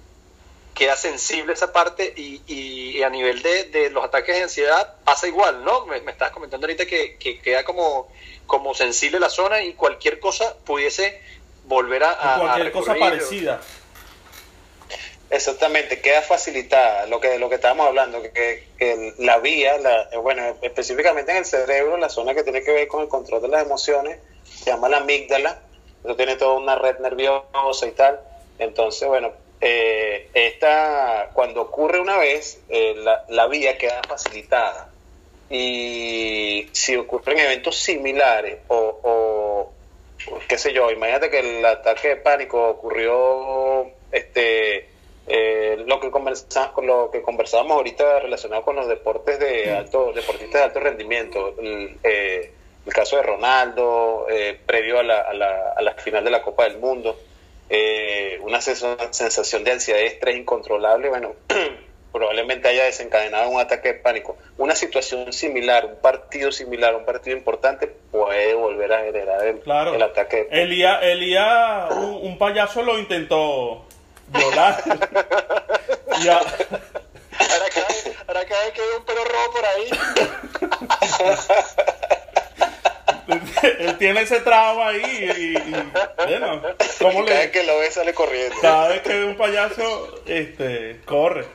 queda 0.75 0.97
sensible 0.97 1.53
esa 1.53 1.73
parte 1.73 2.13
y, 2.17 2.43
y, 2.47 3.03
a 3.03 3.09
nivel 3.09 3.43
de, 3.43 3.65
de, 3.65 3.91
los 3.91 4.05
ataques 4.05 4.35
de 4.35 4.43
ansiedad 4.43 4.97
pasa 5.05 5.29
igual, 5.29 5.65
¿no? 5.65 5.87
Me, 5.87 6.01
me 6.01 6.11
estabas 6.11 6.35
comentando 6.35 6.67
ahorita 6.67 6.85
que, 6.87 7.17
que, 7.17 7.41
queda 7.41 7.65
como, 7.65 8.09
como 8.47 8.75
sensible 8.75 9.21
la 9.21 9.31
zona 9.31 9.63
y 9.63 9.75
cualquier 9.75 10.19
cosa 10.19 10.57
pudiese 10.65 11.21
volver 11.65 12.03
a... 12.05 12.39
cualquier 12.41 12.73
cosa 12.73 12.95
parecida. 12.97 13.61
Exactamente, 15.35 16.01
queda 16.01 16.23
facilitada 16.23 17.07
lo 17.07 17.21
que 17.21 17.41
lo 17.41 17.49
que 17.49 17.57
estábamos 17.57 17.89
hablando, 17.89 18.23
que, 18.23 19.15
la 19.19 19.39
vía, 19.39 19.79
la, 19.79 20.09
bueno, 20.23 20.57
específicamente 20.63 21.33
en 21.33 21.39
el 21.39 21.45
cerebro, 21.45 21.97
la 21.97 22.09
zona 22.09 22.35
que 22.35 22.45
tiene 22.45 22.63
que 22.63 22.71
ver 22.71 22.87
con 22.87 23.03
el 23.03 23.09
control 23.09 23.43
de 23.43 23.49
las 23.49 23.67
emociones, 23.67 24.21
se 24.45 24.67
llama 24.71 24.89
la 24.89 24.99
amígdala, 24.99 25.61
eso 26.05 26.15
tiene 26.15 26.37
toda 26.37 26.55
una 26.55 26.77
red 26.77 27.01
nerviosa 27.01 27.85
y 27.85 27.91
tal. 27.91 28.21
Entonces, 28.61 29.09
bueno, 29.09 29.33
eh, 29.61 30.29
esta, 30.35 31.31
cuando 31.33 31.63
ocurre 31.63 31.99
una 31.99 32.17
vez, 32.17 32.61
eh, 32.69 32.95
la, 32.99 33.25
la 33.29 33.49
vía 33.49 33.77
queda 33.77 34.03
facilitada. 34.07 34.89
Y 35.51 36.69
si 36.71 36.95
ocurren 36.95 37.41
eventos 37.41 37.75
similares 37.75 38.59
o, 38.69 39.01
o 39.03 39.73
qué 40.47 40.59
sé 40.59 40.73
yo, 40.73 40.93
imagínate 40.93 41.29
que 41.29 41.41
el 41.41 41.67
ataque 41.67 42.11
de 42.11 42.17
pánico 42.19 42.69
ocurrió 42.69 43.91
este 44.13 44.94
eh, 45.27 45.83
lo 45.87 46.01
que 46.01 46.11
conversamos 46.11 46.85
lo 46.85 47.11
que 47.11 47.23
conversábamos 47.23 47.73
ahorita 47.77 48.21
relacionado 48.21 48.63
con 48.63 48.77
los 48.77 48.89
deportes 48.89 49.39
de 49.39 49.73
alto 49.73 50.13
deportistas 50.13 50.61
de 50.61 50.63
alto 50.63 50.81
rendimiento. 50.81 51.55
El, 51.59 51.99
eh, 52.03 52.53
caso 52.93 53.17
de 53.17 53.23
Ronaldo 53.23 54.27
eh, 54.31 54.61
previo 54.67 54.99
a 54.99 55.03
la, 55.03 55.21
a, 55.21 55.33
la, 55.33 55.73
a 55.75 55.83
la, 55.83 55.95
final 55.95 56.23
de 56.23 56.31
la 56.31 56.43
Copa 56.43 56.65
del 56.65 56.79
Mundo. 56.79 57.19
Una 58.43 58.61
sensación 58.61 59.65
de 59.65 59.73
ansiedad 59.73 60.01
y 60.01 60.05
estrés 60.05 60.37
incontrolable. 60.37 61.09
Bueno 61.09 61.35
probablemente 62.13 62.69
haya 62.69 62.85
desencadenado 62.85 63.49
un 63.49 63.61
ataque 63.61 63.95
de 63.95 63.99
pánico. 64.01 64.37
Una 64.59 64.77
situación 64.77 65.33
similar 65.33 65.87
un 65.87 65.97
partido 65.97 66.53
similar 66.53 66.95
un 66.95 67.05
partido 67.05 67.37
importante 67.37 67.89
puede 67.89 68.55
volver 68.55 68.93
a 68.93 69.01
generar 69.01 69.45
el, 69.45 70.03
ataque 70.03 70.45
de 70.45 70.63
Elías 70.63 71.91
un, 71.91 72.21
un 72.23 72.39
payaso 72.39 72.83
lo 72.83 72.99
intentó 72.99 73.85
volar. 74.29 74.83
ya. 76.23 76.41
Ahora 78.27 78.45
cae 78.47 78.73
que 78.73 78.81
un 78.97 79.05
pelo 79.05 79.25
rojo 79.25 79.53
por 79.53 79.65
ahí. 79.65 79.91
Él 83.79 83.99
tiene 83.99 84.23
ese 84.23 84.41
trauma 84.41 84.89
ahí 84.89 85.31
y, 85.37 85.55
bueno, 86.27 86.63
¿cómo 87.01 87.25
cada 87.25 87.41
vez 87.41 87.51
que 87.51 87.63
lo 87.63 87.79
ve 87.79 87.91
sale 87.91 88.13
corriendo. 88.13 88.57
Cada 88.61 88.89
vez 88.89 89.03
que 89.03 89.09
ve 89.09 89.25
un 89.25 89.37
payaso, 89.37 90.21
este, 90.27 91.01
corre. 91.05 91.47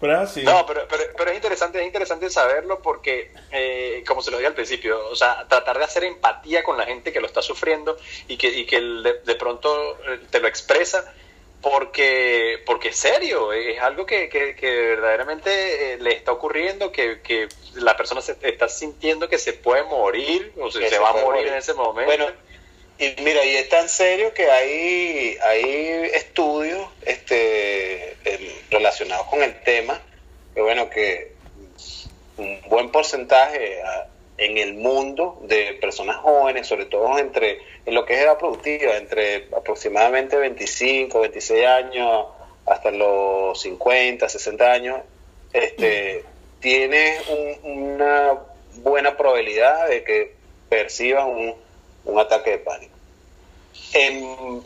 Pero 0.00 0.14
es 0.14 0.30
así. 0.30 0.42
No, 0.42 0.64
pero, 0.64 0.86
pero, 0.88 1.02
pero, 1.16 1.30
es 1.30 1.36
interesante, 1.36 1.80
es 1.80 1.86
interesante 1.86 2.30
saberlo 2.30 2.80
porque, 2.80 3.32
eh, 3.50 4.04
como 4.06 4.22
se 4.22 4.30
lo 4.30 4.36
dije 4.36 4.46
al 4.46 4.54
principio, 4.54 5.08
o 5.08 5.16
sea, 5.16 5.46
tratar 5.48 5.76
de 5.76 5.84
hacer 5.84 6.04
empatía 6.04 6.62
con 6.62 6.78
la 6.78 6.86
gente 6.86 7.12
que 7.12 7.20
lo 7.20 7.26
está 7.26 7.42
sufriendo 7.42 7.96
y 8.28 8.36
que, 8.36 8.48
y 8.48 8.64
que 8.64 8.80
de, 8.80 9.14
de 9.24 9.34
pronto 9.34 9.98
eh, 10.08 10.20
te 10.30 10.38
lo 10.38 10.46
expresa 10.46 11.12
porque, 11.60 12.62
porque 12.64 12.88
es 12.88 12.96
serio, 12.96 13.52
es 13.52 13.80
algo 13.80 14.06
que, 14.06 14.28
que, 14.28 14.54
verdaderamente 14.62 15.94
eh, 15.94 15.98
le 15.98 16.12
está 16.12 16.32
ocurriendo, 16.32 16.92
que, 16.92 17.20
que, 17.20 17.48
la 17.74 17.96
persona 17.96 18.20
se 18.20 18.36
está 18.42 18.68
sintiendo 18.68 19.28
que 19.28 19.38
se 19.38 19.52
puede 19.52 19.84
morir, 19.84 20.52
o 20.58 20.70
se, 20.70 20.88
se, 20.88 20.98
va 20.98 21.10
a 21.10 21.12
morir, 21.24 21.46
en 21.48 21.54
ese 21.54 21.74
momento. 21.74 22.06
Bueno, 22.06 22.26
y 22.98 23.14
mira, 23.22 23.44
y 23.44 23.56
es 23.56 23.68
tan 23.68 23.88
serio 23.88 24.34
que 24.34 24.50
hay, 24.50 25.36
hay 25.42 26.10
estudios 26.14 26.88
este, 27.02 28.16
relacionados 28.70 29.26
con 29.28 29.42
el 29.42 29.60
tema, 29.62 30.00
que 30.54 30.60
bueno, 30.60 30.90
que 30.90 31.32
un 32.36 32.60
buen 32.68 32.90
porcentaje 32.90 33.80
en 34.38 34.56
el 34.56 34.74
mundo 34.74 35.40
de 35.42 35.74
personas 35.80 36.16
jóvenes, 36.16 36.66
sobre 36.66 36.86
todo 36.86 37.18
entre 37.18 37.58
en 37.84 37.94
lo 37.94 38.06
que 38.06 38.14
es 38.14 38.20
edad 38.20 38.38
productiva, 38.38 38.96
entre 38.96 39.48
aproximadamente 39.56 40.36
25, 40.36 41.20
26 41.20 41.66
años 41.66 42.26
hasta 42.64 42.92
los 42.92 43.60
50, 43.60 44.28
60 44.28 44.72
años, 44.72 45.00
este, 45.52 46.24
tiene 46.60 47.16
una 47.62 48.38
buena 48.76 49.16
probabilidad 49.16 49.88
de 49.88 50.04
que 50.04 50.34
percibas 50.68 51.24
un, 51.24 51.54
un 52.04 52.18
ataque 52.18 52.50
de 52.50 52.58
pánico. 52.58 52.94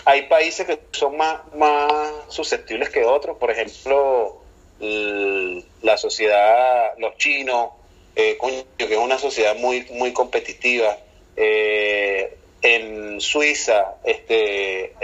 hay 0.05 0.23
países 0.23 0.67
que 0.67 0.81
son 0.91 1.17
más, 1.17 1.41
más 1.55 1.91
susceptibles 2.29 2.91
que 2.91 3.05
otros, 3.05 3.39
por 3.39 3.51
ejemplo, 3.51 4.43
la 4.81 5.97
sociedad, 5.97 6.93
los 6.99 7.17
chinos, 7.17 7.71
eh, 8.17 8.39
que 8.77 8.85
es 8.85 8.99
una 8.99 9.19
sociedad 9.19 9.57
muy, 9.57 9.87
muy 9.93 10.13
competitiva. 10.13 10.99
Eh, 11.37 12.37
en 12.63 13.21
Suiza 13.21 13.97
este, 14.05 14.95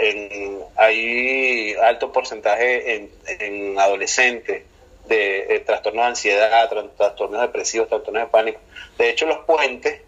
hay 0.77 1.73
alto 1.75 2.11
porcentaje 2.11 3.09
en, 3.39 3.77
adolescentes 3.77 4.63
de, 5.07 5.63
trastornos 5.65 6.03
de 6.03 6.09
ansiedad, 6.09 6.69
trastornos 6.95 7.41
depresivos, 7.41 7.89
trastornos 7.89 8.23
de 8.23 8.29
pánico. 8.29 8.59
De 8.97 9.09
hecho, 9.09 9.25
los 9.25 9.39
puentes 9.39 10.01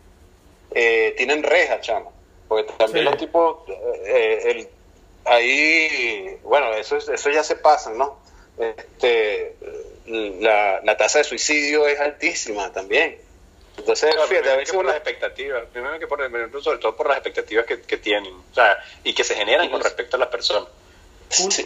eh, 0.74 1.14
tienen 1.18 1.44
rejas, 1.44 1.82
chamo. 1.82 2.14
Porque 2.48 2.72
también 2.74 3.06
los 3.06 3.18
tipos, 3.18 3.58
eh, 4.06 4.70
ahí, 5.26 6.38
bueno, 6.44 6.74
eso, 6.74 6.98
eso 6.98 7.30
ya 7.30 7.44
se 7.44 7.56
pasa, 7.56 7.92
¿no? 7.92 8.20
Este, 8.58 9.56
la, 10.12 10.82
la 10.84 10.98
tasa 10.98 11.20
de 11.20 11.24
suicidio 11.24 11.88
es 11.88 12.00
altísima 12.00 12.72
también. 12.72 13.18
Entonces, 13.78 14.14
fíjate, 14.28 14.50
a 14.50 14.56
veces 14.58 14.76
por 14.76 14.86
las 14.86 14.96
expectativas, 14.96 15.64
primero 15.72 15.98
que 15.98 16.08
por, 16.08 16.20
sobre 16.62 16.78
todo 16.78 16.96
por 16.96 17.08
las 17.08 17.18
expectativas 17.18 17.66
que, 17.66 17.82
que 17.82 17.98
tienen, 17.98 18.34
o 18.34 18.54
sea, 18.54 18.78
y 19.04 19.14
que 19.14 19.24
se 19.24 19.34
generan 19.36 19.70
con 19.70 19.82
respecto 19.82 20.18
a 20.18 20.20
las 20.20 20.30
personas. 20.30 20.70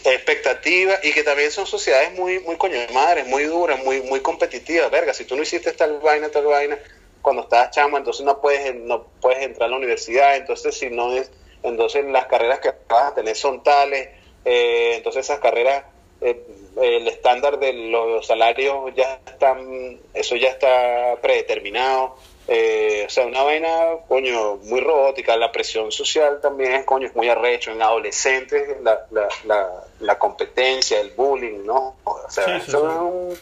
expectativas 0.06 1.04
y 1.04 1.12
que 1.12 1.24
también 1.24 1.52
son 1.52 1.66
sociedades 1.66 2.14
muy 2.14 2.40
muy 2.40 2.56
coño 2.58 2.80
de 2.80 2.88
madres, 2.90 3.26
muy 3.28 3.46
duras, 3.46 3.84
muy 3.84 4.02
muy 4.02 4.22
competitivas, 4.22 4.92
verga, 4.92 5.14
si 5.14 5.26
tú 5.26 5.36
no 5.36 5.42
hiciste 5.42 5.72
tal 5.72 6.00
vaina, 6.00 6.30
tal 6.30 6.46
vaina 6.46 6.78
cuando 7.24 7.42
estás 7.42 7.72
chamo, 7.72 7.98
entonces 7.98 8.24
no 8.24 8.40
puedes 8.40 8.76
no 8.76 9.08
puedes 9.20 9.42
entrar 9.44 9.68
a 9.68 9.72
la 9.72 9.78
universidad, 9.78 10.36
entonces 10.38 10.78
si 10.78 10.92
no 10.92 11.12
es 11.14 11.32
entonces 11.64 12.06
las 12.06 12.28
carreras 12.28 12.60
que 12.60 12.72
vas 12.88 13.12
a 13.12 13.16
tener 13.16 13.36
son 13.36 13.64
tales, 13.64 14.10
eh, 14.46 14.94
entonces 14.98 15.26
esas 15.26 15.40
carreras 15.40 15.84
eh, 16.22 16.46
el 16.82 17.08
estándar 17.08 17.60
de 17.60 17.74
los 17.74 18.26
salarios 18.26 18.94
ya 18.96 19.20
están, 19.26 20.00
eso 20.14 20.36
ya 20.36 20.50
está 20.50 21.18
predeterminado. 21.22 22.16
Eh, 22.48 23.06
o 23.08 23.10
sea, 23.10 23.26
una 23.26 23.42
vaina, 23.42 23.70
coño, 24.08 24.58
muy 24.58 24.80
robótica. 24.80 25.36
La 25.36 25.52
presión 25.52 25.92
social 25.92 26.40
también, 26.42 26.84
coño, 26.84 27.08
es 27.08 27.16
muy 27.16 27.28
arrecho. 27.28 27.72
En 27.72 27.82
adolescentes, 27.82 28.78
la, 28.84 29.06
la, 29.46 29.70
la, 30.00 30.20
competencia, 30.20 31.00
el 31.00 31.12
bullying, 31.12 31.66
¿no? 31.66 31.96
O 32.04 32.30
sea, 32.30 32.58
eso 32.58 32.88
es 32.88 32.98
un, 32.98 33.38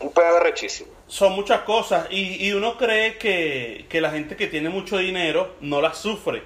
un 0.00 0.12
pedo 0.12 0.36
arrechísimo. 0.36 0.90
Son 1.06 1.32
muchas 1.32 1.60
cosas 1.60 2.06
y, 2.10 2.46
y 2.46 2.52
uno 2.52 2.76
cree 2.76 3.16
que, 3.16 3.86
que 3.88 4.00
la 4.02 4.10
gente 4.10 4.36
que 4.36 4.46
tiene 4.46 4.68
mucho 4.68 4.98
dinero 4.98 5.54
no 5.60 5.80
las 5.80 5.96
sufre. 5.96 6.42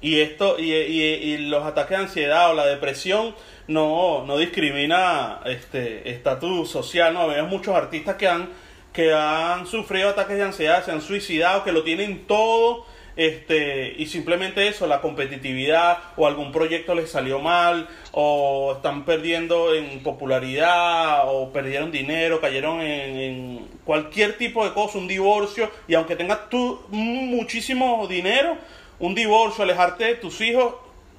Y 0.00 0.20
esto, 0.22 0.58
y, 0.58 0.72
y, 0.72 1.02
y 1.02 1.36
los 1.38 1.66
ataques 1.66 1.98
de 1.98 2.04
ansiedad 2.04 2.50
o 2.50 2.54
la 2.54 2.64
depresión 2.64 3.34
no, 3.68 4.24
no 4.24 4.38
discrimina 4.38 5.40
este 5.44 6.10
estatus 6.10 6.70
social, 6.70 7.14
¿no? 7.14 7.28
Vemos 7.28 7.50
muchos 7.50 7.74
artistas 7.74 8.16
que 8.16 8.26
han, 8.26 8.48
que 8.92 9.12
han 9.12 9.66
sufrido 9.66 10.08
ataques 10.08 10.36
de 10.36 10.42
ansiedad, 10.42 10.84
se 10.84 10.90
han 10.90 11.02
suicidado, 11.02 11.62
que 11.64 11.72
lo 11.72 11.84
tienen 11.84 12.26
todo, 12.26 12.86
este, 13.14 13.94
y 13.98 14.06
simplemente 14.06 14.66
eso, 14.68 14.86
la 14.86 15.02
competitividad, 15.02 15.98
o 16.16 16.26
algún 16.26 16.50
proyecto 16.50 16.94
les 16.94 17.10
salió 17.10 17.40
mal, 17.40 17.88
o 18.12 18.72
están 18.76 19.04
perdiendo 19.04 19.74
en 19.74 20.02
popularidad, 20.02 21.22
o 21.26 21.52
perdieron 21.52 21.92
dinero, 21.92 22.40
cayeron 22.40 22.80
en, 22.80 23.16
en 23.18 23.68
cualquier 23.84 24.38
tipo 24.38 24.64
de 24.64 24.72
cosa, 24.72 24.96
un 24.96 25.08
divorcio, 25.08 25.70
y 25.86 25.94
aunque 25.94 26.16
tengas 26.16 26.48
tú 26.48 26.80
muchísimo 26.88 28.06
dinero, 28.08 28.56
un 28.98 29.14
divorcio, 29.14 29.64
alejarte 29.64 30.04
de 30.04 30.14
tus 30.14 30.40
hijos, 30.40 30.74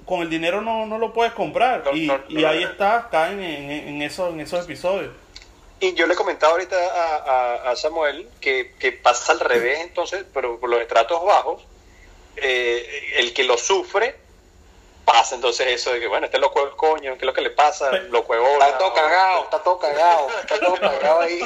con 0.10 0.22
el 0.22 0.30
dinero 0.32 0.62
no, 0.62 0.88
no 0.88 0.98
lo 0.98 1.14
puedes 1.14 1.34
comprar. 1.34 1.84
y, 1.94 2.12
y 2.30 2.44
ahí 2.44 2.64
está, 2.64 3.10
caen 3.12 3.40
en, 3.44 3.70
en, 3.70 4.02
eso, 4.02 4.30
en 4.30 4.40
esos 4.40 4.66
episodios. 4.66 5.12
Y 5.80 5.94
yo 5.94 6.08
le 6.08 6.16
comentaba 6.16 6.54
ahorita 6.54 6.76
a, 6.76 7.70
a, 7.70 7.76
Samuel 7.76 8.28
que, 8.42 8.74
que, 8.80 8.92
pasa 8.92 9.34
al 9.34 9.40
revés 9.40 9.82
entonces, 9.82 10.26
pero 10.34 10.60
por 10.60 10.68
los 10.68 10.82
estratos 10.82 11.24
bajos, 11.24 11.62
eh, 12.38 13.14
el 13.18 13.36
que 13.36 13.44
lo 13.44 13.56
sufre 13.56 14.16
pasa 15.06 15.36
entonces 15.36 15.68
eso 15.68 15.94
de 15.94 16.00
que, 16.00 16.08
bueno, 16.08 16.26
este 16.26 16.40
loco 16.40 16.64
el 16.64 16.76
coño, 16.76 17.14
¿qué 17.14 17.20
es 17.20 17.26
lo 17.26 17.34
que 17.34 17.42
le 17.42 17.52
pasa? 17.52 17.92
Lo 17.92 18.22
Está 18.22 18.78
todo 18.80 18.94
cagado, 18.96 19.44
está 19.44 19.60
todo 19.64 19.78
cagado, 19.78 20.28
está 20.42 20.60
todo 20.60 20.76
cagado 20.80 21.22
ahí. 21.22 21.40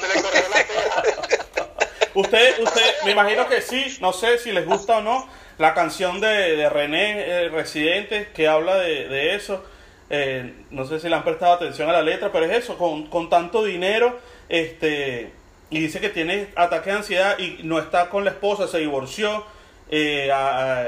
usted, 2.13 2.59
usted, 2.59 2.95
me 3.03 3.11
imagino 3.11 3.45
que 3.49 3.61
sí, 3.61 3.97
no 3.99 4.13
sé 4.13 4.37
si 4.37 4.53
les 4.53 4.65
gusta 4.65 4.99
o 4.99 5.01
no, 5.01 5.27
la 5.57 5.73
canción 5.73 6.19
de, 6.19 6.55
de 6.55 6.69
René 6.69 7.21
eh, 7.21 7.49
Residente 7.49 8.29
que 8.33 8.47
habla 8.47 8.77
de, 8.77 9.07
de 9.07 9.35
eso. 9.35 9.63
Eh, 10.09 10.53
no 10.69 10.85
sé 10.85 10.99
si 10.99 11.09
le 11.09 11.15
han 11.15 11.23
prestado 11.23 11.53
atención 11.53 11.89
a 11.89 11.93
la 11.93 12.01
letra, 12.01 12.31
pero 12.31 12.45
es 12.45 12.51
eso, 12.51 12.77
con, 12.77 13.07
con 13.07 13.29
tanto 13.29 13.63
dinero, 13.63 14.19
este, 14.49 15.31
y 15.69 15.79
dice 15.79 15.99
que 15.99 16.09
tiene 16.09 16.49
ataque 16.55 16.91
de 16.91 16.97
ansiedad 16.97 17.39
y 17.39 17.63
no 17.63 17.79
está 17.79 18.09
con 18.09 18.23
la 18.23 18.31
esposa, 18.31 18.67
se 18.67 18.79
divorció. 18.79 19.45
Eh, 19.89 20.31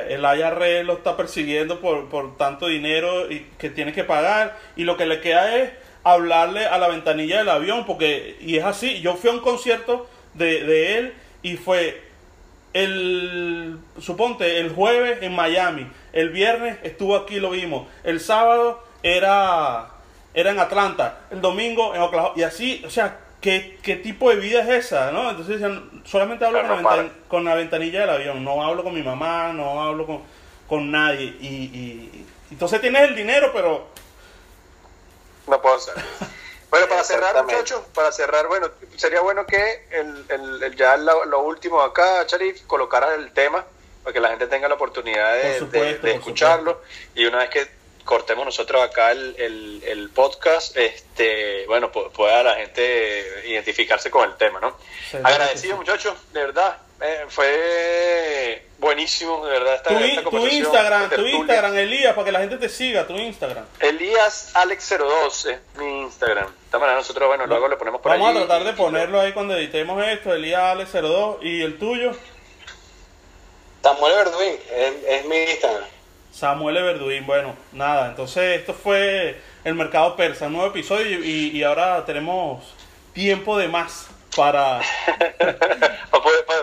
el 0.10 0.22
IRS 0.22 0.86
lo 0.86 0.94
está 0.94 1.16
persiguiendo 1.18 1.80
por, 1.80 2.10
por 2.10 2.38
tanto 2.38 2.68
dinero 2.68 3.32
y 3.32 3.46
que 3.60 3.70
tiene 3.70 3.94
que 3.94 4.04
pagar 4.04 4.58
y 4.76 4.84
lo 4.84 4.96
que 4.98 5.06
le 5.06 5.22
queda 5.22 5.58
es 5.58 5.72
hablarle 6.04 6.66
a 6.66 6.78
la 6.80 6.88
ventanilla 6.88 7.40
del 7.40 7.50
avión 7.50 7.86
porque 7.86 8.38
y 8.40 8.56
es 8.58 8.64
así 8.64 9.02
yo 9.02 9.16
fui 9.16 9.30
a 9.30 9.34
un 9.34 9.42
concierto 9.42 10.08
de, 10.34 10.64
de 10.64 10.98
él 10.98 11.14
y 11.44 11.58
fue 11.58 12.02
el, 12.76 13.80
suponte, 14.02 14.60
el 14.60 14.70
jueves 14.70 15.20
en 15.22 15.34
Miami, 15.34 15.88
el 16.12 16.30
viernes 16.30 16.78
estuvo 16.84 17.16
aquí, 17.16 17.40
lo 17.40 17.52
vimos, 17.52 17.88
el 18.04 18.20
sábado 18.20 18.84
era, 19.02 19.92
era 20.34 20.52
en 20.52 20.60
Atlanta, 20.60 21.22
el 21.32 21.40
domingo 21.40 21.96
en 21.96 22.02
Oklahoma, 22.02 22.34
y 22.36 22.44
así, 22.44 22.84
o 22.86 22.90
sea, 22.90 23.18
¿qué, 23.40 23.80
qué 23.82 23.96
tipo 23.96 24.30
de 24.30 24.36
vida 24.36 24.60
es 24.60 24.88
esa? 24.88 25.10
¿no? 25.14 25.30
Entonces 25.30 25.62
solamente 26.04 26.44
hablo 26.44 26.60
con, 27.30 27.46
la 27.46 27.56
ventanilla 27.56 28.02
del 28.02 28.10
avión, 28.10 28.44
no 28.44 28.62
hablo 28.62 28.84
con 28.84 28.94
mi 28.94 29.04
mamá, 29.04 29.54
no 29.54 29.82
hablo 29.82 30.06
con, 30.06 30.22
con 30.68 30.92
nadie, 30.92 31.34
y, 31.40 31.48
y, 31.48 32.26
entonces 32.52 32.82
tienes 32.82 33.04
el 33.04 33.16
dinero, 33.16 33.52
pero... 33.54 33.88
No 35.48 35.62
puedo 35.62 35.78
hacer. 35.78 35.94
Bueno, 36.76 36.90
para 36.90 37.04
cerrar, 37.06 37.44
muchachos, 37.44 37.82
para 37.94 38.12
cerrar, 38.12 38.48
bueno, 38.48 38.70
sería 38.98 39.22
bueno 39.22 39.46
que 39.46 39.86
el, 39.92 40.26
el, 40.62 40.76
ya 40.76 40.98
lo, 40.98 41.40
último 41.40 41.80
acá, 41.82 42.26
Charif, 42.26 42.64
colocara 42.68 43.16
el 43.16 43.32
tema 43.32 43.66
para 44.04 44.14
que 44.14 44.20
la 44.20 44.28
gente 44.28 44.48
tenga 44.48 44.68
la 44.68 44.76
oportunidad 44.76 45.36
de, 45.72 46.12
escucharlo. 46.14 46.82
Y 47.16 47.26
una 47.26 47.38
vez 47.38 47.50
que 47.50 47.68
cortemos 48.04 48.44
nosotros 48.44 48.84
acá 48.84 49.12
el, 49.12 49.82
el, 49.86 50.10
podcast, 50.10 50.76
este, 50.76 51.66
bueno, 51.68 51.94
pueda 51.94 52.44
la 52.44 52.56
gente 52.56 53.44
identificarse 53.46 54.12
con 54.12 54.30
el 54.30 54.36
tema, 54.36 54.60
¿no? 54.60 54.78
Agradecido, 55.24 55.78
muchachos, 55.78 56.14
de 56.34 56.42
verdad, 56.42 56.78
eh, 57.02 57.26
fue 57.28 58.66
buenísimo, 58.78 59.46
de 59.46 59.52
verdad. 59.52 59.76
Esta, 59.76 59.90
tu, 59.90 59.98
esta 59.98 60.24
tu 60.30 60.48
Instagram, 60.48 61.10
tu 61.10 61.26
Instagram, 61.26 61.76
Elías, 61.76 62.14
para 62.14 62.26
que 62.26 62.32
la 62.32 62.40
gente 62.40 62.58
te 62.58 62.70
siga, 62.70 63.06
tu 63.06 63.16
Instagram. 63.16 63.66
Elías 63.80 64.54
Alex02 64.54 65.50
es 65.50 65.60
mi 65.78 66.02
Instagram. 66.04 66.48
Esta 66.66 66.80
manera 66.80 66.98
nosotros, 66.98 67.28
bueno, 67.28 67.46
luego 67.48 67.68
le 67.68 67.76
ponemos 67.76 68.02
por 68.02 68.12
Vamos 68.12 68.30
a 68.30 68.46
tratar 68.46 68.64
de 68.64 68.74
ponerlo 68.74 69.20
ahí 69.20 69.34
cuando 69.34 69.56
editemos 69.56 70.02
esto, 70.06 70.34
Elías 70.34 70.78
Alex02. 70.78 71.40
¿Y 71.42 71.62
el 71.62 71.78
tuyo? 71.78 72.14
Samuel 73.84 74.16
Verduín, 74.16 74.56
es, 75.08 75.26
mi 75.26 75.38
Instagram. 75.38 75.84
Samuel 76.32 76.84
Verduín, 76.84 77.26
bueno, 77.26 77.56
nada, 77.72 78.08
entonces 78.08 78.60
esto 78.60 78.74
fue 78.74 79.40
el 79.64 79.76
mercado 79.76 80.16
persa, 80.16 80.50
nuevo 80.50 80.68
episodio 80.68 81.24
y, 81.24 81.52
y 81.52 81.64
ahora 81.64 82.04
tenemos 82.06 82.64
tiempo 83.14 83.58
de 83.58 83.68
más 83.68 84.08
para... 84.36 84.82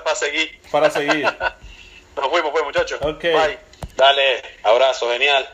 para, 0.05 0.15
seguir. 0.15 0.61
Para 0.71 0.91
seguir. 0.91 1.25
Nos 2.17 2.29
fuimos 2.29 2.51
pues 2.53 2.65
muchachos. 2.65 3.01
Bye. 3.01 3.59
Dale, 3.97 4.43
abrazo, 4.63 5.11
genial. 5.11 5.49